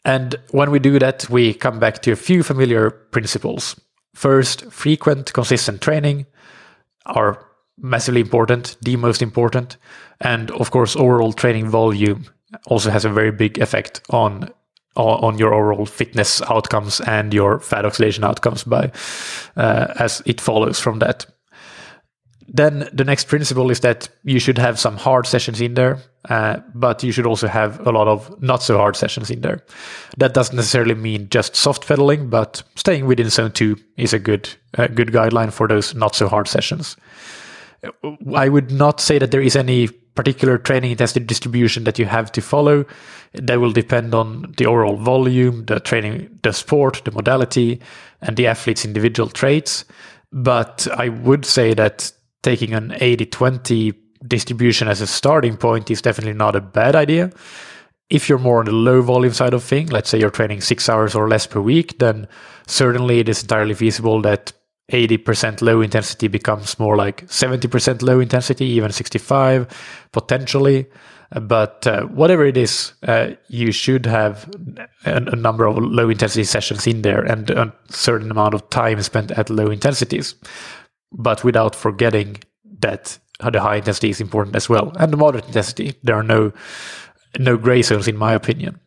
And 0.03 0.35
when 0.51 0.71
we 0.71 0.79
do 0.79 0.99
that, 0.99 1.29
we 1.29 1.53
come 1.53 1.79
back 1.79 2.01
to 2.01 2.11
a 2.11 2.17
few 2.17 2.43
familiar 2.43 2.89
principles. 2.89 3.79
First, 4.13 4.71
frequent, 4.71 5.33
consistent 5.33 5.81
training 5.81 6.25
are 7.05 7.45
massively 7.77 8.21
important, 8.21 8.77
the 8.81 8.95
most 8.95 9.21
important. 9.21 9.77
And 10.21 10.51
of 10.51 10.71
course, 10.71 10.95
overall 10.95 11.33
training 11.33 11.69
volume 11.69 12.25
also 12.67 12.89
has 12.91 13.05
a 13.05 13.09
very 13.09 13.31
big 13.31 13.57
effect 13.59 14.01
on 14.09 14.49
on 14.95 15.39
your 15.39 15.55
overall 15.55 15.87
fitness 15.87 16.39
outcomes 16.43 17.01
and 17.01 17.33
your 17.33 17.59
fat 17.59 17.83
oxidation 17.83 18.23
outcomes 18.23 18.63
by 18.63 18.91
uh, 19.57 19.87
as 19.97 20.21
it 20.27 20.39
follows 20.39 20.79
from 20.79 20.99
that 20.99 21.25
then 22.47 22.89
the 22.91 23.03
next 23.03 23.27
principle 23.27 23.71
is 23.71 23.79
that 23.81 24.09
you 24.23 24.39
should 24.39 24.57
have 24.57 24.79
some 24.79 24.97
hard 24.97 25.25
sessions 25.25 25.61
in 25.61 25.75
there, 25.75 25.99
uh, 26.29 26.59
but 26.73 27.03
you 27.03 27.11
should 27.11 27.25
also 27.25 27.47
have 27.47 27.85
a 27.85 27.91
lot 27.91 28.07
of 28.07 28.41
not 28.41 28.63
so 28.63 28.77
hard 28.77 28.95
sessions 28.95 29.29
in 29.29 29.41
there. 29.41 29.63
That 30.17 30.33
doesn't 30.33 30.55
necessarily 30.55 30.95
mean 30.95 31.29
just 31.29 31.55
soft 31.55 31.87
pedaling, 31.87 32.29
but 32.29 32.63
staying 32.75 33.05
within 33.05 33.29
zone 33.29 33.51
two 33.51 33.77
is 33.97 34.13
a 34.13 34.19
good 34.19 34.49
a 34.75 34.87
good 34.87 35.09
guideline 35.09 35.51
for 35.51 35.67
those 35.67 35.93
not 35.95 36.15
so 36.15 36.27
hard 36.27 36.47
sessions. 36.47 36.97
I 38.33 38.49
would 38.49 38.71
not 38.71 39.01
say 39.01 39.19
that 39.19 39.31
there 39.31 39.41
is 39.41 39.55
any 39.55 39.89
particular 40.15 40.57
training 40.57 40.91
intensity 40.91 41.25
distribution 41.25 41.83
that 41.83 41.99
you 41.99 42.05
have 42.05 42.31
to 42.31 42.41
follow. 42.41 42.85
That 43.33 43.59
will 43.59 43.71
depend 43.71 44.13
on 44.13 44.53
the 44.57 44.67
overall 44.67 44.95
volume, 44.95 45.65
the 45.65 45.79
training, 45.79 46.39
the 46.43 46.53
sport, 46.53 47.01
the 47.03 47.11
modality, 47.11 47.81
and 48.21 48.37
the 48.37 48.47
athlete's 48.47 48.85
individual 48.85 49.29
traits. 49.29 49.85
But 50.31 50.87
I 50.95 51.09
would 51.09 51.45
say 51.45 51.73
that 51.73 52.11
taking 52.43 52.73
an 52.73 52.95
80 52.99 53.25
20 53.25 53.93
distribution 54.27 54.87
as 54.87 55.01
a 55.01 55.07
starting 55.07 55.57
point 55.57 55.89
is 55.89 56.01
definitely 56.01 56.33
not 56.33 56.55
a 56.55 56.61
bad 56.61 56.95
idea. 56.95 57.31
If 58.09 58.29
you're 58.29 58.37
more 58.37 58.59
on 58.59 58.65
the 58.65 58.71
low 58.71 59.01
volume 59.01 59.33
side 59.33 59.53
of 59.53 59.63
thing, 59.63 59.87
let's 59.87 60.09
say 60.09 60.19
you're 60.19 60.29
training 60.29 60.61
six 60.61 60.87
hours 60.87 61.15
or 61.15 61.27
less 61.27 61.47
per 61.47 61.59
week, 61.59 61.97
then 61.99 62.27
certainly 62.67 63.19
it 63.19 63.29
is 63.29 63.41
entirely 63.41 63.73
feasible 63.73 64.21
that 64.21 64.53
80% 64.91 65.61
low 65.61 65.81
intensity 65.81 66.27
becomes 66.27 66.77
more 66.77 66.95
like 66.95 67.25
70% 67.27 68.01
low 68.01 68.19
intensity, 68.19 68.65
even 68.65 68.91
65 68.91 70.07
potentially. 70.11 70.85
But 71.31 71.87
uh, 71.87 72.03
whatever 72.03 72.45
it 72.45 72.57
is, 72.57 72.93
uh, 73.07 73.31
you 73.47 73.71
should 73.71 74.05
have 74.05 74.47
a, 75.05 75.15
a, 75.15 75.35
number 75.35 75.65
of 75.65 75.77
low 75.77 76.09
intensity 76.09 76.43
sessions 76.43 76.85
in 76.85 77.01
there 77.01 77.23
and 77.23 77.49
a 77.49 77.73
certain 77.89 78.29
amount 78.29 78.53
of 78.53 78.69
time 78.69 79.01
spent 79.01 79.31
at 79.31 79.49
low 79.49 79.71
intensities 79.71 80.35
but 81.13 81.43
without 81.43 81.75
forgetting 81.75 82.37
that 82.79 83.17
the 83.51 83.61
high 83.61 83.77
intensity 83.77 84.09
is 84.09 84.21
important 84.21 84.55
as 84.55 84.69
well, 84.69 84.91
and 84.99 85.11
the 85.11 85.17
moderate 85.17 85.45
intensity. 85.47 85.93
There 86.03 86.15
are 86.15 86.23
no 86.23 86.51
no 87.39 87.57
gray 87.57 87.81
zones, 87.81 88.07
in 88.07 88.17
my 88.17 88.33
opinion. 88.33 88.79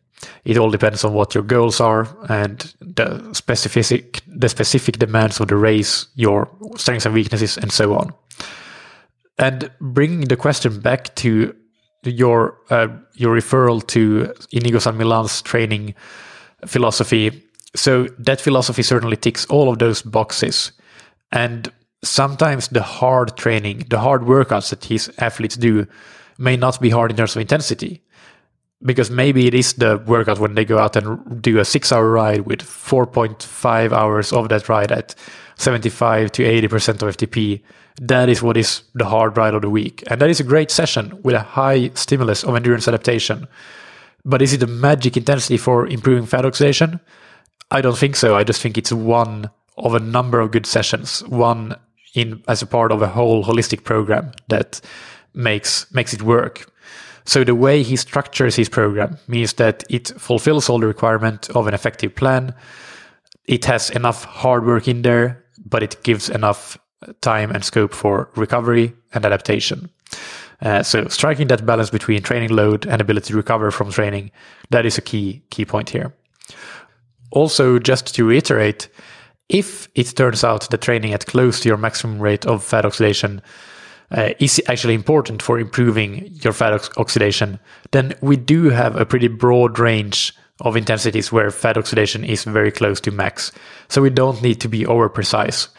It 0.45 0.57
all 0.57 0.71
depends 0.71 1.03
on 1.03 1.13
what 1.13 1.35
your 1.35 1.43
goals 1.43 1.79
are 1.79 2.07
and 2.29 2.73
the 2.79 3.33
specific 3.33 4.21
the 4.27 4.49
specific 4.49 4.97
demands 4.99 5.39
of 5.39 5.47
the 5.47 5.55
race, 5.55 6.07
your 6.15 6.49
strengths 6.75 7.05
and 7.05 7.13
weaknesses, 7.13 7.57
and 7.57 7.71
so 7.71 7.93
on. 7.93 8.13
And 9.37 9.69
bringing 9.79 10.21
the 10.21 10.37
question 10.37 10.79
back 10.79 11.15
to 11.15 11.55
your 12.03 12.57
uh, 12.69 12.87
your 13.13 13.35
referral 13.35 13.85
to 13.87 14.33
Inigo 14.51 14.79
San 14.79 14.97
Millán's 14.97 15.41
training 15.41 15.93
philosophy. 16.65 17.43
So 17.75 18.07
that 18.17 18.41
philosophy 18.41 18.81
certainly 18.81 19.17
ticks 19.17 19.45
all 19.45 19.69
of 19.69 19.77
those 19.77 20.01
boxes. 20.01 20.71
And 21.31 21.71
sometimes 22.07 22.67
the 22.69 22.83
hard 22.83 23.35
training, 23.37 23.85
the 23.89 23.99
hard 23.99 24.21
workouts 24.21 24.69
that 24.69 24.85
his 24.85 25.11
athletes 25.19 25.55
do 25.55 25.87
may 26.37 26.57
not 26.57 26.79
be 26.79 26.89
hard 26.89 27.11
in 27.11 27.17
terms 27.17 27.35
of 27.35 27.41
intensity. 27.41 28.03
Because 28.83 29.09
maybe 29.09 29.47
it 29.47 29.55
is 29.55 29.73
the 29.73 29.97
workout 30.05 30.39
when 30.39 30.53
they 30.53 30.63
go 30.63 30.77
out 30.77 30.95
and 30.95 31.41
do 31.41 31.57
a 31.57 31.65
six 31.65 31.91
hour 31.91 32.09
ride 32.09 32.41
with 32.41 32.59
4.5 32.61 33.91
hours 33.91 34.31
of 34.31 34.49
that 34.49 34.69
ride 34.69 34.91
at 34.91 35.15
75 35.55 36.31
to 36.33 36.43
80% 36.43 37.01
of 37.01 37.17
FTP. 37.17 37.61
That 37.99 38.29
is 38.29 38.43
what 38.43 38.55
is 38.55 38.83
the 38.93 39.05
hard 39.05 39.35
ride 39.35 39.55
of 39.55 39.63
the 39.63 39.69
week. 39.69 40.03
And 40.11 40.21
that 40.21 40.29
is 40.29 40.39
a 40.39 40.43
great 40.43 40.69
session 40.69 41.19
with 41.23 41.33
a 41.33 41.39
high 41.39 41.89
stimulus 41.95 42.43
of 42.43 42.55
endurance 42.55 42.87
adaptation. 42.87 43.47
But 44.23 44.43
is 44.43 44.53
it 44.53 44.61
a 44.61 44.67
magic 44.67 45.17
intensity 45.17 45.57
for 45.57 45.87
improving 45.87 46.27
fat 46.27 46.45
oxidation? 46.45 46.99
I 47.71 47.81
don't 47.81 47.97
think 47.97 48.15
so. 48.15 48.35
I 48.35 48.43
just 48.43 48.61
think 48.61 48.77
it's 48.77 48.91
one 48.91 49.49
of 49.77 49.95
a 49.95 49.99
number 49.99 50.39
of 50.39 50.51
good 50.51 50.65
sessions, 50.65 51.23
one 51.27 51.75
in 52.17 52.41
as 52.47 52.61
a 52.61 52.65
part 52.65 52.91
of 52.91 53.01
a 53.01 53.07
whole 53.07 53.43
holistic 53.43 53.83
program 53.83 54.31
that 54.47 54.81
makes 55.33 55.85
makes 55.93 56.13
it 56.13 56.21
work. 56.23 56.71
So 57.25 57.43
the 57.43 57.55
way 57.55 57.83
he 57.83 57.95
structures 57.97 58.55
his 58.55 58.69
program 58.69 59.17
means 59.27 59.53
that 59.53 59.83
it 59.89 60.07
fulfills 60.17 60.69
all 60.69 60.79
the 60.79 60.87
requirement 60.87 61.49
of 61.49 61.67
an 61.67 61.73
effective 61.73 62.15
plan. 62.15 62.53
It 63.45 63.65
has 63.65 63.89
enough 63.89 64.23
hard 64.23 64.65
work 64.65 64.87
in 64.87 65.01
there, 65.01 65.43
but 65.65 65.83
it 65.83 66.03
gives 66.03 66.29
enough 66.29 66.77
time 67.21 67.51
and 67.51 67.63
scope 67.63 67.93
for 67.93 68.29
recovery 68.35 68.93
and 69.13 69.25
adaptation. 69.25 69.89
Uh, 70.61 70.81
so 70.81 71.07
striking 71.07 71.47
that 71.47 71.65
balance 71.65 71.91
between 71.91 72.23
training 72.23 72.49
load 72.49 72.87
and 72.87 73.01
ability 73.01 73.27
to 73.27 73.37
recover 73.37 73.71
from 73.71 73.91
training, 73.91 74.31
that 74.71 74.85
is 74.85 74.97
a 74.97 75.01
key 75.01 75.43
key 75.49 75.65
point 75.65 75.89
here. 75.89 76.13
Also, 77.31 77.77
just 77.77 78.15
to 78.15 78.25
reiterate, 78.25 78.89
if 79.49 79.87
it 79.95 80.15
turns 80.15 80.43
out 80.43 80.69
that 80.69 80.81
training 80.81 81.13
at 81.13 81.25
close 81.25 81.59
to 81.61 81.69
your 81.69 81.77
maximum 81.77 82.19
rate 82.19 82.45
of 82.45 82.63
fat 82.63 82.85
oxidation 82.85 83.41
uh, 84.11 84.29
is 84.39 84.61
actually 84.67 84.93
important 84.93 85.41
for 85.41 85.59
improving 85.59 86.29
your 86.43 86.53
fat 86.53 86.73
ox- 86.73 86.89
oxidation, 86.97 87.59
then 87.91 88.13
we 88.21 88.37
do 88.37 88.69
have 88.69 88.95
a 88.95 89.05
pretty 89.05 89.27
broad 89.27 89.79
range 89.79 90.33
of 90.61 90.75
intensities 90.75 91.31
where 91.31 91.51
fat 91.51 91.77
oxidation 91.77 92.23
is 92.23 92.43
very 92.43 92.71
close 92.71 92.99
to 93.01 93.11
max. 93.11 93.51
So 93.89 94.01
we 94.01 94.09
don't 94.09 94.41
need 94.41 94.59
to 94.61 94.69
be 94.69 94.85
over 94.85 95.09
precise. 95.09 95.69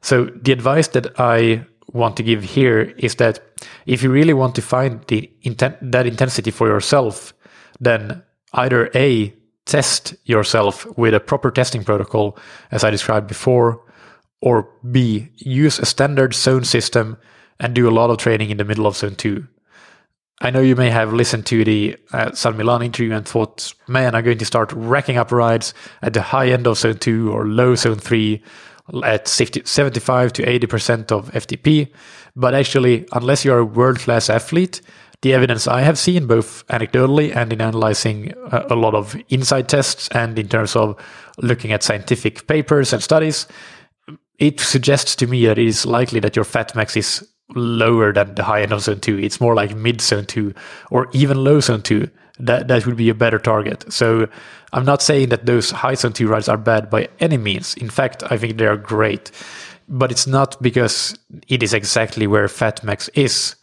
So 0.00 0.26
the 0.26 0.52
advice 0.52 0.88
that 0.88 1.18
I 1.18 1.66
want 1.92 2.16
to 2.18 2.22
give 2.22 2.44
here 2.44 2.94
is 2.98 3.16
that 3.16 3.40
if 3.86 4.02
you 4.02 4.10
really 4.10 4.34
want 4.34 4.54
to 4.54 4.62
find 4.62 5.02
the 5.08 5.30
inten- 5.44 5.78
that 5.80 6.06
intensity 6.06 6.50
for 6.50 6.68
yourself, 6.68 7.34
then 7.80 8.22
either 8.52 8.90
A, 8.94 9.34
test 9.68 10.16
yourself 10.24 10.86
with 10.96 11.14
a 11.14 11.20
proper 11.20 11.50
testing 11.50 11.84
protocol, 11.84 12.36
as 12.72 12.82
I 12.82 12.90
described 12.90 13.28
before, 13.28 13.80
or 14.40 14.68
B, 14.90 15.28
use 15.36 15.78
a 15.78 15.86
standard 15.86 16.34
zone 16.34 16.64
system 16.64 17.18
and 17.60 17.74
do 17.74 17.88
a 17.88 17.92
lot 17.92 18.10
of 18.10 18.18
training 18.18 18.50
in 18.50 18.56
the 18.56 18.64
middle 18.64 18.86
of 18.86 18.96
zone 18.96 19.14
two. 19.14 19.46
I 20.40 20.50
know 20.50 20.60
you 20.60 20.76
may 20.76 20.90
have 20.90 21.12
listened 21.12 21.46
to 21.46 21.64
the 21.64 21.96
uh, 22.12 22.32
San 22.32 22.54
Millán 22.54 22.84
interview 22.84 23.12
and 23.12 23.26
thought, 23.26 23.74
man, 23.88 24.14
I'm 24.14 24.24
going 24.24 24.38
to 24.38 24.44
start 24.44 24.72
racking 24.72 25.16
up 25.16 25.32
rides 25.32 25.74
at 26.00 26.14
the 26.14 26.22
high 26.22 26.48
end 26.48 26.66
of 26.66 26.78
zone 26.78 26.98
two 26.98 27.32
or 27.32 27.46
low 27.46 27.74
zone 27.74 27.98
three 27.98 28.42
at 29.04 29.28
75 29.28 30.32
to 30.32 30.42
80% 30.42 31.12
of 31.12 31.30
FTP. 31.32 31.90
But 32.36 32.54
actually, 32.54 33.06
unless 33.12 33.44
you're 33.44 33.58
a 33.58 33.64
world 33.64 33.98
class 33.98 34.30
athlete, 34.30 34.80
the 35.22 35.34
evidence 35.34 35.66
I 35.66 35.80
have 35.80 35.98
seen, 35.98 36.26
both 36.26 36.66
anecdotally 36.68 37.34
and 37.34 37.52
in 37.52 37.60
analyzing 37.60 38.32
uh, 38.52 38.66
a, 38.70 38.76
lot 38.76 38.94
of 38.94 39.14
INSCYD 39.30 39.66
tests 39.66 40.08
and 40.08 40.38
in 40.38 40.48
terms 40.48 40.76
of 40.76 40.96
looking 41.38 41.72
at 41.72 41.82
scientific 41.82 42.46
papers 42.46 42.92
and 42.92 43.02
studies, 43.02 43.46
it 44.38 44.60
suggests 44.60 45.16
to 45.16 45.26
me 45.26 45.46
that 45.46 45.58
it 45.58 45.66
is 45.66 45.84
likely 45.84 46.20
that 46.20 46.36
your 46.36 46.44
fat 46.44 46.74
max 46.76 46.96
is 46.96 47.28
lower 47.54 48.12
than 48.12 48.34
the 48.34 48.44
high 48.44 48.62
end 48.62 48.72
of 48.72 48.82
zone 48.82 49.00
2. 49.00 49.18
It's 49.18 49.40
more 49.40 49.54
like 49.54 49.74
mid 49.74 50.00
zone 50.00 50.26
2 50.26 50.54
or 50.90 51.08
even 51.12 51.42
low 51.42 51.60
zone 51.60 51.82
2 51.82 52.08
that 52.38 52.68
that 52.68 52.86
would 52.86 52.96
be 52.96 53.08
a 53.08 53.14
better 53.14 53.38
target. 53.38 53.92
So 53.92 54.28
I'm 54.72 54.84
not 54.84 55.02
saying 55.02 55.30
that 55.30 55.46
those 55.46 55.70
high 55.70 55.94
zone 55.94 56.12
two 56.12 56.28
rides 56.28 56.48
are 56.48 56.56
bad 56.56 56.90
by 56.90 57.08
any 57.20 57.36
means. 57.36 57.74
In 57.74 57.90
fact, 57.90 58.22
I 58.30 58.36
think 58.36 58.58
they 58.58 58.66
are 58.66 58.76
great, 58.76 59.30
but 59.88 60.10
it's 60.10 60.26
not 60.26 60.60
because 60.62 61.18
it 61.48 61.62
is 61.62 61.74
exactly 61.74 62.26
where 62.26 62.48
fat 62.48 62.84
max 62.84 63.08
is. 63.10 63.56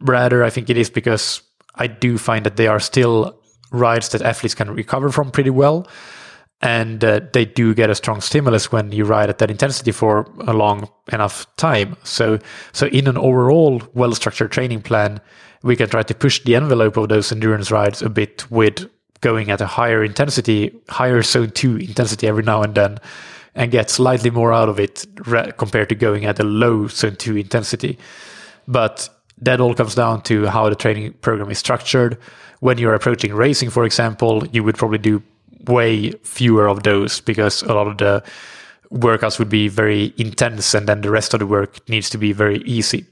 Rather, 0.00 0.44
I 0.44 0.50
think 0.50 0.70
it 0.70 0.76
is 0.76 0.90
because 0.90 1.42
I 1.74 1.86
do 1.86 2.18
find 2.18 2.44
that 2.46 2.56
they 2.56 2.66
are 2.66 2.80
still 2.80 3.40
rides 3.70 4.08
that 4.10 4.22
athletes 4.22 4.54
can 4.54 4.70
recover 4.70 5.10
from 5.10 5.30
pretty 5.30 5.50
well. 5.50 5.86
And 6.60 7.04
uh, 7.04 7.20
they 7.32 7.44
do 7.44 7.72
get 7.72 7.88
a 7.88 7.94
strong 7.94 8.20
stimulus 8.20 8.72
when 8.72 8.90
you 8.90 9.04
ride 9.04 9.30
at 9.30 9.38
that 9.38 9.50
intensity 9.50 9.92
for 9.92 10.28
a 10.40 10.52
long 10.52 10.88
enough 11.12 11.46
time. 11.56 11.96
So, 12.02 12.40
so 12.72 12.86
in 12.88 13.06
an 13.06 13.16
overall 13.16 13.80
well-structured 13.94 14.50
training 14.50 14.82
plan, 14.82 15.20
we 15.62 15.76
can 15.76 15.88
try 15.88 16.02
to 16.02 16.14
push 16.14 16.42
the 16.42 16.56
envelope 16.56 16.96
of 16.96 17.08
those 17.08 17.30
endurance 17.30 17.70
rides 17.70 18.02
a 18.02 18.10
bit 18.10 18.50
with 18.50 18.90
going 19.20 19.50
at 19.50 19.60
a 19.60 19.66
higher 19.66 20.02
intensity, 20.02 20.76
higher 20.88 21.22
zone 21.22 21.50
two 21.50 21.76
intensity 21.76 22.26
every 22.26 22.42
now 22.42 22.62
and 22.62 22.74
then, 22.74 22.98
and 23.54 23.70
get 23.70 23.90
slightly 23.90 24.30
more 24.30 24.52
out 24.52 24.68
of 24.68 24.80
it 24.80 25.06
re- 25.26 25.52
compared 25.58 25.88
to 25.88 25.94
going 25.94 26.24
at 26.24 26.40
a 26.40 26.44
low 26.44 26.88
zone 26.88 27.16
two 27.16 27.36
intensity. 27.36 27.98
But 28.66 29.08
that 29.42 29.60
all 29.60 29.74
comes 29.74 29.94
down 29.94 30.22
to 30.22 30.46
how 30.46 30.68
the 30.68 30.76
training 30.76 31.12
program 31.14 31.50
is 31.50 31.58
structured. 31.58 32.18
When 32.60 32.78
you're 32.78 32.94
approaching 32.94 33.34
racing, 33.34 33.70
for 33.70 33.84
example, 33.84 34.46
you 34.48 34.64
would 34.64 34.76
probably 34.76 34.98
do 34.98 35.22
way 35.66 36.10
fewer 36.22 36.68
of 36.68 36.82
those 36.82 37.20
because 37.20 37.62
a 37.62 37.72
lot 37.72 37.86
of 37.86 37.98
the 37.98 38.22
workouts 38.92 39.38
would 39.38 39.48
be 39.48 39.68
very 39.68 40.14
intense 40.16 40.74
and 40.74 40.88
then 40.88 41.02
the 41.02 41.10
rest 41.10 41.34
of 41.34 41.40
the 41.40 41.46
work 41.46 41.88
needs 41.88 42.10
to 42.10 42.18
be 42.18 42.32
very 42.32 42.58
easy. 42.62 43.04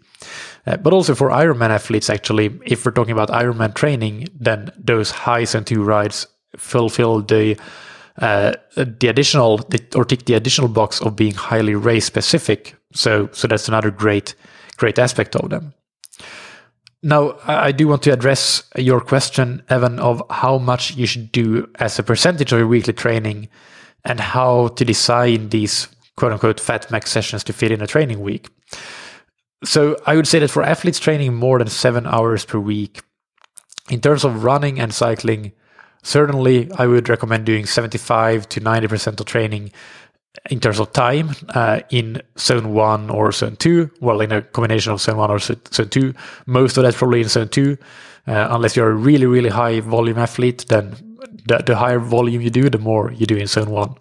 Uh, 0.66 0.77
but 0.77 0.93
also 0.93 1.14
for 1.14 1.31
Ironman 1.31 1.70
athletes, 1.70 2.11
actually, 2.11 2.59
if 2.64 2.85
we're 2.85 2.93
talking 2.93 3.12
about 3.12 3.29
Ironman 3.29 3.74
training, 3.74 4.29
then 4.35 4.70
those 4.77 5.11
high 5.11 5.45
two 5.45 5.85
rides 5.85 6.27
fulfill 6.57 7.20
the 7.20 7.57
uh, 8.18 8.55
the 8.77 9.09
additional 9.09 9.61
or 9.95 10.05
tick 10.05 10.24
the 10.24 10.35
additional 10.35 10.68
box 10.68 11.03
of 11.03 11.14
being 11.14 11.35
highly 11.35 11.74
race 11.74 12.07
specific. 12.07 12.74
So 12.95 13.29
so 13.33 13.47
that's 13.47 13.68
another 13.68 13.91
great 13.91 14.35
great 14.79 14.99
aspect 14.99 15.37
of 15.37 15.51
them. 15.51 15.74
Now, 17.03 17.36
I 17.47 17.72
do 17.72 17.88
want 17.88 18.03
to 18.05 18.12
address 18.12 18.62
your 18.76 19.01
question, 19.01 19.62
Evan, 19.68 19.99
of 19.99 20.22
how 20.30 20.59
much 20.59 20.97
you 20.97 21.07
should 21.07 21.30
do 21.30 21.68
as 21.76 21.99
a 21.99 22.03
percentage 22.03 22.53
of 22.53 22.59
your 22.59 22.68
weekly 22.68 22.94
training 22.94 23.49
and 24.05 24.18
how 24.18 24.68
to 24.68 24.84
design 24.84 25.51
these 25.51 25.88
quote 26.16 26.32
unquote 26.32 26.59
fat 26.59 26.90
max 26.90 27.11
sessions 27.11 27.44
to 27.44 27.53
fit 27.53 27.70
in 27.70 27.82
a 27.82 27.86
training 27.86 28.20
week. 28.20 28.49
So 29.64 29.97
I 30.07 30.16
would 30.16 30.26
say 30.26 30.38
that 30.38 30.51
for 30.51 30.62
athletes 30.62 30.99
training 30.99 31.34
more 31.34 31.59
than 31.59 31.68
seven 31.68 32.07
hours 32.07 32.44
per 32.44 32.59
week, 32.59 33.03
in 33.90 34.01
terms 34.01 34.24
of 34.24 34.44
running 34.44 34.80
and 34.80 34.92
cycling, 34.92 35.53
certainly 36.03 36.70
I 36.72 36.86
would 36.86 37.09
recommend 37.09 37.47
doing 37.47 37.66
75 37.66 38.49
to 38.51 38.61
90% 38.61 39.20
of 39.20 39.26
training 39.26 39.72
in 40.51 40.61
terms 40.61 40.80
of 40.80 40.93
time 40.93 41.30
uh, 41.51 41.80
in 41.91 42.22
zone 42.39 42.72
one 42.72 43.11
or 43.11 43.32
zone 43.32 43.57
two. 43.57 43.91
Well, 44.01 44.20
in 44.20 44.32
a 44.32 44.43
combination 44.43 44.93
of 44.93 45.01
zone 45.01 45.16
one 45.16 45.30
or 45.30 45.39
zone 45.39 45.89
two. 45.89 46.14
Most 46.47 46.76
of 46.76 46.84
that's 46.84 46.97
probably 46.97 47.20
in 47.22 47.28
zone 47.28 47.49
two. 47.49 47.78
Uh, 48.26 48.49
unless 48.51 48.74
you're 48.76 48.91
a 48.91 48.95
really, 48.95 49.26
really 49.26 49.51
high 49.51 49.80
volume 49.80 50.18
athlete, 50.18 50.66
then 50.68 50.97
the, 51.47 51.59
the, 51.59 51.76
higher 51.76 52.01
volume 52.01 52.43
you 52.43 52.51
do, 52.51 52.68
the 52.68 52.78
more 52.78 53.12
you 53.12 53.24
do 53.24 53.37
in 53.37 53.47
zone 53.47 53.70
one. 53.70 53.95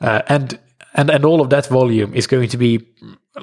Uh, 0.00 0.20
and 0.28 0.58
and 0.94 1.10
and 1.10 1.24
all 1.24 1.40
of 1.40 1.50
that 1.50 1.66
volume 1.68 2.12
is 2.14 2.26
going 2.26 2.48
to 2.50 2.58
be 2.58 2.86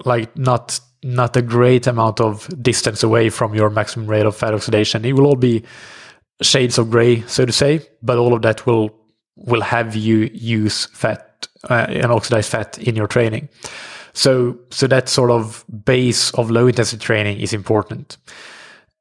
like 0.05 0.35
not 0.37 0.79
not 1.03 1.35
a 1.35 1.41
great 1.41 1.87
amount 1.87 2.21
of 2.21 2.47
distance 2.61 3.03
away 3.03 3.29
from 3.29 3.53
your 3.53 3.69
maximum 3.69 4.07
rate 4.07 4.25
of 4.25 4.35
fat 4.35 4.53
oxidation. 4.53 5.03
It 5.03 5.13
will 5.13 5.25
all 5.25 5.35
be 5.35 5.63
shades 6.41 6.77
of 6.77 6.89
gray, 6.89 7.21
so 7.21 7.45
to 7.45 7.51
say, 7.51 7.81
but 8.01 8.17
all 8.17 8.33
of 8.33 8.41
that 8.43 8.65
will 8.65 8.95
will 9.35 9.61
have 9.61 9.95
you 9.95 10.29
use 10.33 10.85
fat 10.87 11.32
uh, 11.69 11.87
and 11.89 12.11
oxidized 12.11 12.49
fat 12.49 12.77
in 12.79 12.95
your 12.95 13.07
training. 13.07 13.49
So, 14.13 14.59
so 14.69 14.87
that 14.87 15.09
sort 15.09 15.31
of 15.31 15.65
base 15.85 16.31
of 16.31 16.51
low 16.51 16.67
intensity 16.67 17.03
training 17.03 17.39
is 17.39 17.53
important. 17.53 18.17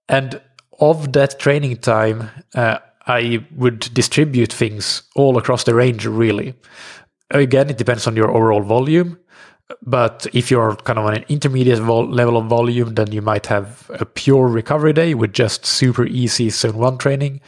And 0.08 0.40
of 0.80 1.12
that 1.12 1.38
training 1.38 1.76
time, 1.78 2.30
uh, 2.54 2.78
I 3.06 3.44
would 3.56 3.80
distribute 3.92 4.52
things 4.52 5.02
all 5.14 5.36
across 5.36 5.64
the 5.64 5.74
range, 5.74 6.06
really. 6.06 6.54
Again, 7.30 7.68
it 7.70 7.78
depends 7.78 8.06
on 8.06 8.16
your 8.16 8.30
overall 8.30 8.62
volume. 8.62 9.18
But 9.80 10.26
if 10.32 10.50
you're 10.50 10.76
kind 10.76 10.98
of 10.98 11.06
on 11.06 11.14
an 11.14 11.24
intermediate 11.28 11.78
vol- 11.78 12.10
level 12.10 12.36
of 12.36 12.46
volume, 12.46 12.94
then 12.94 13.12
you 13.12 13.22
might 13.22 13.46
have 13.46 13.90
a 13.94 14.04
pure 14.04 14.46
recovery 14.46 14.92
day 14.92 15.14
with 15.14 15.32
just 15.32 15.64
super 15.64 16.04
easy 16.06 16.50
zone 16.50 16.76
one 16.76 16.98
training. 16.98 17.40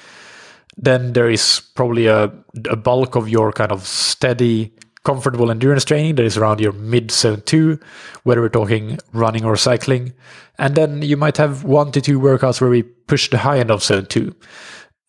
Then 0.77 1.13
there 1.13 1.31
is 1.31 1.61
probably 1.75 2.07
a, 2.07 2.33
a 2.69 2.77
bulk 2.77 3.15
of 3.15 3.29
your 3.29 3.53
kind 3.53 3.71
of 3.73 3.87
steady 3.87 4.74
comfortable 5.05 5.51
endurance 5.51 5.85
training 5.85 6.15
that 6.17 6.25
is 6.25 6.37
around 6.37 6.61
your 6.61 6.73
mid 6.73 7.11
zone 7.11 7.43
two, 7.43 7.79
whether 8.25 8.41
we're 8.41 8.49
talking 8.49 8.99
running 9.13 9.45
or 9.45 9.57
cycling. 9.57 10.13
And 10.59 10.75
then 10.75 11.03
you 11.03 11.17
might 11.17 11.37
have 11.37 11.65
one 11.65 11.93
to 11.93 12.01
two 12.01 12.19
workouts 12.19 12.61
where 12.61 12.71
we 12.71 12.83
push 12.83 13.31
the 13.31 13.39
high 13.39 13.59
end 13.59 13.71
of 13.71 13.83
zone 13.83 14.07
two. 14.07 14.35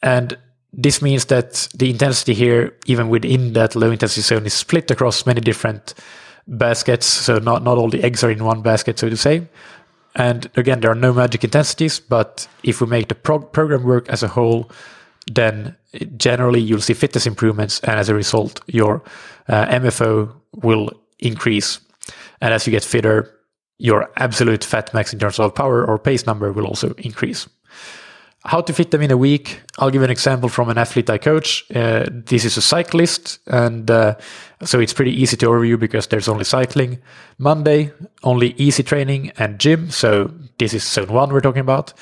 And 0.02 0.38
this 0.74 1.02
means 1.02 1.26
that 1.26 1.70
the 1.74 1.89
intensity 1.89 2.34
here, 2.34 2.76
even 2.86 3.10
within 3.10 3.54
that 3.54 3.76
low 3.76 3.91
intensity 3.91 4.22
zone, 4.22 4.46
is 4.46 4.54
split 4.54 4.91
across 4.91 5.26
many 5.26 5.39
different 5.39 5.93
baskets. 6.48 7.06
So 7.06 7.39
not, 7.39 7.64
not 7.64 7.78
all 7.78 7.89
the 7.89 8.04
eggs 8.04 8.24
are 8.24 8.32
in 8.32 8.43
one 8.43 8.62
basket, 8.62 9.00
so 9.00 9.10
to 9.10 9.18
say. 9.18 9.48
And 10.16 10.50
again, 10.56 10.82
there 10.82 10.91
are 10.91 10.96
no 10.96 11.14
magic 11.14 11.43
intensities, 11.43 12.00
but 12.00 12.48
if 12.64 12.82
we 12.82 12.88
make 12.88 13.08
the 13.08 13.16
prog- 13.16 13.52
program 13.52 13.84
work 13.84 14.08
as 14.10 14.24
a 14.24 14.28
whole, 14.28 14.70
then 15.28 15.76
generally 16.18 16.62
you'll 16.62 16.82
see 16.82 16.93
fitness 16.93 17.26
improvements. 17.26 17.80
And 17.82 18.00
as 18.00 18.10
a 18.10 18.16
result, 18.16 18.62
your 18.68 19.02
uh, 19.48 19.66
MFO 19.66 20.34
will 20.54 20.91
increase. 21.20 21.80
And 22.41 22.54
as 22.54 22.68
you 22.68 22.72
get 22.72 22.84
fitter, 22.84 23.32
your 23.78 24.10
absolute 24.18 24.64
fat 24.64 24.93
max 24.93 25.14
in 25.14 25.20
terms 25.20 25.39
of 25.39 25.54
power 25.54 25.86
or 25.86 26.00
pace 26.00 26.26
number 26.26 26.52
will 26.52 26.66
also 26.66 26.93
increase. 26.98 27.48
How 28.46 28.62
to 28.62 28.74
fit 28.74 28.91
them 28.91 29.02
in 29.02 29.10
a 29.10 29.18
week? 29.18 29.62
I'll 29.80 29.89
give 29.89 30.04
an 30.04 30.12
example 30.12 30.50
from 30.50 30.70
an 30.70 30.78
athlete 30.78 31.10
I 31.10 31.18
coach. 31.18 31.66
Uh, 31.74 32.06
this 32.12 32.46
is 32.46 32.58
a 32.58 32.62
cyclist, 32.62 33.39
and 33.48 33.89
uh, 33.89 34.16
so 34.64 34.80
it's 34.80 34.93
pretty 34.93 35.20
easy 35.20 35.36
to 35.38 35.48
overview 35.48 35.80
because 35.80 36.08
there's 36.08 36.28
only 36.28 36.43
cycling. 36.43 37.00
Monday, 37.39 37.91
only 38.24 38.54
easy 38.58 38.84
training 38.84 39.32
and 39.39 39.58
gym. 39.58 39.89
So 39.89 40.32
this 40.60 40.76
is 40.76 40.84
zone 40.84 41.08
one 41.08 41.34
we're 41.34 41.41
talking 41.41 41.62
about. 41.62 41.93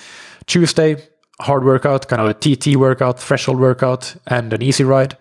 Tuesday, 0.45 0.97
hard 1.39 1.63
workout, 1.63 2.09
kind 2.09 2.21
of 2.21 2.27
a 2.27 2.33
TT 2.33 2.75
workout, 2.75 3.21
threshold 3.21 3.59
workout, 3.59 4.13
and 4.27 4.51
an 4.51 4.61
easy 4.61 4.83
ride. 4.83 5.15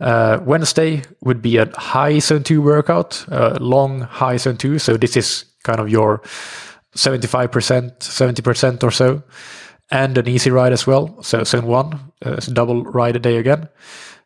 Uh, 0.00 0.38
Wednesday 0.44 1.02
would 1.22 1.40
be 1.40 1.56
a 1.56 1.70
high 1.78 2.18
zone 2.18 2.42
two 2.42 2.60
workout, 2.60 3.24
uh, 3.30 3.56
long 3.60 4.00
high 4.00 4.36
zone 4.36 4.56
two. 4.56 4.78
So 4.78 4.96
this 4.96 5.16
is 5.16 5.44
kind 5.64 5.80
of 5.80 5.88
your 5.88 6.18
75%, 6.94 7.98
70% 7.98 8.82
or 8.82 8.90
so, 8.90 9.22
and 9.90 10.18
an 10.18 10.28
easy 10.28 10.50
ride 10.50 10.72
as 10.72 10.86
well. 10.86 11.22
So 11.22 11.44
zone 11.44 11.66
one, 11.66 12.12
uh, 12.24 12.36
double 12.36 12.84
ride 12.84 13.16
a 13.16 13.20
day 13.20 13.36
again. 13.36 13.68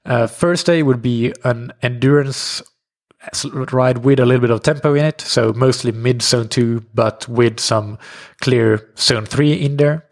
Uh, 0.05 0.27
Thursday 0.27 0.83
would 0.83 1.03
be 1.03 1.33
an 1.45 1.73
endurance 1.83 2.62
ride 3.45 3.99
with 3.99 4.18
a 4.18 4.25
little 4.25 4.41
bit 4.41 4.51
of 4.51 4.62
tempo 4.62 4.95
in 4.95 5.05
it. 5.05 5.21
So 5.21 5.53
mostly 5.53 5.93
mid 5.93 6.23
zone 6.23 6.49
two, 6.49 6.85
but 6.95 7.29
with 7.29 7.61
some 7.61 7.99
clear 8.41 8.91
zone 8.97 9.27
three 9.27 9.53
in 9.53 9.77
there. 9.77 10.07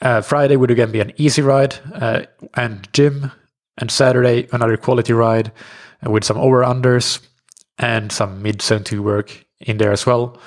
Uh, 0.00 0.20
Friday 0.20 0.56
would 0.56 0.70
again 0.70 0.90
be 0.90 1.00
an 1.00 1.12
easy 1.16 1.40
ride 1.40 1.76
uh, 1.94 2.22
and 2.54 2.88
gym 2.92 3.30
and 3.78 3.90
Saturday, 3.90 4.48
another 4.52 4.76
quality 4.76 5.12
ride 5.12 5.52
with 6.02 6.24
some 6.24 6.38
over 6.38 6.62
unders 6.62 7.20
and 7.78 8.12
some 8.12 8.42
mid 8.42 8.62
zone 8.62 8.84
two 8.84 9.02
work 9.02 9.44
in 9.60 9.78
there 9.78 9.92
as 9.92 10.06
well. 10.06 10.38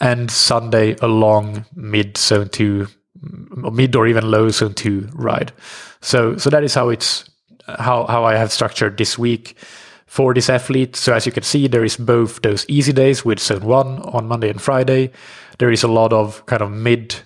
And 0.00 0.30
Sunday, 0.30 0.96
a 1.00 1.06
long 1.06 1.64
mid 1.74 2.16
zone 2.16 2.48
two, 2.48 2.88
mid 3.20 3.96
or 3.96 4.06
even 4.06 4.30
low 4.30 4.48
zone 4.50 4.74
two 4.74 5.08
ride. 5.14 5.52
So, 6.00 6.36
so 6.36 6.50
that 6.50 6.64
is 6.64 6.74
how 6.74 6.90
it's 6.90 7.28
how 7.66 8.06
how 8.06 8.24
I 8.24 8.36
have 8.36 8.52
structured 8.52 8.98
this 8.98 9.18
week 9.18 9.56
for 10.06 10.34
this 10.34 10.50
athlete. 10.50 10.96
So 10.96 11.14
as 11.14 11.26
you 11.26 11.32
can 11.32 11.42
see, 11.42 11.66
there 11.66 11.84
is 11.84 11.96
both 11.96 12.42
those 12.42 12.66
easy 12.68 12.92
days 12.92 13.24
with 13.24 13.40
zone 13.40 13.64
one 13.64 14.00
on 14.02 14.28
Monday 14.28 14.50
and 14.50 14.60
Friday. 14.60 15.10
There 15.58 15.70
is 15.70 15.82
a 15.82 15.88
lot 15.88 16.12
of 16.12 16.44
kind 16.46 16.60
of 16.62 16.70
mid 16.70 17.16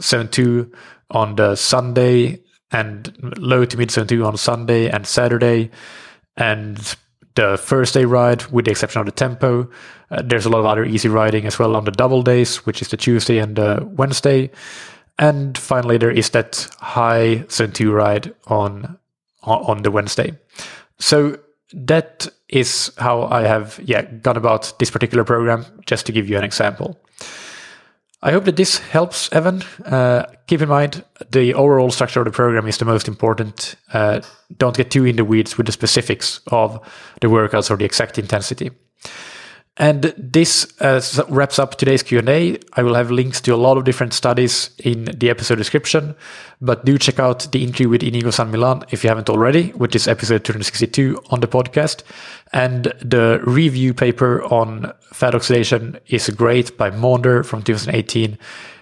zone 0.00 0.28
two 0.28 0.72
on 1.10 1.36
the 1.36 1.54
Sunday 1.54 2.42
and 2.72 3.34
low 3.38 3.64
to 3.64 3.76
mid 3.76 3.90
72 3.90 4.24
on 4.24 4.36
Sunday 4.36 4.88
and 4.88 5.06
Saturday. 5.06 5.70
And 6.36 6.96
the 7.34 7.56
Thursday 7.56 8.04
ride, 8.04 8.46
with 8.46 8.64
the 8.64 8.70
exception 8.70 9.00
of 9.00 9.06
the 9.06 9.12
tempo, 9.12 9.70
uh, 10.10 10.22
there's 10.22 10.46
a 10.46 10.48
lot 10.48 10.60
of 10.60 10.66
other 10.66 10.84
easy 10.84 11.08
riding 11.08 11.46
as 11.46 11.58
well 11.58 11.76
on 11.76 11.84
the 11.84 11.90
double 11.90 12.22
days, 12.22 12.66
which 12.66 12.82
is 12.82 12.88
the 12.88 12.96
Tuesday 12.96 13.38
and 13.38 13.56
the 13.56 13.86
Wednesday. 13.92 14.50
And 15.18 15.56
finally, 15.56 15.98
there 15.98 16.10
is 16.10 16.30
that 16.30 16.68
high 16.78 17.44
2 17.48 17.92
ride 17.92 18.34
on, 18.46 18.98
on 19.42 19.82
the 19.82 19.90
Wednesday. 19.90 20.38
So 20.98 21.38
that 21.72 22.28
is 22.48 22.92
how 22.98 23.24
I 23.24 23.42
have 23.42 23.80
yeah 23.82 24.02
gone 24.02 24.36
about 24.36 24.78
this 24.78 24.90
particular 24.90 25.24
program, 25.24 25.64
just 25.86 26.06
to 26.06 26.12
give 26.12 26.28
you 26.28 26.38
an 26.38 26.44
example. 26.44 26.98
I 28.22 28.32
hope 28.32 28.44
that 28.44 28.56
this 28.56 28.78
helps, 28.78 29.30
Evan. 29.32 29.62
Uh, 29.84 30.24
keep 30.46 30.62
in 30.62 30.68
mind 30.68 31.04
the 31.30 31.54
overall 31.54 31.90
structure 31.90 32.20
of 32.20 32.24
the 32.24 32.30
program 32.30 32.66
is 32.66 32.78
the 32.78 32.84
most 32.84 33.08
important. 33.08 33.76
Uh, 33.92 34.20
don't 34.56 34.76
get 34.76 34.90
too 34.90 35.04
in 35.04 35.16
the 35.16 35.24
weeds 35.24 35.56
with 35.56 35.66
the 35.66 35.72
specifics 35.72 36.40
of 36.48 36.80
the 37.20 37.28
workouts 37.28 37.70
or 37.70 37.76
the 37.76 37.84
exact 37.84 38.18
intensity. 38.18 38.70
And 39.78 40.14
this 40.16 40.66
uh, 40.80 41.02
wraps 41.28 41.58
up 41.58 41.76
today's 41.76 42.02
Q&A. 42.02 42.58
I 42.72 42.82
will 42.82 42.94
have 42.94 43.10
links 43.10 43.42
to 43.42 43.54
a 43.54 43.56
lot 43.56 43.76
of 43.76 43.84
different 43.84 44.14
studies 44.14 44.70
in 44.78 45.04
the 45.04 45.28
episode 45.28 45.56
description, 45.56 46.14
but 46.62 46.86
do 46.86 46.96
check 46.96 47.18
out 47.18 47.52
the 47.52 47.62
interview 47.62 47.90
with 47.90 48.02
Inigo 48.02 48.30
San 48.30 48.50
Millán 48.50 48.84
if 48.90 49.04
you 49.04 49.08
haven't 49.08 49.28
already, 49.28 49.70
which 49.72 49.94
is 49.94 50.08
episode 50.08 50.44
262 50.44 51.22
on 51.28 51.40
the 51.40 51.46
podcast. 51.46 52.04
And 52.54 52.84
the 53.02 53.40
review 53.44 53.92
paper 53.92 54.42
on 54.44 54.92
fat 55.12 55.34
oxidation 55.34 55.98
is 56.06 56.30
great 56.30 56.78
by 56.78 56.90
Maunder 56.90 57.44
from 57.44 57.62
2018. 57.62 58.38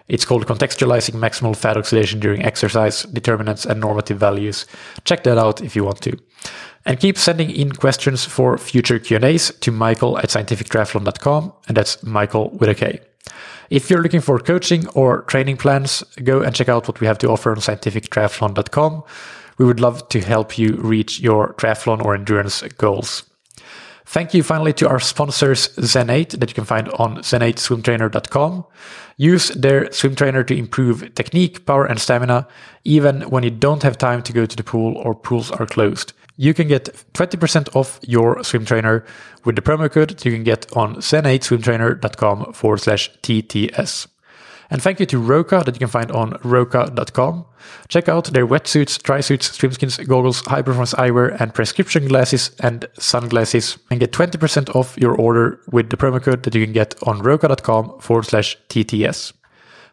It's 0.07 0.25
called 0.25 0.47
Contextualizing 0.47 1.15
Maximal 1.15 1.57
Fat 1.57 1.77
Oxidation 1.77 2.21
During 2.21 2.45
Exercise, 2.45 3.05
Determinants 3.05 3.65
and 3.65 3.81
Normative 3.81 4.19
Values. 4.19 4.67
Check 5.05 5.25
that 5.25 5.39
out 5.39 5.61
if 5.63 5.75
you 5.75 5.83
want 5.83 6.03
to. 6.03 6.17
And 6.87 7.01
keep 7.01 7.17
sending 7.17 7.51
in 7.51 7.73
questions 7.73 8.25
for 8.27 8.59
future 8.59 8.99
Q&As 8.99 9.53
to 9.61 9.73
michael 9.73 10.19
at 10.19 10.29
scientifictriathlon.com, 10.29 11.53
and 11.67 11.77
that's 11.77 12.03
Michael 12.03 12.51
with 12.51 12.69
a 12.69 12.75
K. 12.75 13.01
If 13.71 13.89
you're 13.89 14.03
looking 14.03 14.21
for 14.21 14.39
coaching 14.39 14.87
or 14.89 15.23
training 15.23 15.57
plans, 15.57 16.03
go 16.23 16.43
and 16.43 16.55
check 16.55 16.69
out 16.69 16.87
what 16.87 17.01
we 17.01 17.07
have 17.07 17.19
to 17.19 17.29
offer 17.29 17.51
on 17.51 17.57
scientifictriathlon.com. 17.57 19.03
We 19.57 19.65
would 19.65 19.81
love 19.81 20.09
to 20.11 20.21
help 20.21 20.59
you 20.59 20.77
reach 20.77 21.21
your 21.21 21.55
triathlon 21.55 22.05
or 22.05 22.15
endurance 22.15 22.63
goals. 22.77 23.25
Thank 24.07 24.35
you 24.35 24.43
finally 24.43 24.75
to 24.75 24.89
our 24.89 25.01
sponsors 25.01 25.69
Zen8 25.77 26.39
that 26.39 26.51
you 26.51 26.55
can 26.55 26.65
find 26.65 26.89
on 26.91 27.17
zen8swimtrainer.com. 27.19 28.65
Use 29.17 29.49
their 29.49 29.91
swim 29.93 30.15
trainer 30.15 30.45
to 30.45 30.55
improve 30.55 31.15
technique, 31.15 31.65
power 31.65 31.87
and 31.87 31.99
stamina 31.99 32.47
even 32.85 33.23
when 33.23 33.43
you 33.43 33.51
don't 33.51 33.83
have 33.83 33.97
time 33.97 34.23
to 34.23 34.33
go 34.33 34.45
to 34.45 34.57
the 34.57 34.63
pool 34.63 34.97
or 34.99 35.15
pools 35.15 35.51
are 35.51 35.67
closed. 35.67 36.13
You 36.37 36.53
can 36.53 36.69
get 36.69 36.87
20% 37.15 37.77
off 37.77 38.01
your 38.03 38.43
swim 38.43 38.65
trainer 38.65 39.05
with 39.45 39.57
the 39.57 39.63
promo 39.63 39.91
code 39.91 40.11
that 40.11 40.25
you 40.25 40.33
can 40.33 40.43
get 40.43 40.67
on 40.77 40.97
zen8swimtrainer.com 40.97 42.53
forward 42.53 42.79
slash 42.79 43.11
TTS. 43.23 44.09
And 44.71 44.83
thank 44.83 44.99
you 44.99 45.07
to 45.07 45.19
Roka 45.19 45.63
that 45.65 45.75
you 45.75 45.79
can 45.79 45.89
find 45.89 46.11
on 46.11 46.39
roka.com. 46.43 47.47
Check 47.89 48.09
out 48.09 48.25
their 48.33 48.47
wetsuits, 48.47 49.01
dry 49.03 49.21
suits, 49.21 49.57
swimskins, 49.57 50.05
goggles, 50.09 50.41
high 50.41 50.63
performance 50.63 50.95
eyewear, 50.95 51.39
and 51.41 51.55
prescription 51.55 52.09
glasses 52.09 52.51
and 52.61 52.87
sunglasses, 52.99 53.79
and 53.91 54.01
get 54.01 54.13
20% 54.13 54.75
off 54.75 54.97
your 54.99 55.15
order 55.15 55.61
with 55.71 55.91
the 55.91 55.97
promo 55.97 56.21
code 56.21 56.43
that 56.43 56.55
you 56.55 56.65
can 56.65 56.73
get 56.73 56.95
on 57.07 57.21
roka.com 57.21 58.01
forward 58.01 58.25
slash 58.25 58.57
TTS. 58.69 59.33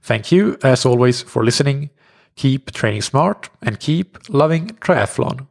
Thank 0.02 0.32
you, 0.32 0.58
as 0.64 0.86
always, 0.86 1.22
for 1.22 1.46
listening. 1.46 1.90
Keep 2.36 2.72
training 2.72 3.02
smart 3.02 3.50
and 3.62 3.80
keep 3.80 4.18
loving 4.30 4.70
triathlon. 4.82 5.48